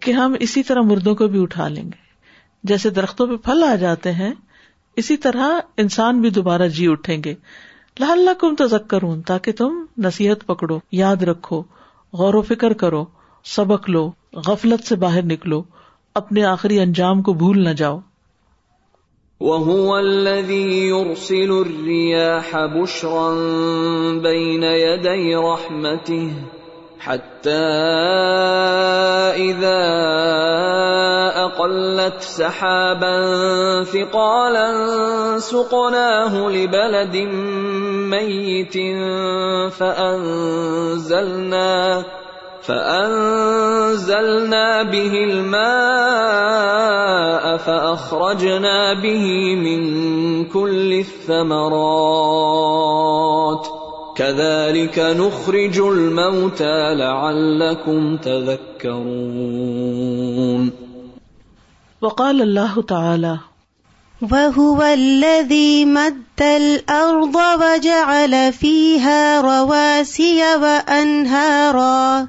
کہ 0.00 0.12
ہم 0.12 0.34
اسی 0.40 0.62
طرح 0.70 0.82
مردوں 0.86 1.14
کو 1.14 1.26
بھی 1.34 1.42
اٹھا 1.42 1.68
لیں 1.68 1.84
گے 1.88 2.00
جیسے 2.68 2.90
درختوں 2.96 3.26
پہ 3.26 3.36
پھل 3.44 3.62
آ 3.70 3.74
جاتے 3.80 4.12
ہیں 4.12 4.32
اسی 5.02 5.16
طرح 5.26 5.52
انسان 5.82 6.20
بھی 6.20 6.30
دوبارہ 6.38 6.66
جی 6.78 6.86
اٹھیں 6.90 7.16
گے 7.24 7.34
لہل 8.00 8.24
لہ 8.24 8.34
کم 8.40 8.54
تو 8.58 8.64
کروں 8.90 9.14
تاکہ 9.26 9.52
تم 9.58 9.78
نصیحت 10.06 10.44
پکڑو 10.46 10.78
یاد 11.02 11.22
رکھو 11.30 11.62
غور 12.18 12.34
و 12.34 12.42
فکر 12.48 12.72
کرو 12.82 13.04
سبق 13.54 13.88
لو 13.90 14.10
غفلت 14.46 14.86
سے 14.88 14.96
باہر 15.04 15.24
نکلو 15.32 15.62
اپنے 16.20 16.42
آخری 16.44 16.78
انجام 16.80 17.20
کو 17.26 17.32
بھول 17.42 17.64
نہ 17.64 17.72
جاؤ 17.82 17.98
حَتَّى 27.02 27.78
إِذَا 29.42 29.86
أَقَلَّتْ 31.44 32.20
سَحَابًا 32.26 33.88
ثِقَالًا 33.94 34.68
سُقْنَاهُ 35.46 36.52
لِبَلَدٍ 36.56 37.16
مَيِّتٍ 38.12 39.74
فَأَنزَلْنَا 39.80 41.72
فأنزلنا 42.62 44.82
به 44.82 45.12
الماء 45.26 47.56
فأخرجنا 47.56 48.92
به 49.02 49.56
من 49.56 49.82
كل 50.44 50.92
الثمرات 50.92 53.66
كذلك 54.16 54.98
نخرج 54.98 55.78
الموتى 55.78 56.94
لعلكم 56.94 58.16
تذكرون 58.16 60.70
وقال 62.02 62.42
الله 62.42 62.82
تعالى 62.82 63.38
وهو 64.32 64.82
الذي 64.82 65.84
مد 65.84 66.22
الأرض 66.42 67.34
وجعل 67.60 68.52
فيها 68.52 69.40
رواسي 69.40 70.42
وأنهاراً 70.62 72.28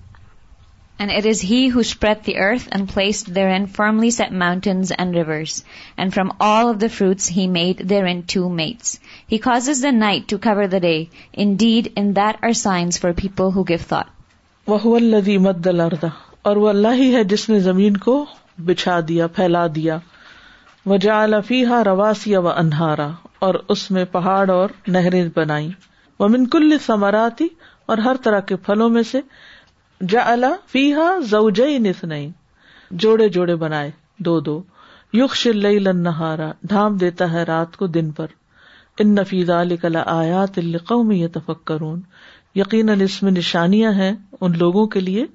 And 1.01 1.13
it 1.19 1.25
is 1.29 1.39
he 1.49 1.59
who 1.73 1.83
spread 1.89 2.19
the 2.25 2.33
earth 2.47 2.65
and 2.77 2.87
placed 2.89 3.29
therein 3.37 3.63
firmly 3.77 4.09
set 4.17 4.33
mountains 4.41 4.89
and 5.03 5.15
rivers. 5.19 5.53
And 5.97 6.13
from 6.17 6.33
all 6.47 6.67
of 6.73 6.79
the 6.83 6.89
fruits 6.97 7.29
he 7.37 7.45
made 7.55 7.79
therein 7.93 8.19
two 8.33 8.49
mates. 8.59 8.91
He 9.31 9.39
causes 9.45 9.81
the 9.85 9.91
night 10.01 10.27
to 10.31 10.37
cover 10.43 10.67
the 10.73 10.81
day. 10.83 11.09
Indeed, 11.45 11.91
in 12.01 12.13
that 12.19 12.37
are 12.43 12.53
signs 12.59 12.99
for 13.05 13.13
people 13.21 13.49
who 13.55 13.63
give 13.71 13.87
thought. 13.93 14.11
وَهُوَ 14.67 14.93
الَّذِي 15.05 15.37
مَدَّ 15.47 15.73
الْأَرْضَ 15.73 16.07
اور 16.51 16.61
وہ 16.65 16.69
اللہ 16.69 17.01
ہی 17.03 17.07
ہے 17.15 17.23
جس 17.35 17.49
نے 17.49 17.59
زمین 17.71 17.97
کو 18.07 18.17
بچھا 18.69 18.99
دیا 19.07 19.27
پھیلا 19.39 19.65
دیا 19.79 19.97
وَجَعَلَ 20.93 21.41
فِيهَا 21.47 21.91
رَوَاسِيَ 21.91 22.43
وَأَنْهَارَ 22.43 23.47
اور 23.47 23.77
اس 23.77 23.89
میں 23.97 24.05
پہاڑ 24.17 24.43
اور 24.59 24.77
نہریں 24.99 25.23
بنائیں 25.41 25.67
وَمِن 26.23 26.47
كُلِّ 26.57 26.79
سَمَرَاتِ 26.89 27.47
اور 27.93 28.07
ہر 28.09 28.25
طرح 28.29 28.49
کے 28.53 28.61
پھلوں 28.69 28.89
میں 28.99 29.09
سے 29.15 29.25
جا 30.09 30.35
فی 30.71 30.81
ہا 30.93 31.09
ز 31.31 31.61
نت 31.79 32.13
جوڑے 33.01 33.27
جوڑے 33.35 33.55
بنائے 33.55 33.89
دو 34.25 34.39
دو 34.45 34.61
یوگ 35.13 35.33
لن 35.63 36.07
ہے 36.19 37.43
رات 37.47 37.75
کو 37.77 37.87
دن 37.97 38.09
پر 38.19 38.25
ان 39.03 39.13
نفیز 39.15 39.49
کرون 41.67 41.99
یقین 42.55 42.89
میں 43.21 43.31
نشانیاں 43.31 43.91
ہیں 43.99 44.11
ان 44.41 44.57
لوگوں 44.59 44.85
کے 44.95 44.99
لیے 44.99 45.25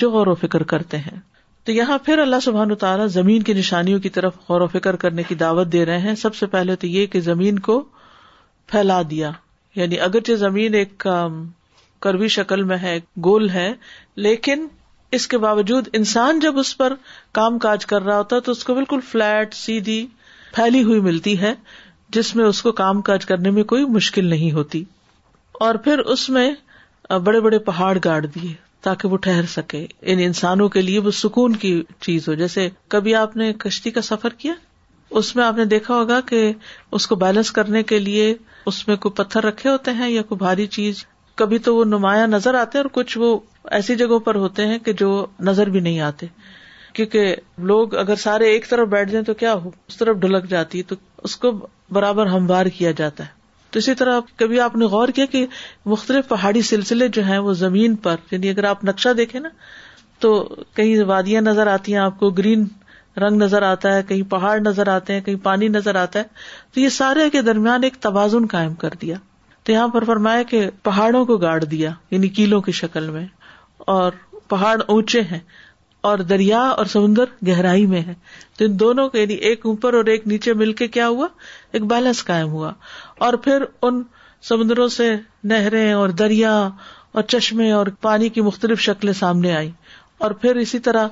جو 0.00 0.10
غور 0.10 0.26
و 0.26 0.34
فکر 0.40 0.62
کرتے 0.74 0.98
ہیں 0.98 1.18
تو 1.66 1.72
یہاں 1.72 1.98
پھر 2.04 2.18
اللہ 2.18 2.40
سبحان 2.42 2.74
تعالیٰ 2.84 3.06
زمین 3.18 3.42
کی 3.42 3.54
نشانیوں 3.54 4.00
کی 4.00 4.08
طرف 4.18 4.34
غور 4.48 4.60
و 4.60 4.66
فکر 4.72 4.96
کرنے 5.04 5.22
کی 5.28 5.34
دعوت 5.46 5.72
دے 5.72 5.84
رہے 5.86 5.98
ہیں 6.08 6.14
سب 6.26 6.34
سے 6.34 6.46
پہلے 6.56 6.76
تو 6.76 6.86
یہ 6.86 7.06
کہ 7.14 7.20
زمین 7.30 7.58
کو 7.70 7.82
پھیلا 8.72 9.00
دیا 9.10 9.30
یعنی 9.76 10.00
اگرچہ 10.10 10.32
زمین 10.46 10.74
ایک 10.74 11.06
کروی 12.02 12.28
شکل 12.34 12.62
میں 12.70 12.76
ہے 12.82 12.98
گول 13.24 13.48
ہے 13.50 13.72
لیکن 14.26 14.66
اس 15.16 15.26
کے 15.28 15.38
باوجود 15.38 15.88
انسان 15.98 16.38
جب 16.40 16.58
اس 16.58 16.76
پر 16.78 16.94
کام 17.38 17.58
کاج 17.64 17.86
کر 17.86 18.02
رہا 18.02 18.16
ہوتا 18.18 18.36
ہے 18.36 18.40
تو 18.48 18.52
اس 18.52 18.64
کو 18.64 18.74
بالکل 18.74 19.00
فلیٹ 19.10 19.54
سیدھی 19.54 20.04
پھیلی 20.54 20.82
ہوئی 20.84 21.00
ملتی 21.00 21.38
ہے 21.40 21.52
جس 22.16 22.34
میں 22.36 22.44
اس 22.44 22.62
کو 22.62 22.72
کام 22.82 23.00
کاج 23.08 23.26
کرنے 23.26 23.50
میں 23.56 23.62
کوئی 23.72 23.84
مشکل 23.96 24.24
نہیں 24.30 24.52
ہوتی 24.52 24.82
اور 25.66 25.74
پھر 25.84 25.98
اس 26.14 26.28
میں 26.36 26.50
بڑے 27.24 27.40
بڑے 27.40 27.58
پہاڑ 27.68 27.96
گاڑ 28.04 28.24
دیے 28.26 28.52
تاکہ 28.86 29.08
وہ 29.08 29.16
ٹہر 29.24 29.46
سکے 29.54 29.86
ان 30.12 30.18
انسانوں 30.24 30.68
کے 30.76 30.80
لیے 30.82 30.98
وہ 31.06 31.10
سکون 31.20 31.56
کی 31.64 31.72
چیز 32.06 32.28
ہو 32.28 32.34
جیسے 32.42 32.68
کبھی 32.94 33.14
آپ 33.14 33.36
نے 33.36 33.52
کشتی 33.64 33.90
کا 33.96 34.00
سفر 34.02 34.32
کیا 34.44 34.52
اس 35.20 35.34
میں 35.36 35.44
آپ 35.44 35.56
نے 35.56 35.64
دیکھا 35.74 35.94
ہوگا 35.94 36.20
کہ 36.28 36.42
اس 36.98 37.06
کو 37.06 37.16
بیلنس 37.24 37.50
کرنے 37.52 37.82
کے 37.92 37.98
لیے 37.98 38.34
اس 38.72 38.86
میں 38.88 38.96
کوئی 39.06 39.14
پتھر 39.22 39.44
رکھے 39.44 39.70
ہوتے 39.70 39.90
ہیں 40.00 40.08
یا 40.10 40.22
کوئی 40.28 40.38
بھاری 40.38 40.66
چیز 40.76 41.04
کبھی 41.40 41.58
تو 41.66 41.74
وہ 41.76 41.84
نمایاں 41.90 42.26
نظر 42.30 42.54
آتے 42.62 42.78
اور 42.78 42.88
کچھ 42.96 43.16
وہ 43.18 43.28
ایسی 43.76 43.94
جگہوں 44.00 44.18
پر 44.24 44.38
ہوتے 44.44 44.64
ہیں 44.70 44.78
کہ 44.86 44.92
جو 45.02 45.10
نظر 45.48 45.68
بھی 45.76 45.80
نہیں 45.86 46.00
آتے 46.08 46.26
کیونکہ 46.98 47.34
لوگ 47.70 47.94
اگر 48.02 48.16
سارے 48.24 48.50
ایک 48.54 48.68
طرف 48.72 48.88
بیٹھ 48.94 49.10
جائیں 49.10 49.24
تو 49.28 49.34
کیا 49.42 49.52
ہو 49.62 49.70
اس 49.92 49.96
طرف 50.02 50.16
ڈھلک 50.24 50.48
جاتی 50.54 50.82
تو 50.90 50.96
اس 51.28 51.36
کو 51.44 51.52
برابر 51.98 52.32
ہموار 52.32 52.66
کیا 52.78 52.90
جاتا 53.00 53.26
ہے 53.28 53.38
تو 53.74 53.78
اسی 53.82 53.94
طرح 54.02 54.18
کبھی 54.42 54.60
آپ 54.66 54.76
نے 54.82 54.86
غور 54.96 55.08
کیا 55.18 55.26
کہ 55.36 55.44
مختلف 55.94 56.28
پہاڑی 56.28 56.62
سلسلے 56.72 57.08
جو 57.18 57.24
ہیں 57.30 57.38
وہ 57.48 57.52
زمین 57.62 57.96
پر 58.08 58.24
یعنی 58.30 58.48
اگر 58.54 58.64
آپ 58.72 58.84
نقشہ 58.90 59.12
دیکھیں 59.22 59.40
نا 59.40 59.48
تو 60.24 60.32
کہیں 60.78 60.94
وادیاں 61.12 61.42
نظر 61.48 61.72
آتی 61.76 61.94
ہیں 61.96 62.00
آپ 62.06 62.18
کو 62.24 62.30
گرین 62.42 62.66
رنگ 63.26 63.42
نظر 63.44 63.68
آتا 63.72 63.94
ہے 63.96 64.02
کہیں 64.12 64.22
پہاڑ 64.36 64.58
نظر 64.68 64.92
آتے 64.98 65.18
ہیں 65.18 65.20
کہیں 65.30 65.42
پانی 65.48 65.68
نظر 65.80 66.02
آتا 66.04 66.24
ہے 66.24 66.74
تو 66.74 66.80
یہ 66.80 66.88
سارے 67.00 67.30
کے 67.36 67.42
درمیان 67.52 67.84
ایک 67.90 68.00
توازن 68.08 68.46
قائم 68.56 68.74
کر 68.84 69.00
دیا 69.04 69.20
تو 69.70 69.74
یہاں 69.74 69.88
پر 69.94 70.04
فرمایا 70.04 70.42
کہ 70.50 70.60
پہاڑوں 70.84 71.24
کو 71.26 71.36
گاڑ 71.42 71.58
دیا 71.64 71.90
یعنی 72.10 72.28
کیلوں 72.38 72.60
کی 72.68 72.72
شکل 72.78 73.08
میں 73.10 73.24
اور 73.94 74.12
پہاڑ 74.48 74.76
اونچے 74.94 75.20
ہیں 75.30 75.38
اور 76.10 76.18
دریا 76.32 76.60
اور 76.80 76.86
سمندر 76.94 77.32
گہرائی 77.48 77.84
میں 77.92 78.00
ہے 78.06 78.14
تو 78.58 78.64
ان 78.64 78.78
دونوں 78.80 79.08
کے 79.10 79.20
یعنی 79.20 79.36
اوپر 79.72 79.94
اور 79.94 80.04
ایک 80.14 80.26
نیچے 80.28 80.54
مل 80.62 80.72
کے 80.80 80.88
کیا 80.96 81.08
ہوا 81.08 81.28
ایک 81.78 81.84
بیلنس 81.92 82.22
کائم 82.30 82.48
ہوا 82.52 82.72
اور 83.26 83.34
پھر 83.44 83.64
ان 83.88 84.02
سمندروں 84.48 84.88
سے 84.98 85.14
نہریں 85.52 85.92
اور 85.92 86.08
دریا 86.24 86.54
اور 87.12 87.22
چشمے 87.34 87.70
اور 87.78 87.86
پانی 88.08 88.28
کی 88.28 88.40
مختلف 88.50 88.80
شکلیں 88.88 89.12
سامنے 89.20 89.54
آئی 89.56 89.70
اور 90.24 90.30
پھر 90.42 90.56
اسی 90.64 90.78
طرح 90.88 91.08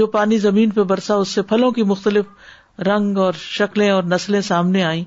جو 0.00 0.06
پانی 0.18 0.38
زمین 0.48 0.70
پہ 0.76 0.82
برسا 0.92 1.14
اس 1.24 1.34
سے 1.38 1.42
پھلوں 1.54 1.70
کی 1.76 1.82
مختلف 1.94 2.80
رنگ 2.88 3.18
اور 3.26 3.40
شکلیں 3.48 3.90
اور 3.90 4.02
نسلیں 4.16 4.40
سامنے 4.52 4.84
آئی 4.92 5.04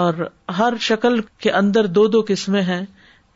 اور 0.00 0.14
ہر 0.58 0.72
شکل 0.80 1.20
کے 1.42 1.50
اندر 1.60 1.86
دو 1.96 2.06
دو 2.08 2.22
قسمیں 2.28 2.62
ہیں 2.62 2.84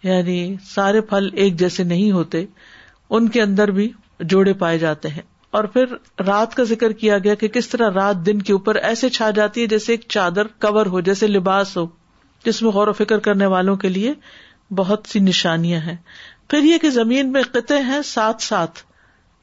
یعنی 0.02 0.36
سارے 0.68 1.00
پھل 1.10 1.28
ایک 1.42 1.58
جیسے 1.58 1.84
نہیں 1.84 2.10
ہوتے 2.12 2.44
ان 3.16 3.28
کے 3.34 3.42
اندر 3.42 3.70
بھی 3.78 3.90
جوڑے 4.32 4.52
پائے 4.62 4.78
جاتے 4.78 5.08
ہیں 5.16 5.22
اور 5.58 5.64
پھر 5.74 5.92
رات 6.26 6.54
کا 6.54 6.62
ذکر 6.70 6.92
کیا 7.02 7.18
گیا 7.24 7.34
کہ 7.42 7.48
کس 7.56 7.68
طرح 7.68 7.90
رات 7.94 8.24
دن 8.26 8.40
کے 8.48 8.52
اوپر 8.52 8.76
ایسے 8.90 9.08
چھا 9.18 9.30
جاتی 9.40 9.62
ہے 9.62 9.66
جیسے 9.74 9.92
ایک 9.92 10.04
چادر 10.16 10.46
کور 10.66 10.86
ہو 10.94 11.00
جیسے 11.08 11.26
لباس 11.26 11.76
ہو 11.76 11.86
جس 12.46 12.62
میں 12.62 12.70
غور 12.72 12.88
و 12.88 12.92
فکر 13.02 13.18
کرنے 13.28 13.46
والوں 13.56 13.76
کے 13.84 13.88
لیے 13.88 14.12
بہت 14.78 15.06
سی 15.10 15.20
نشانیاں 15.28 15.80
ہیں 15.80 15.96
پھر 16.50 16.62
یہ 16.64 16.78
کہ 16.82 16.90
زمین 16.90 17.32
میں 17.32 17.42
قطعے 17.52 17.80
ہیں 17.92 18.00
ساتھ 18.12 18.42
ساتھ 18.42 18.80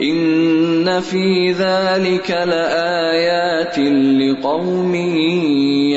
إِنَّ 0.01 0.99
فِي 1.01 1.51
ذَلِكَ 1.57 2.29
لَآيَاتٍ 2.31 3.77
لقوم 4.29 4.95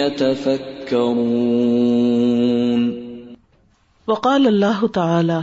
يتفكرون 0.02 2.84
وقال 4.12 4.48
اللہ 4.54 4.84
تعالی 5.00 5.40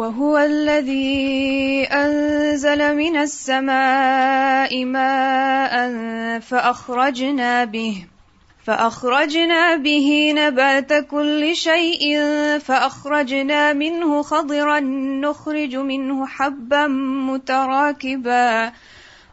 وهو 0.00 0.28
الذي 0.38 1.86
أنزل 2.00 2.96
من 2.98 3.16
السماء 3.22 4.76
ماء 4.90 5.80
فأخرجنا 6.50 7.54
به 7.72 7.96
فأخرجنا 8.68 9.62
به 9.88 10.06
نبات 10.38 10.94
كل 11.14 11.42
شيء 11.62 12.04
فأخرجنا 12.68 13.62
منه 13.82 14.10
خضرا 14.30 14.78
نخرج 15.26 15.74
منه 15.90 16.18
حبا 16.38 16.84
متراكبا 17.26 18.48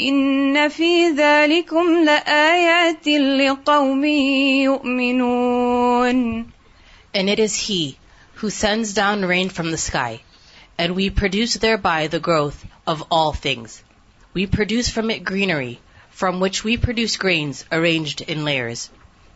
إن 0.00 0.68
في 0.68 1.10
ذلكم 1.10 2.04
لآيات 2.04 3.08
لقوم 3.40 4.04
يؤمنون. 4.64 6.46
And 7.14 7.28
it 7.28 7.40
is 7.40 7.56
He 7.56 7.96
who 8.34 8.48
sends 8.48 8.94
down 8.94 9.24
rain 9.24 9.48
from 9.48 9.72
the 9.72 9.76
sky, 9.76 10.20
and 10.78 10.94
we 10.94 11.10
produce 11.10 11.54
thereby 11.54 12.06
the 12.06 12.20
growth 12.20 12.64
of 12.86 13.04
all 13.10 13.32
things. 13.32 13.82
We 14.34 14.46
produce 14.46 14.88
from 14.88 15.10
it 15.10 15.24
greenery, 15.24 15.80
from 16.10 16.38
which 16.38 16.62
we 16.62 16.76
produce 16.76 17.16
grains 17.16 17.64
arranged 17.72 18.20
in 18.20 18.44
layers. 18.44 18.90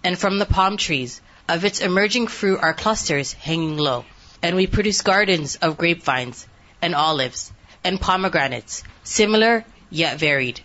And 0.04 0.16
from 0.16 0.38
the 0.38 0.52
palm 0.56 0.76
trees, 0.76 1.20
of 1.48 1.64
its 1.64 1.80
emerging 1.80 2.28
fruit 2.28 2.60
are 2.60 2.74
clusters 2.74 3.32
hanging 3.32 3.76
low. 3.76 4.04
And 4.42 4.56
we 4.56 4.66
produce 4.66 5.02
gardens 5.02 5.56
of 5.56 5.76
grapevines, 5.76 6.46
and 6.80 6.94
olives, 6.94 7.52
and 7.82 8.00
pomegranates, 8.00 8.84
similar 9.02 9.54
yet 10.01 10.18
varied. 10.24 10.61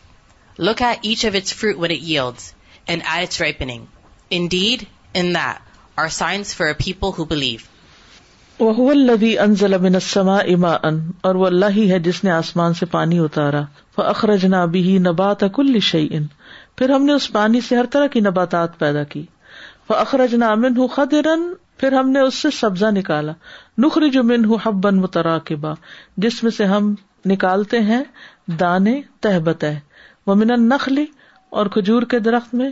Look 0.67 0.81
at 0.89 1.07
each 1.11 1.23
of 1.29 1.35
its 1.39 1.55
fruit 1.61 1.79
when 1.83 1.93
it 1.95 2.05
yields, 2.09 2.45
and 2.93 3.07
at 3.15 3.23
its 3.29 3.39
ripening. 3.45 3.81
Indeed, 4.41 4.85
in 5.21 5.33
that 5.33 5.61
are 6.03 6.09
signs 6.17 6.53
for 6.59 6.67
a 6.73 6.77
people 6.85 7.15
who 7.17 7.27
believe. 7.33 7.65
وہ 8.59 8.89
الذي 8.91 9.31
انزل 9.39 9.77
من 9.81 9.95
السماء 9.95 10.43
ماء 10.61 10.89
اور 11.27 11.35
وہ 11.41 11.45
اللہ 11.47 11.75
ہی 11.75 11.83
ہے 11.91 11.97
جس 12.07 12.23
نے 12.23 12.31
آسمان 12.31 12.73
سے 12.79 12.85
پانی 12.93 13.19
اتارا 13.25 13.61
فاخرجنا 13.97 14.61
به 14.75 14.95
نبات 15.07 15.43
كل 15.57 15.79
شيء 15.89 16.17
پھر 16.81 16.93
ہم 16.95 17.05
نے 17.09 17.13
اس 17.19 17.31
پانی 17.33 17.61
سے 17.67 17.75
ہر 17.77 17.85
طرح 17.95 18.07
کی 18.15 18.19
نباتات 18.29 18.79
پیدا 18.85 19.03
کی 19.11 19.21
فاخرجنا 19.91 20.49
منه 20.63 20.87
خضرا 20.95 21.35
پھر 21.83 21.97
ہم 21.99 22.09
نے 22.17 22.21
اس 22.29 22.41
سے 22.45 22.49
سبزہ 22.61 22.91
نکالا 22.97 23.33
نخرج 23.85 24.17
منه 24.31 24.59
حبا 24.65 24.93
متراكبا 25.03 25.73
جس 26.27 26.41
میں 26.47 26.55
سے 26.59 26.71
ہم 26.75 26.89
نکالتے 27.33 27.83
ہیں 27.91 28.03
دانے 28.59 28.99
تہ 29.21 29.39
بت 29.43 29.63
وہ 30.27 30.33
من 30.35 30.47
نخلی 30.69 31.05
اور 31.59 31.65
کھجور 31.73 32.03
کے 32.11 32.19
درخت 32.19 32.53
میں 32.55 32.69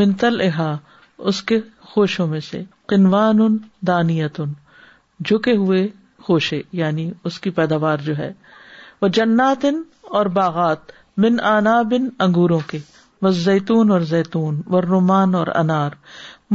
منتل 0.00 0.40
احا 0.44 0.74
اس 1.30 1.42
کے 1.50 1.58
خوشوں 1.92 2.26
میں 2.26 2.40
سے 2.50 2.62
کنوان 2.88 3.40
ان 3.86 4.52
جھکے 5.28 5.52
ہوئے 5.56 5.86
خوشے 6.26 6.60
یعنی 6.80 7.10
اس 7.28 7.38
کی 7.40 7.50
پیداوار 7.58 7.96
جو 8.04 8.16
ہے 8.18 8.32
وہ 9.02 9.08
ان 9.24 9.38
اور 10.18 10.26
باغات 10.40 10.92
من 11.24 11.40
آنا 11.52 11.80
بن 11.90 12.08
انگوروں 12.26 12.58
کے 12.70 12.78
وہ 13.22 13.30
زیتون 13.44 13.90
اور 13.90 14.00
زیتون 14.12 14.60
و 14.70 14.80
رومان 14.82 15.34
اور 15.34 15.46
انار 15.54 15.90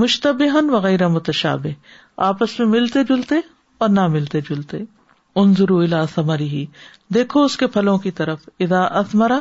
مشتبہ 0.03 0.61
وغیرہ 0.71 1.07
متشابے 1.15 1.71
آپس 2.30 2.59
میں 2.59 2.67
ملتے 2.67 3.03
جلتے 3.09 3.36
اور 3.82 3.89
نہ 3.89 4.07
ملتے 4.11 4.41
جلتے 4.49 4.84
ان 5.41 5.53
ضروری 5.57 6.43
ہی 6.49 6.65
دیکھو 7.13 7.43
اس 7.43 7.55
کے 7.57 7.67
پھلوں 7.75 7.97
کی 7.99 8.11
طرف 8.17 8.39
ادا 8.65 8.81
اثمرا 8.99 9.39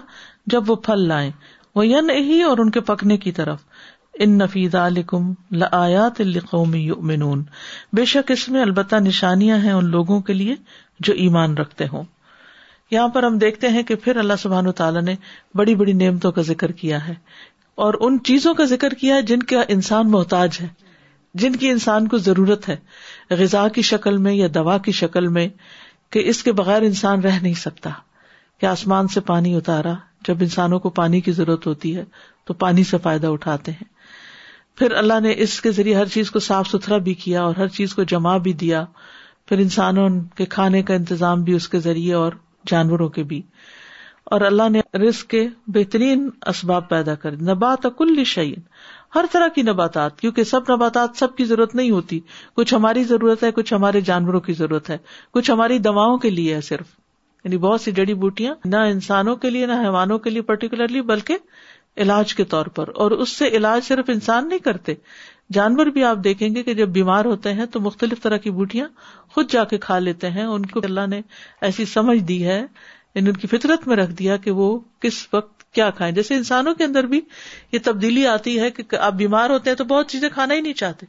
جب 0.55 0.71
وہ 0.71 0.75
پھل 0.87 1.07
لائیں 1.09 1.31
وہ 1.75 1.87
یعنی 1.87 2.41
اور 2.43 2.59
ان 2.59 2.71
کے 2.77 2.81
پکنے 2.91 3.17
کی 3.25 3.33
طرف 3.33 3.59
ان 4.27 4.41
یؤمنون 6.77 7.43
بے 7.97 8.05
شک 8.15 8.31
اس 8.31 8.49
میں 8.55 8.63
البتہ 8.63 8.97
نشانیاں 9.07 9.59
ہیں 9.59 9.73
ان 9.73 9.91
لوگوں 9.91 10.21
کے 10.21 10.33
لیے 10.35 10.55
جو 11.09 11.13
ایمان 11.27 11.57
رکھتے 11.59 11.87
ہوں 11.93 12.05
یہاں 12.91 13.09
پر 13.19 13.23
ہم 13.23 13.39
دیکھتے 13.39 13.69
ہیں 13.77 13.83
کہ 13.91 13.95
پھر 14.05 14.17
اللہ 14.25 14.41
سبحان 14.43 14.71
تعالیٰ 14.83 15.03
نے 15.03 15.15
بڑی 15.57 15.75
بڑی 15.83 15.93
نعمتوں 16.05 16.33
کا 16.33 16.43
ذکر 16.53 16.73
کیا 16.83 17.07
ہے 17.09 17.15
اور 17.83 17.95
ان 18.07 18.19
چیزوں 18.31 18.55
کا 18.55 18.65
ذکر 18.75 18.95
کیا 19.05 19.15
ہے 19.17 19.23
جن 19.33 19.43
کا 19.53 19.63
انسان 19.77 20.11
محتاج 20.11 20.59
ہے 20.61 20.69
جن 21.43 21.55
کی 21.57 21.69
انسان 21.71 22.09
کو 22.09 22.19
ضرورت 22.25 22.69
ہے 22.69 22.77
غذا 23.39 23.67
کی 23.75 23.83
شکل 23.91 24.17
میں 24.25 24.33
یا 24.35 24.47
دوا 24.55 24.77
کی 24.87 24.93
شکل 24.97 25.29
میں 25.37 25.49
کہ 26.13 26.23
اس 26.29 26.43
کے 26.45 26.53
بغیر 26.53 26.83
انسان 26.87 27.21
رہ 27.23 27.39
نہیں 27.43 27.55
سکتا 27.59 27.91
کہ 28.61 28.67
آسمان 28.67 29.09
سے 29.15 29.21
پانی 29.29 29.55
اتارا 29.57 29.93
جب 30.29 30.39
انسانوں 30.43 30.79
کو 30.81 30.91
پانی 31.01 31.21
کی 31.29 31.33
ضرورت 31.39 31.67
ہوتی 31.67 31.97
ہے 31.97 32.05
تو 32.47 32.55
پانی 32.65 32.85
سے 32.91 32.99
فائدہ 33.03 33.27
اٹھاتے 33.37 33.73
ہیں 33.73 33.91
پھر 34.79 34.93
اللہ 34.97 35.21
نے 35.23 35.33
اس 35.45 35.61
کے 35.61 35.71
ذریعے 35.79 35.95
ہر 35.95 36.07
چیز 36.13 36.31
کو 36.31 36.39
صاف 36.49 36.69
ستھرا 36.69 36.99
بھی 37.09 37.15
کیا 37.25 37.43
اور 37.43 37.55
ہر 37.59 37.69
چیز 37.79 37.95
کو 37.95 38.03
جمع 38.13 38.37
بھی 38.47 38.53
دیا 38.63 38.85
پھر 39.49 39.59
انسانوں 39.59 40.09
کے 40.37 40.45
کھانے 40.55 40.83
کا 40.91 40.95
انتظام 40.95 41.43
بھی 41.45 41.53
اس 41.55 41.69
کے 41.69 41.79
ذریعے 41.87 42.13
اور 42.15 42.33
جانوروں 42.71 43.09
کے 43.17 43.23
بھی 43.33 43.41
اور 44.35 44.41
اللہ 44.51 44.69
نے 44.71 44.81
رسک 45.09 45.29
کے 45.31 45.47
بہترین 45.77 46.29
اسباب 46.55 46.89
پیدا 46.89 47.15
کر 47.25 47.37
نبات 47.51 47.83
کل 47.83 47.87
اکل 48.15 48.25
شعین 48.35 48.61
ہر 49.15 49.25
طرح 49.33 49.49
کی 49.55 49.63
نباتات 49.63 50.19
کیونکہ 50.21 50.45
سب 50.51 50.71
نباتات 50.73 51.17
سب 51.19 51.35
کی 51.37 51.45
ضرورت 51.45 51.75
نہیں 51.75 51.91
ہوتی 51.91 52.19
کچھ 52.57 52.75
ہماری 52.75 53.03
ضرورت 53.05 53.43
ہے 53.45 53.51
کچھ 53.53 53.73
ہمارے 53.75 54.01
جانوروں 54.11 54.41
کی 54.41 54.53
ضرورت 54.59 54.91
ہے 54.91 54.97
کچھ 55.33 55.51
ہماری 55.51 55.79
دواؤں 55.89 56.19
کے 56.19 56.31
لیے 56.31 56.55
ہے 56.55 56.61
صرف 56.71 56.87
یعنی 57.45 57.59
بہت 57.59 57.81
سی 57.81 57.93
جڑی 57.93 58.15
بوٹیاں 58.15 58.55
نہ 58.65 58.77
انسانوں 58.91 59.35
کے 59.45 59.51
لیے 59.51 59.67
نہ 59.67 59.81
حیوانوں 59.83 60.19
کے 60.27 60.31
لیے 60.31 60.43
پرٹیکولرلی 60.51 61.01
بلکہ 61.13 61.39
علاج 62.03 62.35
کے 62.35 62.45
طور 62.53 62.67
پر 62.77 62.89
اور 63.05 63.11
اس 63.23 63.29
سے 63.39 63.49
علاج 63.57 63.85
صرف 63.85 64.11
انسان 64.11 64.49
نہیں 64.49 64.59
کرتے 64.69 64.95
جانور 65.55 65.87
بھی 65.97 66.05
آپ 66.11 66.19
دیکھیں 66.25 66.49
گے 66.55 66.63
کہ 66.63 66.75
جب 66.75 66.89
بیمار 66.89 67.25
ہوتے 67.25 67.53
ہیں 67.55 67.67
تو 67.73 67.81
مختلف 67.87 68.23
طرح 68.23 68.37
کی 68.45 68.51
بوٹیاں 68.61 68.87
خود 69.35 69.51
جا 69.53 69.65
کے 69.73 69.79
کھا 69.79 69.99
لیتے 69.99 70.31
ہیں 70.37 70.45
ان 70.45 70.67
کو 70.67 70.81
اللہ 70.85 71.07
نے 71.11 71.21
ایسی 71.69 71.85
سمجھ 71.93 72.19
دی 72.33 72.45
ہے 72.47 72.61
یعنی 73.15 73.29
ان 73.29 73.37
کی 73.37 73.47
فطرت 73.57 73.87
میں 73.89 73.97
رکھ 73.97 74.13
دیا 74.19 74.37
کہ 74.47 74.51
وہ 74.63 74.79
کس 75.03 75.27
وقت 75.33 75.62
کیا 75.75 75.89
کھائیں 75.97 76.11
جیسے 76.15 76.35
انسانوں 76.37 76.75
کے 76.75 76.85
اندر 76.85 77.07
بھی 77.13 77.21
یہ 77.73 77.79
تبدیلی 77.85 78.27
آتی 78.27 78.59
ہے 78.61 78.71
کہ 78.71 78.97
آپ 79.01 79.13
بیمار 79.21 79.51
ہوتے 79.51 79.71
ہیں 79.71 79.77
تو 79.77 79.85
بہت 79.93 80.09
چیزیں 80.11 80.29
کھانا 80.35 80.55
ہی 80.55 80.61
نہیں 80.61 80.73
چاہتے 80.83 81.07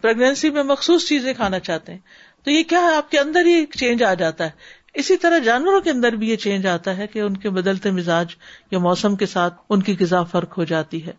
پرگنسی 0.00 0.50
میں 0.58 0.62
مخصوص 0.62 1.06
چیزیں 1.08 1.32
کھانا 1.34 1.58
چاہتے 1.68 1.92
ہیں 1.92 1.98
تو 2.44 2.50
یہ 2.50 2.62
کیا 2.68 2.80
ہے 2.82 2.94
آپ 2.96 3.10
کے 3.10 3.18
اندر 3.18 3.46
ہی 3.46 3.64
چینج 3.78 4.02
آ 4.02 4.12
جاتا 4.22 4.44
ہے 4.46 4.74
اسی 5.00 5.16
طرح 5.22 5.38
جانوروں 5.44 5.80
کے 5.86 5.90
اندر 5.90 6.12
بھی 6.20 6.28
یہ 6.28 6.36
چینج 6.44 6.66
آتا 6.66 6.96
ہے 6.96 7.06
کہ 7.06 7.20
ان 7.20 7.36
کے 7.36 7.50
بدلتے 7.56 7.90
مزاج 7.96 8.34
یا 8.70 8.78
موسم 8.86 9.16
کے 9.22 9.26
ساتھ 9.32 9.54
ان 9.74 9.82
کی 9.88 9.94
غذا 10.00 10.22
فرق 10.34 10.56
ہو 10.58 10.64
جاتی 10.74 11.04
ہے 11.06 11.12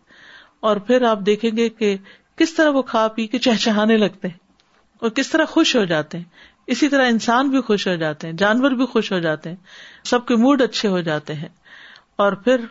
اور 0.68 0.76
پھر 0.86 1.02
آپ 1.10 1.18
دیکھیں 1.26 1.50
گے 1.56 1.68
کہ 1.82 1.96
کس 2.38 2.54
طرح 2.54 2.70
وہ 2.78 2.82
کھا 2.88 3.06
پی 3.18 3.26
کے 3.26 3.38
چہچہانے 3.48 3.96
لگتے 3.96 4.28
ہیں 4.28 4.36
اور 5.06 5.10
کس 5.18 5.28
طرح 5.30 5.44
خوش 5.50 5.74
ہو 5.76 5.84
جاتے 5.92 6.18
ہیں 6.18 6.24
اسی 6.74 6.88
طرح 6.88 7.08
انسان 7.08 7.50
بھی 7.50 7.60
خوش 7.66 7.86
ہو 7.88 7.94
جاتے 8.00 8.26
ہیں 8.26 8.34
جانور 8.40 8.70
بھی 8.80 8.86
خوش 8.94 9.12
ہو 9.12 9.18
جاتے 9.26 9.50
ہیں 9.50 9.56
سب 10.14 10.26
کے 10.28 10.36
موڈ 10.44 10.62
اچھے 10.62 10.88
ہو 10.88 11.00
جاتے 11.10 11.34
ہیں 11.34 11.48
اور 12.24 12.32
پھر 12.44 12.64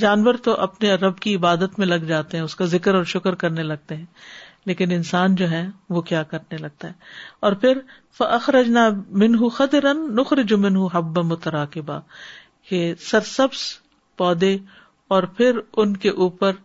جانور 0.00 0.34
تو 0.46 0.54
اپنے 0.66 0.92
رب 1.04 1.18
کی 1.26 1.34
عبادت 1.36 1.78
میں 1.78 1.86
لگ 1.86 2.06
جاتے 2.12 2.36
ہیں 2.36 2.44
اس 2.44 2.54
کا 2.60 2.64
ذکر 2.74 2.94
اور 3.00 3.04
شکر 3.14 3.34
کرنے 3.42 3.62
لگتے 3.72 3.96
ہیں 3.96 4.68
لیکن 4.70 4.90
انسان 4.96 5.34
جو 5.40 5.48
ہے 5.50 5.62
وہ 5.96 6.00
کیا 6.08 6.22
کرنے 6.32 6.56
لگتا 6.64 6.88
ہے 6.88 7.10
اور 7.48 7.52
پھر 7.62 8.66
منہ 9.22 10.02
نخر 10.20 10.42
جمن 10.54 10.76
حب 10.94 11.18
مترا 11.30 11.64
کے 11.76 11.80
با 11.90 11.98
پودے 14.22 14.54
اور 15.16 15.22
پھر 15.36 15.58
ان 15.82 15.96
کے 16.02 16.10
اوپر 16.24 16.58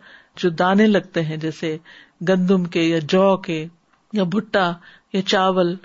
جو 0.43 0.49
دانے 0.63 0.85
لگتے 0.87 1.21
ہیں 1.29 1.37
جیسے 1.43 1.69
گندم 2.29 2.63
کے 2.73 2.81
یا 2.83 2.99
جو 3.13 3.23
کے 3.45 3.59
یا 4.19 4.23
بھٹا 4.35 4.65
یا 5.17 5.21
چاول 5.35 5.75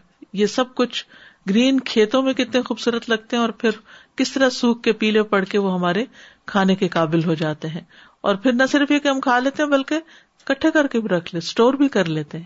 یہ 0.42 0.46
سب 0.56 0.74
کچھ 0.82 1.04
گرین 1.50 1.78
کھیتوں 1.92 2.22
میں 2.22 2.32
کتنے 2.40 2.62
خوبصورت 2.70 3.08
لگتے 3.10 3.36
ہیں 3.36 3.42
اور 3.42 3.52
پھر 3.62 3.80
کس 4.20 4.32
طرح 4.32 4.48
سوکھ 4.60 4.82
کے 4.88 4.92
پیلے 5.04 5.22
پڑ 5.34 5.44
کے 5.52 5.58
وہ 5.66 5.72
ہمارے 5.74 6.04
کھانے 6.52 6.74
کے 6.74 6.88
قابل 6.88 7.24
ہو 7.24 7.34
جاتے 7.40 7.68
ہیں 7.68 7.80
اور 8.28 8.34
پھر 8.42 8.52
نہ 8.52 8.62
صرف 8.70 8.90
یہ 8.90 8.98
کہ 8.98 9.08
ہم 9.08 9.20
کھا 9.20 9.38
لیتے 9.38 9.62
ہیں 9.62 9.68
بلکہ 9.70 10.00
کٹھے 10.48 10.70
کر 10.74 10.86
کے 10.92 11.00
بھی 11.00 11.08
رکھ 11.16 11.34
لیتے 11.34 11.88
کر 11.92 12.08
لیتے 12.08 12.38
ہیں 12.38 12.44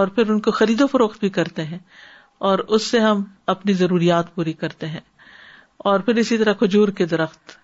اور 0.00 0.08
پھر 0.16 0.28
ان 0.30 0.40
کو 0.40 0.50
خرید 0.56 0.80
و 0.80 0.86
فروخت 0.86 1.20
بھی 1.20 1.28
کرتے 1.36 1.64
ہیں 1.64 1.78
اور 2.48 2.58
اس 2.76 2.82
سے 2.90 2.98
ہم 3.00 3.22
اپنی 3.54 3.72
ضروریات 3.78 4.34
پوری 4.34 4.52
کرتے 4.60 4.86
ہیں 4.88 5.00
اور 5.90 6.00
پھر 6.08 6.16
اسی 6.22 6.38
طرح 6.38 6.52
کھجور 6.60 6.88
کے 6.98 7.06
درخت 7.06 7.56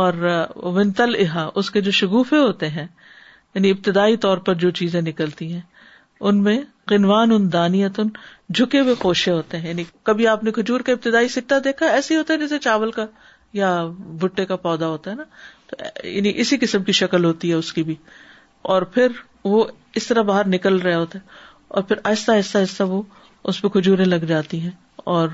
اور 0.00 0.14
ونتل 0.62 1.14
احا 1.26 1.48
اس 1.60 1.70
کے 1.70 1.80
جو 1.80 1.90
شگوفے 2.00 2.36
ہوتے 2.38 2.68
ہیں 2.70 2.86
یعنی 3.54 3.70
ابتدائی 3.70 4.16
طور 4.26 4.38
پر 4.48 4.54
جو 4.64 4.70
چیزیں 4.80 5.00
نکلتی 5.02 5.52
ہیں 5.52 5.60
ان 6.28 6.42
میں 6.42 6.58
قنوان 6.92 7.32
ان 7.32 7.52
دانیت 7.52 8.00
ان 8.00 8.08
جھکے 8.52 8.80
ہوئے 8.80 8.94
کوشے 8.98 9.30
ہوتے 9.30 9.58
ہیں 9.60 9.68
یعنی 9.68 9.84
کبھی 10.10 10.26
آپ 10.26 10.44
نے 10.44 10.52
کھجور 10.52 10.80
کا 10.86 10.92
ابتدائی 10.92 11.28
سکتا 11.36 11.56
دیکھا 11.64 11.86
ایسے 11.86 12.16
ہوتا 12.16 12.34
ہے 12.34 12.38
جیسے 12.38 12.58
چاول 12.68 12.90
کا 12.92 13.06
یا 13.54 13.68
بھٹے 14.20 14.44
کا 14.46 14.56
پودا 14.64 14.86
ہوتا 14.88 15.10
ہے 15.10 15.16
نا 15.16 15.22
تو 15.68 16.06
یعنی 16.08 16.32
اسی 16.40 16.56
قسم 16.60 16.82
کی 16.84 16.92
شکل 17.00 17.24
ہوتی 17.24 17.50
ہے 17.50 17.54
اس 17.54 17.72
کی 17.72 17.82
بھی 17.82 17.94
اور 18.74 18.82
پھر 18.96 19.12
وہ 19.44 19.64
اس 19.96 20.06
طرح 20.06 20.22
باہر 20.30 20.48
نکل 20.48 20.76
رہے 20.80 20.94
ہوتے 20.94 21.18
اور 21.78 21.82
پھر 21.88 21.96
آہستہ 22.04 22.32
آہستہ 22.32 22.58
آہستہ 22.58 22.82
وہ 22.90 23.02
اس 23.50 23.60
پہ 23.62 23.68
کھجورے 23.76 24.04
لگ 24.04 24.24
جاتی 24.28 24.60
ہیں 24.60 24.70
اور 25.16 25.28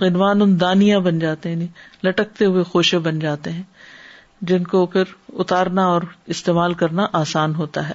غنوان 0.00 0.60
دانیاں 0.60 0.98
بن 1.00 1.18
جاتے 1.18 1.48
ہیں 1.48 1.56
یعنی 1.56 1.66
لٹکتے 2.08 2.44
ہوئے 2.44 2.62
خوشے 2.70 2.98
بن 3.08 3.18
جاتے 3.18 3.52
ہیں 3.52 3.62
جن 4.50 4.64
کو 4.70 4.84
پھر 4.94 5.12
اتارنا 5.40 5.84
اور 5.86 6.02
استعمال 6.36 6.74
کرنا 6.82 7.06
آسان 7.18 7.54
ہوتا 7.54 7.88
ہے 7.88 7.94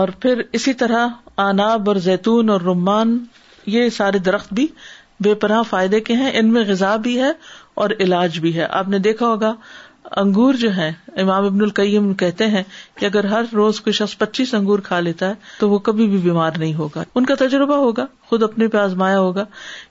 اور 0.00 0.08
پھر 0.22 0.42
اسی 0.58 0.72
طرح 0.82 1.08
آناب 1.44 1.88
اور 1.90 1.96
زیتون 2.06 2.50
اور 2.50 2.60
رمان 2.60 3.18
یہ 3.74 3.88
سارے 3.96 4.18
درخت 4.28 4.52
بھی 4.54 4.66
بے 5.24 5.34
پناہ 5.44 5.62
فائدے 5.68 6.00
کے 6.08 6.14
ہیں 6.16 6.30
ان 6.38 6.52
میں 6.52 6.64
غذا 6.68 6.94
بھی 7.04 7.20
ہے 7.20 7.30
اور 7.84 7.90
علاج 8.00 8.38
بھی 8.40 8.54
ہے 8.56 8.66
آپ 8.80 8.88
نے 8.88 8.98
دیکھا 9.06 9.26
ہوگا 9.26 9.54
انگور 10.16 10.54
جو 10.58 10.68
ہے 10.74 10.88
امام 11.22 11.44
ابن 11.44 11.62
القیم 11.62 12.12
کہتے 12.22 12.46
ہیں 12.48 12.62
کہ 12.98 13.06
اگر 13.06 13.24
ہر 13.32 13.44
روز 13.54 13.80
کوئی 13.86 13.92
شخص 13.94 14.16
پچیس 14.18 14.52
انگور 14.54 14.78
کھا 14.88 15.00
لیتا 15.00 15.28
ہے 15.28 15.34
تو 15.58 15.68
وہ 15.70 15.78
کبھی 15.88 16.06
بھی 16.08 16.18
بیمار 16.26 16.56
نہیں 16.58 16.72
ہوگا 16.74 17.02
ان 17.20 17.24
کا 17.30 17.34
تجربہ 17.38 17.76
ہوگا 17.84 18.04
خود 18.28 18.42
اپنے 18.42 18.68
پہ 18.74 18.78
آزمایا 18.78 19.18
ہوگا 19.20 19.44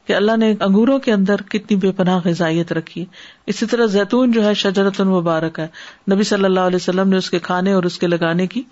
کہ 0.08 0.14
اللہ 0.16 0.38
نے 0.44 0.54
انگوروں 0.68 0.98
کے 1.08 1.14
اندر 1.14 1.42
کتنی 1.50 1.78
بے 1.86 1.92
پناہ 1.98 2.20
غذائیت 2.26 2.72
رکھی 2.80 3.02
ہے 3.02 3.52
اسی 3.54 3.66
طرح 3.74 3.86
زیتون 3.98 4.32
جو 4.38 4.46
ہے 4.46 4.54
شجرت 4.64 5.02
المبارک 5.02 5.60
ہے 5.60 5.68
نبی 6.14 6.24
صلی 6.32 6.46
اللہ 6.46 6.72
علیہ 6.72 6.82
وسلم 6.82 7.10
نے 7.10 7.18
اس 7.18 7.30
کے 7.30 7.40
کھانے 7.50 7.74
اور 7.80 7.90
اس 7.92 7.98
کے 8.00 8.08
لگانے 8.08 8.48
کی 8.56 8.64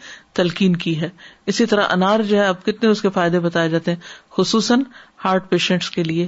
تلقین 0.42 0.76
کی 0.86 1.00
ہے 1.02 1.10
اسی 1.54 1.66
طرح 1.74 1.94
انار 1.98 2.20
جو 2.30 2.38
ہے 2.40 2.46
اب 2.48 2.66
کتنے 2.66 2.90
اس 2.90 3.02
کے 3.02 3.10
فائدے 3.20 3.40
بتائے 3.50 3.70
جاتے 3.76 3.92
ہیں 3.94 4.00
خصوصاً 4.38 4.84
ہارٹ 5.26 5.50
پیشنٹس 5.50 5.90
کے 5.98 6.04
لیے 6.04 6.28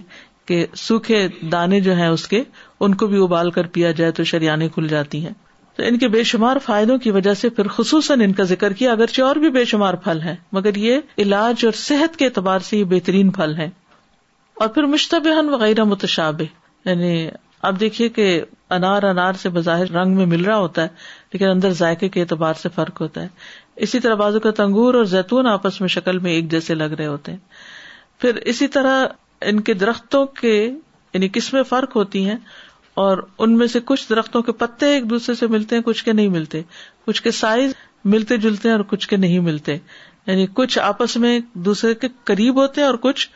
کہ 0.50 0.66
سوکھے 0.78 1.28
دانے 1.52 1.80
جو 1.86 1.94
ہیں 1.96 2.08
اس 2.08 2.28
کے 2.28 2.44
ان 2.84 2.95
کو 3.01 3.07
بھی 3.07 3.21
ابال 3.23 3.49
کر 3.51 3.67
پیا 3.73 3.91
جائے 3.97 4.11
تو 4.11 4.23
شریانیں 4.32 4.67
کھل 4.73 4.88
جاتی 4.88 5.26
ہیں 5.26 5.32
تو 5.76 5.84
ان 5.84 5.97
کے 5.99 6.07
بے 6.07 6.23
شمار 6.23 6.57
فائدوں 6.65 6.97
کی 7.05 7.11
وجہ 7.11 7.34
سے 7.41 7.49
پھر 7.55 7.67
خصوصاً 7.76 8.21
ان 8.21 8.34
کا 8.34 8.43
ذکر 8.51 8.73
کیا 8.73 8.91
اگرچہ 8.91 9.21
اور 9.21 9.36
بھی 9.45 9.49
بے 9.51 9.63
شمار 9.71 9.93
پھل 10.03 10.21
ہیں 10.21 10.36
مگر 10.53 10.76
یہ 10.84 10.99
علاج 11.23 11.65
اور 11.65 11.73
صحت 11.78 12.15
کے 12.17 12.26
اعتبار 12.26 12.59
سے 12.69 12.78
یہ 12.78 12.84
بہترین 12.93 13.30
پھل 13.38 13.55
ہیں 13.57 13.69
اور 14.61 14.67
پھر 14.78 14.84
مشتبہ 14.93 15.41
وغیرہ 15.49 15.84
متشاب 15.84 16.41
یعنی 16.41 17.28
اب 17.67 17.80
دیکھیے 17.80 18.07
کہ 18.15 18.30
انار 18.76 19.03
انار 19.03 19.34
سے 19.41 19.49
بظاہر 19.49 19.91
رنگ 19.93 20.15
میں 20.17 20.26
مل 20.26 20.43
رہا 20.45 20.57
ہوتا 20.57 20.84
ہے 20.84 20.88
لیکن 21.34 21.47
اندر 21.49 21.71
ذائقے 21.80 22.09
کے 22.09 22.21
اعتبار 22.21 22.53
سے 22.61 22.69
فرق 22.76 23.01
ہوتا 23.01 23.21
ہے 23.21 23.28
اسی 23.86 23.99
طرح 23.99 24.15
بازو 24.15 24.39
کا 24.39 24.51
تنگور 24.57 24.93
اور 24.95 25.05
زیتون 25.13 25.47
آپس 25.47 25.80
میں 25.82 25.89
شکل 25.95 26.19
میں 26.26 26.32
ایک 26.32 26.51
جیسے 26.51 26.76
لگ 26.76 26.93
رہے 26.97 27.05
ہوتے 27.05 27.32
ہیں 27.32 27.39
پھر 28.21 28.36
اسی 28.53 28.67
طرح 28.78 29.05
ان 29.51 29.59
کے 29.69 29.73
درختوں 29.86 30.26
کے 30.41 30.53
یعنی 30.57 31.28
قسمیں 31.34 31.61
فرق 31.69 31.95
ہوتی 31.95 32.28
ہیں 32.30 32.36
اور 33.04 33.18
ان 33.43 33.58
میں 33.58 33.66
سے 33.68 33.80
کچھ 33.86 34.10
درختوں 34.10 34.41
کے 34.41 34.52
پتے 34.60 34.88
ایک 34.93 35.10
دوسرے 35.10 35.34
سے 35.36 35.48
ملتے 35.56 35.76
ہیں 35.76 35.82
کچھ 35.84 36.04
کے 36.06 36.14
نہیں 36.14 36.28
ملتے 36.36 36.62
کچھ 37.06 37.22
کے 37.24 37.32
سائز 37.39 37.74
ملتے 38.14 38.38
جلتے 38.46 38.70
ہیں 38.70 38.76
اور 38.76 38.84
کچھ 38.89 39.08
کے 39.08 39.18
نہیں 39.18 39.39
ملتے 39.48 39.76
یعنی 40.28 40.46
کچھ 40.56 40.78
آپس 40.80 41.16
میں 41.24 41.32
ایک 41.34 41.43
دوسرے 41.66 41.93
کے 42.04 42.08
قریب 42.32 42.62
ہوتے 42.62 42.82
ہیں 42.82 42.88
اور 42.88 42.96
کچھ 43.02 43.28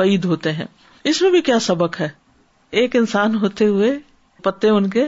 بعید 0.00 0.24
ہوتے 0.32 0.52
ہیں 0.52 0.66
اس 1.12 1.22
میں 1.22 1.30
بھی 1.30 1.40
کیا 1.48 1.58
سبق 1.68 2.00
ہے 2.00 2.08
ایک 2.82 2.96
انسان 2.96 3.34
ہوتے 3.42 3.66
ہوئے 3.66 3.96
پتے 4.44 4.68
ان 4.70 4.88
کے 4.90 5.06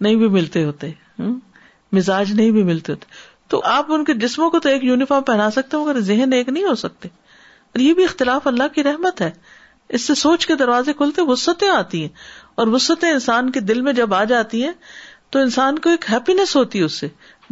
نہیں 0.00 0.16
بھی 0.16 0.28
ملتے 0.38 0.64
ہوتے 0.64 0.90
مزاج 1.98 2.32
نہیں 2.32 2.50
بھی 2.50 2.62
ملتے 2.62 2.92
ہوتے 2.92 3.16
تو 3.50 3.60
آپ 3.74 3.92
ان 3.92 4.04
کے 4.04 4.14
جسموں 4.24 4.50
کو 4.50 4.58
تو 4.60 4.68
ایک 4.68 4.84
یونیفارم 4.84 5.22
پہنا 5.26 5.50
سکتے 5.50 5.76
مگر 5.76 6.00
ذہن 6.08 6.32
ایک 6.32 6.48
نہیں 6.48 6.64
ہو 6.64 6.74
سکتے 6.84 7.08
اور 7.08 7.78
یہ 7.82 7.94
بھی 7.94 8.04
اختلاف 8.04 8.46
اللہ 8.46 8.74
کی 8.74 8.82
رحمت 8.82 9.20
ہے 9.20 9.30
اس 9.96 10.02
سے 10.06 10.14
سوچ 10.20 10.46
کے 10.46 10.54
دروازے 10.62 10.92
کھلتے 10.96 11.22
وسطیں 11.30 11.68
آتی 11.68 12.00
ہیں 12.02 12.08
اور 12.62 12.66
وسط 12.68 13.04
انسان 13.08 13.50
کے 13.56 13.60
دل 13.66 13.80
میں 13.86 13.92
جب 13.96 14.14
آ 14.14 14.22
جاتی 14.30 14.62
ہے 14.64 14.70
تو 15.34 15.38
انسان 15.38 15.78
کو 15.82 15.90
ایک 15.90 16.04
ہیپی 16.12 16.32
ہوتی 16.54 16.78
ہے 16.78 16.84
اس 16.84 16.92
سے 17.00 17.08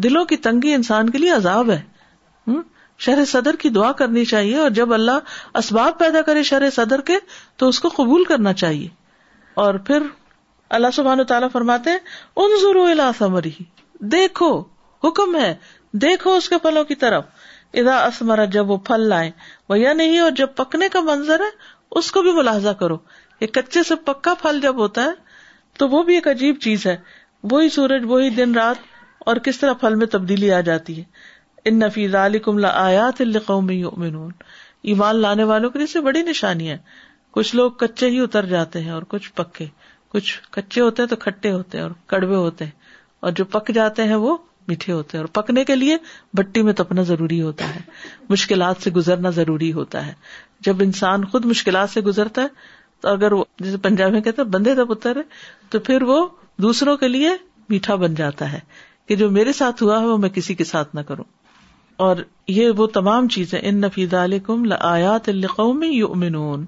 دلوں 0.07 0.25
کی 0.31 0.37
تنگی 0.47 0.73
انسان 0.75 1.11
کے 1.11 1.19
لیے 1.19 1.31
عذاب 1.33 1.71
ہے 1.71 1.81
شرح 3.05 3.25
صدر 3.33 3.57
کی 3.65 3.69
دعا 3.77 3.91
کرنی 4.01 4.25
چاہیے 4.31 4.57
اور 4.63 4.71
جب 4.79 4.93
اللہ 4.95 5.35
اسباب 5.61 5.99
پیدا 5.99 6.23
کرے 6.29 6.43
شرح 6.51 6.71
صدر 6.77 7.01
کے 7.11 7.19
تو 7.63 7.69
اس 7.73 7.79
کو 7.85 7.89
قبول 7.97 8.25
کرنا 8.31 8.53
چاہیے 8.63 8.89
اور 9.65 9.75
پھر 9.91 10.07
اللہ 10.79 10.95
سبحان 10.99 11.25
تعالیٰ 11.35 11.49
فرماتے 11.53 11.91
ان 12.45 12.57
ضروری 12.63 13.51
دیکھو 14.17 14.49
حکم 15.05 15.37
ہے 15.43 15.55
دیکھو 16.07 16.35
اس 16.37 16.49
کے 16.55 16.59
پلوں 16.63 16.85
کی 16.91 16.95
طرف 17.05 17.45
ادا 17.83 18.03
اسمرا 18.05 18.45
جب 18.59 18.71
وہ 18.71 18.77
پھل 18.91 19.09
لائے 19.15 19.95
نہیں 20.01 20.19
اور 20.25 20.31
جب 20.43 20.55
پکنے 20.57 20.89
کا 20.97 21.01
منظر 21.11 21.41
ہے 21.47 21.51
اس 22.01 22.11
کو 22.17 22.23
بھی 22.23 22.33
ملاحظہ 22.41 22.75
کرو 22.81 22.97
کچے 23.55 23.82
سے 23.89 23.95
پکا 24.05 24.32
پھل 24.43 24.59
جب 24.62 24.76
ہوتا 24.78 25.03
ہے 25.05 25.24
تو 25.78 25.89
وہ 25.89 26.03
بھی 26.03 26.14
ایک 26.14 26.28
عجیب 26.28 26.57
چیز 26.62 26.87
ہے 26.87 26.97
وہی 27.51 27.68
سورج 27.70 28.03
وہی 28.09 28.30
دن 28.37 28.55
رات 28.55 28.76
اور 29.28 29.37
کس 29.45 29.59
طرح 29.61 29.72
پھل 29.80 29.95
میں 30.03 30.07
تبدیلی 30.12 30.53
آ 30.53 30.61
جاتی 30.68 30.99
ہے 30.99 31.05
ان 31.68 31.78
نفیز 31.78 32.14
ایمان 34.91 35.16
لانے 35.20 35.45
والوں 35.45 35.70
کے 35.70 35.78
لیے 35.78 35.87
سے 35.87 36.01
بڑی 36.01 36.20
نشانی 36.22 36.70
ہے 36.70 36.76
کچھ 37.32 37.55
لوگ 37.57 37.70
کچے 37.78 38.09
ہی 38.11 38.18
اتر 38.22 38.47
جاتے 38.47 38.80
ہیں 38.80 38.91
اور 38.97 39.03
کچھ 39.09 39.32
پکے 39.37 39.66
کچھ 40.12 40.32
کچے 40.57 40.80
ہوتے 40.80 41.03
ہیں 41.03 41.09
تو 41.09 41.16
کھٹے 41.24 41.51
ہوتے 41.53 41.78
ہیں 41.78 41.82
اور 41.84 41.91
کڑوے 42.12 42.34
ہوتے 42.37 42.64
ہیں 42.64 42.70
اور 43.20 43.32
جو 43.41 43.45
پک 43.55 43.70
جاتے 43.74 44.05
ہیں 44.09 44.14
وہ 44.26 44.37
میٹھے 44.68 44.93
ہوتے 44.93 45.16
ہیں 45.18 45.24
اور 45.24 45.28
پکنے 45.43 45.64
کے 45.64 45.76
لیے 45.76 45.97
بٹی 46.37 46.62
میں 46.68 46.72
تپنا 46.82 47.03
ضروری 47.09 47.41
ہوتا 47.43 47.74
ہے 47.74 47.80
مشکلات 48.28 48.82
سے 48.84 48.91
گزرنا 48.97 49.30
ضروری 49.41 49.72
ہوتا 49.72 50.07
ہے 50.07 50.12
جب 50.66 50.82
انسان 50.84 51.24
خود 51.32 51.45
مشکلات 51.55 51.91
سے 51.91 52.01
گزرتا 52.11 52.43
ہے 52.43 52.49
تو 53.01 53.09
اگر 53.09 53.33
وہ 53.33 53.45
جیسے 53.61 53.77
پنجاب 53.87 54.13
میں 54.13 54.21
کہتے 54.27 54.45
بندے 54.53 54.75
کا 54.77 54.85
پتر 54.95 55.17
ہے 55.17 55.23
تو 55.71 55.79
پھر 55.89 56.03
وہ 56.11 56.27
دوسروں 56.63 56.97
کے 56.97 57.09
لیے 57.09 57.31
میٹھا 57.71 57.95
بن 58.03 58.15
جاتا 58.15 58.53
ہے 58.53 58.61
کہ 59.09 59.17
جو 59.17 59.31
میرے 59.31 59.53
ساتھ 59.53 59.83
ہوا 59.83 59.99
ہے 60.01 60.07
وہ 60.07 60.17
میں 60.19 60.29
کسی 60.37 60.55
کے 60.61 60.65
ساتھ 60.65 60.95
نہ 60.97 61.01
کروں 61.09 61.25
اور 62.05 62.17
یہ 62.55 62.71
وہ 62.77 62.87
تمام 62.95 63.29
چیزیں 63.35 63.59
ان 63.63 63.77
نفید 63.81 64.15
علیکم 64.23 64.65
لیات 64.73 65.29
القومی 65.29 65.87
یومنون 65.89 66.65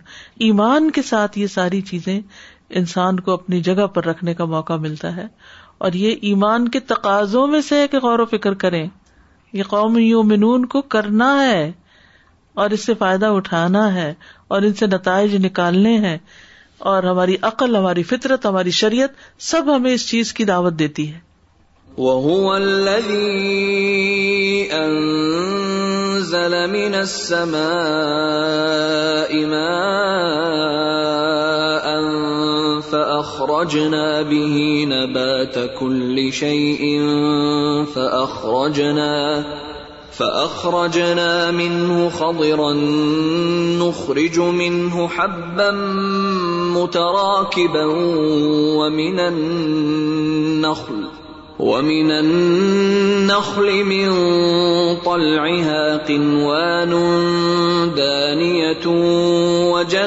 ایمان 0.47 0.91
کے 0.99 1.03
ساتھ 1.09 1.39
یہ 1.39 1.47
ساری 1.55 1.81
چیزیں 1.91 2.21
انسان 2.81 3.21
کو 3.27 3.33
اپنی 3.33 3.61
جگہ 3.69 3.87
پر 3.97 4.05
رکھنے 4.05 4.35
کا 4.35 4.45
موقع 4.55 4.77
ملتا 4.87 5.15
ہے 5.17 5.27
اور 5.87 5.93
یہ 6.03 6.15
ایمان 6.31 6.69
کے 6.77 6.81
تقاضوں 6.95 7.47
میں 7.55 7.61
سے 7.73 7.87
کہ 7.91 7.99
غور 8.03 8.19
و 8.19 8.25
فکر 8.31 8.55
کریں 8.65 8.87
یہ 9.59 9.63
قوم 9.69 9.99
یومنون 9.99 10.65
کو 10.77 10.83
کرنا 10.95 11.33
ہے 11.47 11.71
اور 12.63 12.71
اس 12.77 12.85
سے 12.87 12.95
فائدہ 13.01 13.29
اٹھانا 13.39 13.81
ہے 13.95 14.05
اور 14.55 14.63
ان 14.69 14.73
سے 14.79 14.87
نتائج 14.95 15.35
نکالنے 15.47 15.91
ہیں 16.05 16.15
اور 16.93 17.03
ہماری 17.11 17.37
عقل 17.49 17.77
ہماری 17.77 18.03
فطرت 18.13 18.47
ہماری 18.49 18.71
شریعت 18.79 19.21
سب 19.49 19.71
ہمیں 19.75 19.91
اس 19.93 20.07
چیز 20.09 20.33
کی 20.33 20.47
دعوت 20.51 20.79
دیتی 20.79 21.05
ہے 21.13 21.21
خَضِرًا 40.19 42.73
نُخْرِجُ 43.79 44.37
مِنْهُ 44.53 44.97
حَبًّا 45.09 45.71
مُتَرَاكِبًا 46.75 47.87
وَمِنَ 48.83 49.19
النَّخْلِ 49.23 50.99
ومن 51.59 52.11
النخل 53.27 53.27
من 53.85 54.07
طلعها 55.03 55.85
قنوان 56.07 56.91
دانية 57.99 58.87
وجنات 58.87 60.07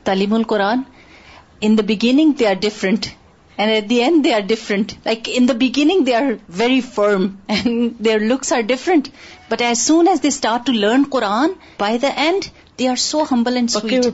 تعلیم 0.04 0.34
القرآن 0.34 0.84
in 1.68 1.72
the 1.82 1.86
beginning 1.96 2.30
they 2.42 2.48
are 2.54 2.60
different 2.68 3.02
and 3.58 3.72
at 3.74 3.90
the 3.90 4.02
end 4.04 4.24
they 4.24 4.34
are 4.34 4.40
different 4.48 4.92
like 5.06 5.30
in 5.34 5.48
the 5.48 5.54
beginning 5.60 6.02
they 6.06 6.14
are 6.16 6.24
very 6.58 6.80
firm 6.96 7.26
and 7.56 8.08
are 8.14 8.20
looks 8.32 8.54
different 8.68 9.08
but 9.52 9.62
as 9.68 9.80
soon 9.88 10.08
as 10.08 10.22
they 10.24 10.28
start 10.28 10.66
to 10.66 10.72
learn 10.74 11.04
Quran 11.12 11.52
by 11.80 11.98
the 12.00 12.08
end 12.16 12.18
and 12.34 12.46
they 12.80 12.88
are 12.88 12.96
so 13.04 13.24
humble 13.32 13.58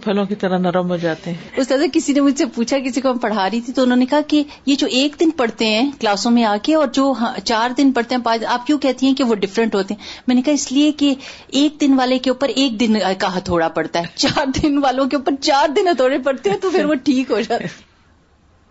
پھلوں 0.03 0.25
کی 0.25 0.35
طرح 0.43 0.57
نرم 0.57 0.91
ہو 0.91 0.97
جاتے 0.97 1.31
ہیں 1.31 1.59
اس 1.59 1.67
طرح 1.67 1.85
کسی 1.93 2.13
نے 2.13 2.21
مجھ 2.27 2.37
سے 2.37 2.45
پوچھا 2.55 2.79
کسی 2.85 3.01
کو 3.01 3.11
ہم 3.11 3.17
پڑھا 3.25 3.49
رہی 3.49 3.59
تھی 3.61 3.73
تو 3.73 3.81
انہوں 3.83 3.97
نے 3.97 4.05
کہا 4.09 4.19
کہ 4.27 4.41
یہ 4.65 4.75
جو 4.83 4.87
ایک 5.01 5.15
دن 5.19 5.29
پڑھتے 5.41 5.67
ہیں 5.69 5.89
کلاسوں 6.01 6.31
میں 6.31 6.43
آ 6.51 6.55
کے 6.63 6.75
اور 6.75 6.87
جو 6.93 7.11
ہاں، 7.19 7.33
چار 7.43 7.75
دن 7.77 7.91
پڑھتے 7.97 8.15
ہیں 8.15 8.37
آپ 8.53 8.65
کیوں 8.67 8.77
کہتی 8.87 9.05
ہیں 9.07 9.13
کہ 9.15 9.23
وہ 9.31 9.35
ڈفرینٹ 9.45 9.75
ہوتے 9.75 9.93
ہیں 9.93 10.05
میں 10.27 10.35
نے 10.35 10.41
کہا 10.45 10.53
اس 10.59 10.71
لیے 10.71 10.91
کہ 11.01 11.13
ایک 11.61 11.79
دن 11.81 11.93
والے 11.99 12.19
کے 12.19 12.29
اوپر 12.29 12.49
ایک 12.55 12.79
دن 12.79 12.97
کا 13.19 13.37
ہتھوڑا 13.37 13.67
پڑتا 13.79 13.99
ہے 13.99 14.07
چار 14.27 14.45
دن 14.63 14.77
والوں 14.83 15.09
کے 15.09 15.15
اوپر 15.15 15.41
چار 15.49 15.75
دن 15.75 15.87
ہتھوڑے 15.87 16.17
پڑتے 16.29 16.49
ہیں 16.49 16.57
تو 16.61 16.69
پھر 16.77 16.85
وہ 16.85 16.93
ٹھیک 17.09 17.31
ہو 17.31 17.41
جاتے 17.47 17.63
ہیں 17.63 17.91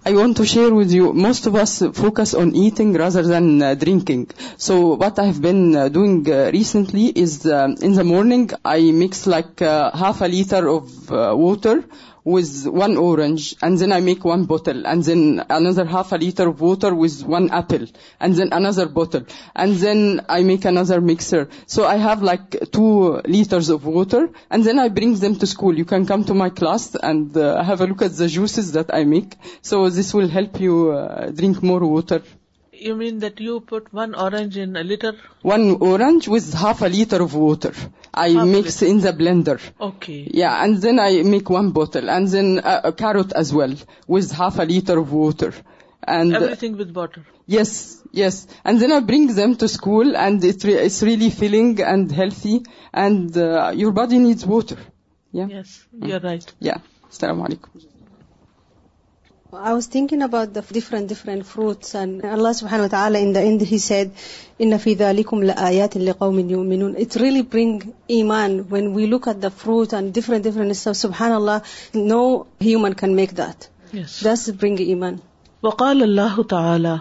I 0.04 0.14
want 0.14 0.36
to 0.38 0.44
share 0.44 0.74
with 0.74 0.90
you, 0.90 1.12
most 1.12 1.46
of 1.46 1.54
us 1.54 1.78
focus 1.78 2.34
on 2.34 2.56
eating 2.56 2.92
rather 2.92 3.22
than 3.22 3.62
uh, 3.62 3.76
drinking. 3.76 4.30
So 4.56 4.96
what 4.96 5.16
I've 5.20 5.40
been 5.40 5.76
uh, 5.76 5.90
doing 5.90 6.28
uh, 6.28 6.50
recently 6.52 7.06
is 7.06 7.46
um, 7.46 7.76
in 7.80 7.92
the 7.92 8.02
morning 8.02 8.50
I 8.64 8.80
mix 8.90 9.28
like 9.28 9.60
half 9.60 10.20
a 10.20 10.26
liter 10.26 10.68
of 10.68 11.08
water 11.08 11.84
with 12.24 12.66
one 12.66 12.96
orange, 12.96 13.56
and 13.62 13.78
then 13.78 13.90
I 13.90 14.00
make 14.00 14.24
one 14.24 14.44
bottle, 14.44 14.86
and 14.86 15.02
then 15.02 15.44
another 15.48 15.84
half 15.84 16.12
a 16.12 16.16
liter 16.16 16.48
of 16.48 16.60
water 16.60 16.94
with 16.94 17.22
one 17.24 17.50
apple, 17.50 17.86
and 18.20 18.34
then 18.34 18.50
another 18.52 18.86
bottle, 18.86 19.24
and 19.56 19.74
then 19.74 20.24
I 20.28 20.42
make 20.42 20.64
another 20.64 21.00
mixer. 21.00 21.48
So 21.66 21.84
I 21.84 21.96
have 21.96 22.22
like 22.22 22.70
2 22.70 23.22
liters 23.24 23.70
of 23.70 23.84
water, 23.84 24.30
and 24.50 24.62
then 24.62 24.78
I 24.78 24.88
bring 24.88 25.16
them 25.16 25.36
to 25.36 25.46
school. 25.46 25.76
You 25.76 25.84
can 25.84 26.06
come 26.06 26.24
to 26.24 26.34
my 26.34 26.50
class 26.50 26.94
and 26.94 27.36
uh, 27.36 27.62
have 27.62 27.80
a 27.80 27.86
look 27.86 28.02
at 28.02 28.14
the 28.14 28.28
juices 28.28 28.72
that 28.72 28.94
I 28.94 29.04
make. 29.04 29.34
So 29.62 29.88
this 29.90 30.14
will 30.14 30.28
help 30.28 30.60
you 30.60 30.92
uh, 30.92 31.30
drink 31.30 31.62
more 31.62 31.84
water 31.84 32.22
you 32.82 32.96
mean 32.96 33.20
that 33.20 33.38
you 33.38 33.60
put 33.60 33.92
one 33.92 34.16
orange 34.16 34.56
in 34.56 34.76
a 34.76 34.82
liter? 34.82 35.12
One 35.42 35.70
orange 35.82 36.26
with 36.26 36.52
half 36.52 36.82
a 36.82 36.88
liter 36.88 37.22
of 37.22 37.34
water. 37.34 37.72
I 38.12 38.44
mix 38.44 38.82
in 38.82 39.00
the 39.00 39.12
blender. 39.12 39.60
Okay. 39.80 40.26
Yeah, 40.28 40.64
and 40.64 40.76
then 40.78 40.98
I 40.98 41.22
make 41.22 41.48
one 41.48 41.70
bottle. 41.70 42.10
And 42.10 42.26
then 42.26 42.60
a 42.64 42.92
carrot 42.92 43.32
as 43.32 43.54
well 43.54 43.74
with 44.08 44.32
half 44.32 44.58
a 44.58 44.64
liter 44.64 44.98
of 44.98 45.12
water. 45.12 45.52
And 46.02 46.34
uh, 46.34 46.40
everything 46.40 46.76
with 46.76 46.90
water. 46.90 47.24
Yes. 47.54 48.02
And 48.64 48.80
then 48.80 48.90
I 48.90 48.98
bring 48.98 49.32
them 49.32 49.54
to 49.56 49.68
school, 49.68 50.16
and 50.16 50.44
it's 50.44 51.02
really 51.02 51.30
filling 51.30 51.80
and 51.80 52.10
healthy. 52.10 52.64
And 52.92 53.36
uh, 53.36 53.72
your 53.76 53.92
body 53.92 54.18
needs 54.18 54.44
water. 54.44 54.78
Yeah. 55.30 55.46
Yes, 55.46 55.86
you're 55.92 56.20
right. 56.20 56.44
Yeah. 56.58 56.78
Assalamu 57.10 57.48
alaikum. 57.48 57.80
I 59.54 59.74
was 59.74 59.84
thinking 59.86 60.22
about 60.22 60.54
the 60.54 60.62
different 60.62 61.08
different 61.08 61.44
fruits 61.44 61.94
and 61.94 62.24
Allah 62.24 62.52
subhanahu 62.58 62.86
wa 62.88 62.92
ta'ala 62.94 63.18
in 63.18 63.34
the 63.34 63.40
end 63.48 63.60
he 63.60 63.76
said 63.86 64.12
inna 64.58 64.78
fi 64.84 64.94
dhalikum 65.02 65.42
la'ayatin 65.50 66.06
liqaumin 66.06 66.48
yu'minun 66.54 66.94
it 66.96 67.16
really 67.24 67.42
bring 67.42 67.92
iman 68.20 68.56
when 68.70 68.94
we 68.94 69.06
look 69.12 69.26
at 69.34 69.42
the 69.42 69.50
fruit 69.50 69.92
and 70.00 70.14
different 70.20 70.42
different 70.48 70.74
stuff 70.80 70.96
subhanallah 71.04 71.58
no 72.08 72.24
human 72.70 72.94
can 73.04 73.14
make 73.22 73.36
that 73.44 73.68
yes 73.92 74.18
that's 74.28 74.50
bring 74.64 74.80
iman 74.96 75.20
وقال 75.62 76.02
الله 76.02 76.42
تعالى 76.44 77.00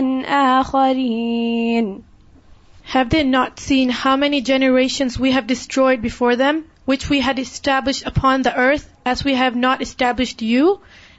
that 3.32 3.60
seen 3.60 3.90
how 4.04 4.16
many 4.18 4.40
generation 4.50 5.08
we 5.20 5.32
have 5.34 5.40
destroyed 5.48 6.02
before 6.04 6.34
them 6.42 6.60
which 6.88 7.06
we 7.12 7.20
had 7.26 7.40
establish 7.40 8.04
upon 8.12 8.44
the 8.46 8.50
earth 8.64 8.86
as 9.12 9.26
we 9.26 9.36
have 9.36 9.50
not 9.64 9.82
established 9.82 10.42
you 10.52 10.74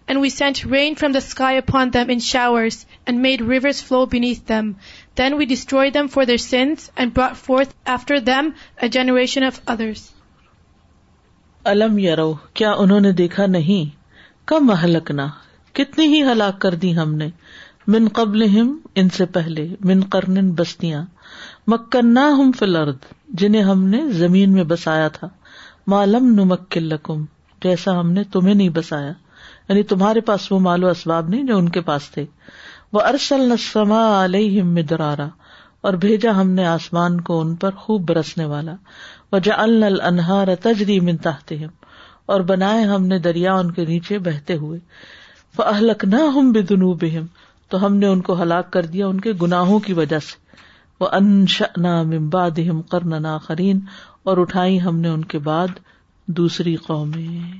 and 0.06 0.20
we 0.20 0.28
sent 0.36 0.64
rain 0.72 0.94
from 0.98 1.12
the 1.12 1.18
sky 1.26 1.58
upon 1.58 1.92
them 1.94 2.12
in 2.12 2.18
shower 2.30 2.66
made 3.26 3.42
rivers 3.50 3.82
flow 3.88 4.04
beneath 4.16 4.48
them 4.48 4.70
then 5.18 5.34
we 5.38 5.44
destroyed 5.54 5.84
them 5.94 6.06
for 6.14 6.24
their 6.32 6.36
sins 6.48 6.90
and 6.96 7.18
after 7.94 8.18
them 8.26 8.48
a 8.80 8.88
generation 8.98 9.44
of 9.52 9.60
others 9.74 10.08
الم 11.72 11.98
یارو 11.98 12.32
کیا 12.58 12.72
انہوں 12.82 13.00
نے 13.00 13.12
دیکھا 13.22 13.46
نہیں 13.56 13.90
کب 14.48 14.70
لکھنا 14.86 15.26
کتنی 15.78 16.06
ہی 16.14 16.22
ہلاک 16.30 16.58
کر 16.60 16.74
دی 16.84 16.96
ہم 16.96 17.14
نے 17.14 17.26
من 17.94 18.08
قبل 18.16 18.42
ان 18.60 19.08
سے 19.16 19.24
پہلے 19.34 19.62
من 19.90 20.00
کرن 20.14 20.50
بستیاں 20.54 21.00
ہم 22.38 22.50
فلرد 22.58 23.04
جنہیں 23.42 23.62
ہم 23.68 23.84
نے 23.92 24.00
زمین 24.22 24.52
میں 24.52 24.64
بسایا 24.72 25.06
تھا 25.14 25.28
معلوم 25.92 26.26
نمک 26.40 26.76
جیسا 27.62 27.98
ہم 28.00 28.10
نے 28.18 28.24
تمہیں 28.32 28.54
نہیں 28.54 28.68
بسایا 28.80 29.12
یعنی 29.68 29.82
تمہارے 29.92 30.20
پاس 30.30 30.50
وہ 30.52 30.58
مالو 30.68 30.88
اسباب 30.88 31.28
نہیں 31.28 31.44
جو 31.52 31.56
ان 31.58 31.68
کے 31.76 31.80
پاس 31.88 32.10
تھے 32.14 32.24
وہ 32.92 33.00
ارسل 33.12 33.48
نسما 33.52 34.02
علیہ 34.24 34.62
مدرارا 34.74 35.28
اور 35.88 35.94
بھیجا 36.04 36.40
ہم 36.40 36.50
نے 36.60 36.66
آسمان 36.76 37.20
کو 37.30 37.40
ان 37.40 37.54
پر 37.64 37.74
خوب 37.84 38.08
برسنے 38.08 38.44
والا 38.54 38.74
وجہ 39.32 39.52
انہار 40.12 40.54
تجری 40.62 41.00
من 41.10 41.16
تحت 41.30 41.52
اور 42.36 42.40
بنائے 42.54 42.84
ہم 42.94 43.06
نے 43.14 43.18
دریا 43.28 43.54
ان 43.64 43.70
کے 43.80 43.84
نیچے 43.94 44.18
بہتے 44.28 44.56
ہوئے 44.64 44.78
نہ 46.06 46.22
ہم 46.36 46.50
بے 46.52 46.62
دنوب 46.74 47.04
تو 47.70 47.84
ہم 47.86 47.96
نے 48.02 48.06
ان 48.06 48.20
کو 48.26 48.40
ہلاک 48.42 48.70
کر 48.72 48.86
دیا 48.92 49.06
ان 49.06 49.20
کے 49.20 49.32
گناہوں 49.42 49.78
کی 49.86 49.92
وجہ 49.96 50.18
سے 50.26 50.46
وہ 51.00 51.08
انش 51.18 51.62
نام 51.86 52.12
خرین 53.42 53.80
اور 54.28 54.36
اٹھائی 54.44 54.80
ہم 54.82 54.98
نے 55.00 55.08
ان 55.08 55.24
کے 55.32 55.38
بعد 55.48 55.76
دوسری 56.38 56.74
قومیں 56.86 57.58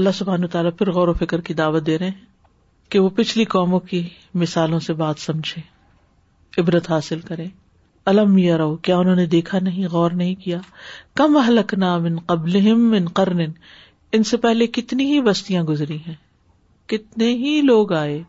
اللہ 0.00 0.14
سبحان 0.14 0.46
تعالیٰ 0.52 0.70
پھر 0.78 0.90
غور 0.92 1.08
و 1.08 1.12
فکر 1.24 1.40
کی 1.48 1.54
دعوت 1.60 1.86
دے 1.86 1.98
رہے 1.98 2.06
ہیں 2.08 2.24
کہ 2.90 2.98
وہ 2.98 3.08
پچھلی 3.16 3.44
قوموں 3.56 3.78
کی 3.90 4.02
مثالوں 4.42 4.78
سے 4.86 4.92
بات 5.02 5.18
سمجھے 5.20 5.60
عبرت 6.60 6.90
حاصل 6.90 7.20
کرے 7.30 7.46
الم 8.10 8.36
یا 8.38 8.58
رو 8.58 8.74
کیا 8.88 8.96
انہوں 8.98 9.16
نے 9.16 9.26
دیکھا 9.34 9.58
نہیں 9.62 9.86
غور 9.92 10.10
نہیں 10.20 10.34
کیا 10.44 10.58
کم 11.20 11.36
حلق 11.48 11.74
نام 11.84 12.04
ان 12.10 12.18
قبل 12.26 12.56
ان 12.70 13.08
کرن 13.20 13.40
ان 14.12 14.22
سے 14.32 14.36
پہلے 14.46 14.66
کتنی 14.78 15.04
ہی 15.12 15.20
بستیاں 15.30 15.62
گزری 15.72 15.98
ہیں 16.06 16.14
کتنے 16.88 17.28
ہی 17.44 17.60
لوگ 17.64 17.92
آئے 18.02 18.22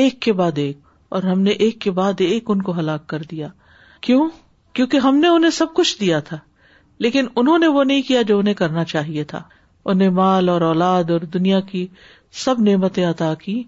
ایک 0.00 0.20
کے 0.22 0.32
بعد 0.32 0.58
ایک 0.58 0.78
اور 1.16 1.22
ہم 1.22 1.40
نے 1.42 1.50
ایک 1.64 1.80
کے 1.80 1.90
بعد 1.96 2.20
ایک 2.26 2.50
ان 2.50 2.60
کو 2.62 2.72
ہلاک 2.78 3.06
کر 3.08 3.22
دیا 3.30 3.48
کیوں 4.06 4.28
کیونکہ 4.74 4.96
ہم 5.06 5.16
نے 5.22 5.28
انہیں 5.28 5.50
سب 5.56 5.74
کچھ 5.74 5.98
دیا 6.00 6.20
تھا 6.28 6.36
لیکن 7.06 7.26
انہوں 7.36 7.58
نے 7.58 7.66
وہ 7.74 7.82
نہیں 7.84 8.02
کیا 8.08 8.22
جو 8.28 8.38
انہیں 8.38 8.54
کرنا 8.60 8.84
چاہیے 8.92 9.24
تھا 9.32 9.42
انہیں 9.92 10.10
مال 10.20 10.48
اور 10.48 10.60
اولاد 10.68 11.10
اور 11.10 11.20
دنیا 11.34 11.60
کی 11.70 11.86
سب 12.44 12.60
نعمتیں 12.68 13.04
عطا 13.06 13.32
کی 13.42 13.62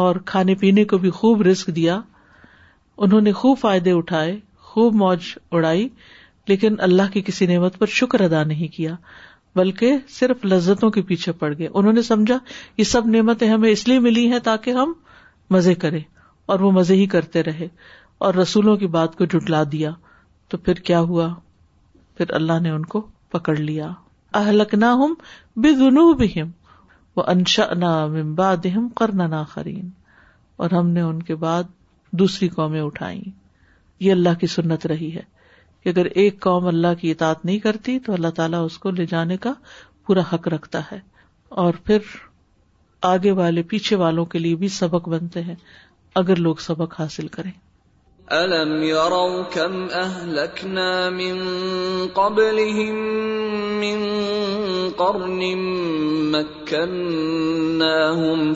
اور 0.00 0.16
کھانے 0.26 0.54
پینے 0.60 0.84
کو 0.92 0.98
بھی 0.98 1.10
خوب 1.20 1.42
رسک 1.46 1.66
دیا 1.76 1.98
انہوں 3.06 3.20
نے 3.20 3.32
خوب 3.40 3.58
فائدے 3.60 3.92
اٹھائے 3.92 4.38
خوب 4.72 4.94
موج 5.02 5.32
اڑائی 5.52 5.88
لیکن 6.48 6.74
اللہ 6.88 7.10
کی 7.12 7.22
کسی 7.26 7.46
نعمت 7.46 7.78
پر 7.78 7.86
شکر 8.00 8.20
ادا 8.24 8.42
نہیں 8.52 8.68
کیا 8.76 8.94
بلکہ 9.56 9.96
صرف 10.18 10.44
لذتوں 10.44 10.90
کے 10.90 11.02
پیچھے 11.12 11.32
پڑ 11.40 11.52
گئے 11.58 11.68
انہوں 11.72 11.92
نے 11.92 12.02
سمجھا 12.12 12.38
یہ 12.78 12.84
سب 12.92 13.06
نعمتیں 13.16 13.48
ہمیں 13.50 13.70
اس 13.70 13.86
لیے 13.88 13.98
ملی 14.08 14.30
ہیں 14.32 14.38
تاکہ 14.50 14.70
ہم 14.82 14.92
مزے 15.54 15.74
کرے 15.84 15.98
اور 16.52 16.60
وہ 16.60 16.70
مزے 16.72 16.94
ہی 16.94 17.06
کرتے 17.14 17.42
رہے 17.44 17.66
اور 18.26 18.34
رسولوں 18.34 18.76
کی 18.76 18.86
بات 18.96 19.16
کو 19.18 19.24
جٹلا 19.34 19.62
دیا 19.72 19.90
تو 20.48 20.58
پھر 20.66 20.74
کیا 20.88 21.00
ہوا 21.10 21.28
پھر 22.16 22.32
اللہ 22.34 22.60
نے 22.62 22.70
ان 22.70 22.84
کو 22.94 23.06
پکڑ 23.32 23.56
لیا 23.56 23.90
اہلکنا 24.40 24.94
بے 25.56 25.70
وہ 27.16 27.22
اہلک 27.22 27.72
نہ 27.76 27.94
ہم 30.72 30.88
نے 30.88 31.00
ان 31.00 31.22
کے 31.28 31.34
بعد 31.44 31.64
دوسری 32.20 32.48
قومیں 32.48 32.80
اٹھائی 32.80 33.22
یہ 34.04 34.12
اللہ 34.12 34.34
کی 34.40 34.46
سنت 34.56 34.86
رہی 34.92 35.14
ہے 35.14 35.22
کہ 35.82 35.88
اگر 35.88 36.04
ایک 36.22 36.40
قوم 36.40 36.66
اللہ 36.66 36.94
کی 37.00 37.10
اطاعت 37.10 37.44
نہیں 37.44 37.58
کرتی 37.68 37.98
تو 38.06 38.12
اللہ 38.12 38.30
تعالیٰ 38.36 38.64
اس 38.64 38.78
کو 38.78 38.90
لے 38.98 39.06
جانے 39.10 39.36
کا 39.46 39.52
پورا 40.06 40.22
حق 40.32 40.48
رکھتا 40.54 40.80
ہے 40.90 40.98
اور 41.64 41.74
پھر 41.84 41.98
آگے 43.12 43.32
والے 43.38 43.62
پیچھے 43.70 43.96
والوں 44.02 44.26
کے 44.32 44.38
لیے 44.44 44.56
بھی 44.62 44.68
سبق 44.80 45.04
بنتے 45.14 45.40
ہیں 45.48 45.54
اگر 46.20 46.36
لوگ 46.48 46.62
سبق 46.66 46.90
حاصل 47.00 47.26
کریں 47.38 47.54
أَلَمْ 48.36 48.70
يَرَوْا 48.84 49.42
كَمْ 49.56 49.74
أَهْلَكْنَا 49.96 52.14
قَرْنٍ 54.98 55.42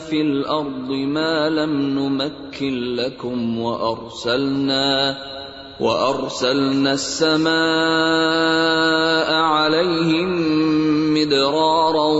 فِي 0.09 0.19
الْأَرْضِ 0.27 0.89
مَا 1.17 1.35
لَمْ 1.59 2.19
کرے 2.57 3.07
وَأَرْسَلْنَا 3.19 4.89
وَأَرْسَلْنَا 5.81 6.93
السَّمَاءَ 6.93 9.29
عَلَيْهِمْ 9.33 10.29
مِدْرَارًا 11.13 12.11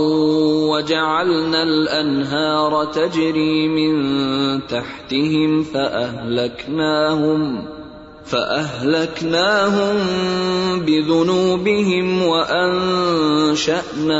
وَجَعَلْنَا 0.74 1.62
الْأَنْهَارَ 1.62 2.84
تَجْرِي 2.84 3.68
مِنْ 3.68 4.66
تَحْتِهِمْ 4.66 5.62
فَأَهْلَكْنَاهُمْ 5.62 7.64
فَأَهْلَكْنَاهُمْ 8.26 9.96
بِذُنُوبِهِمْ 10.82 12.22
و 12.26 12.34
اشن 12.42 14.12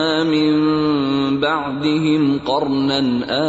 بَعْدِهِمْ 1.40 2.38
قَرْنًا 2.47 3.03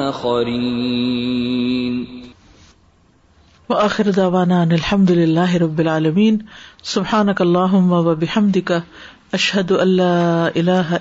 آخَرِينَ 0.10 2.23
وآخر 3.70 4.08
دعوانا 4.16 4.62
ان 4.64 4.72
الحمد 4.78 5.12
سبحان 6.94 7.30
اللہ 7.44 7.76
اشحد 9.38 9.72
اللہ 9.86 10.94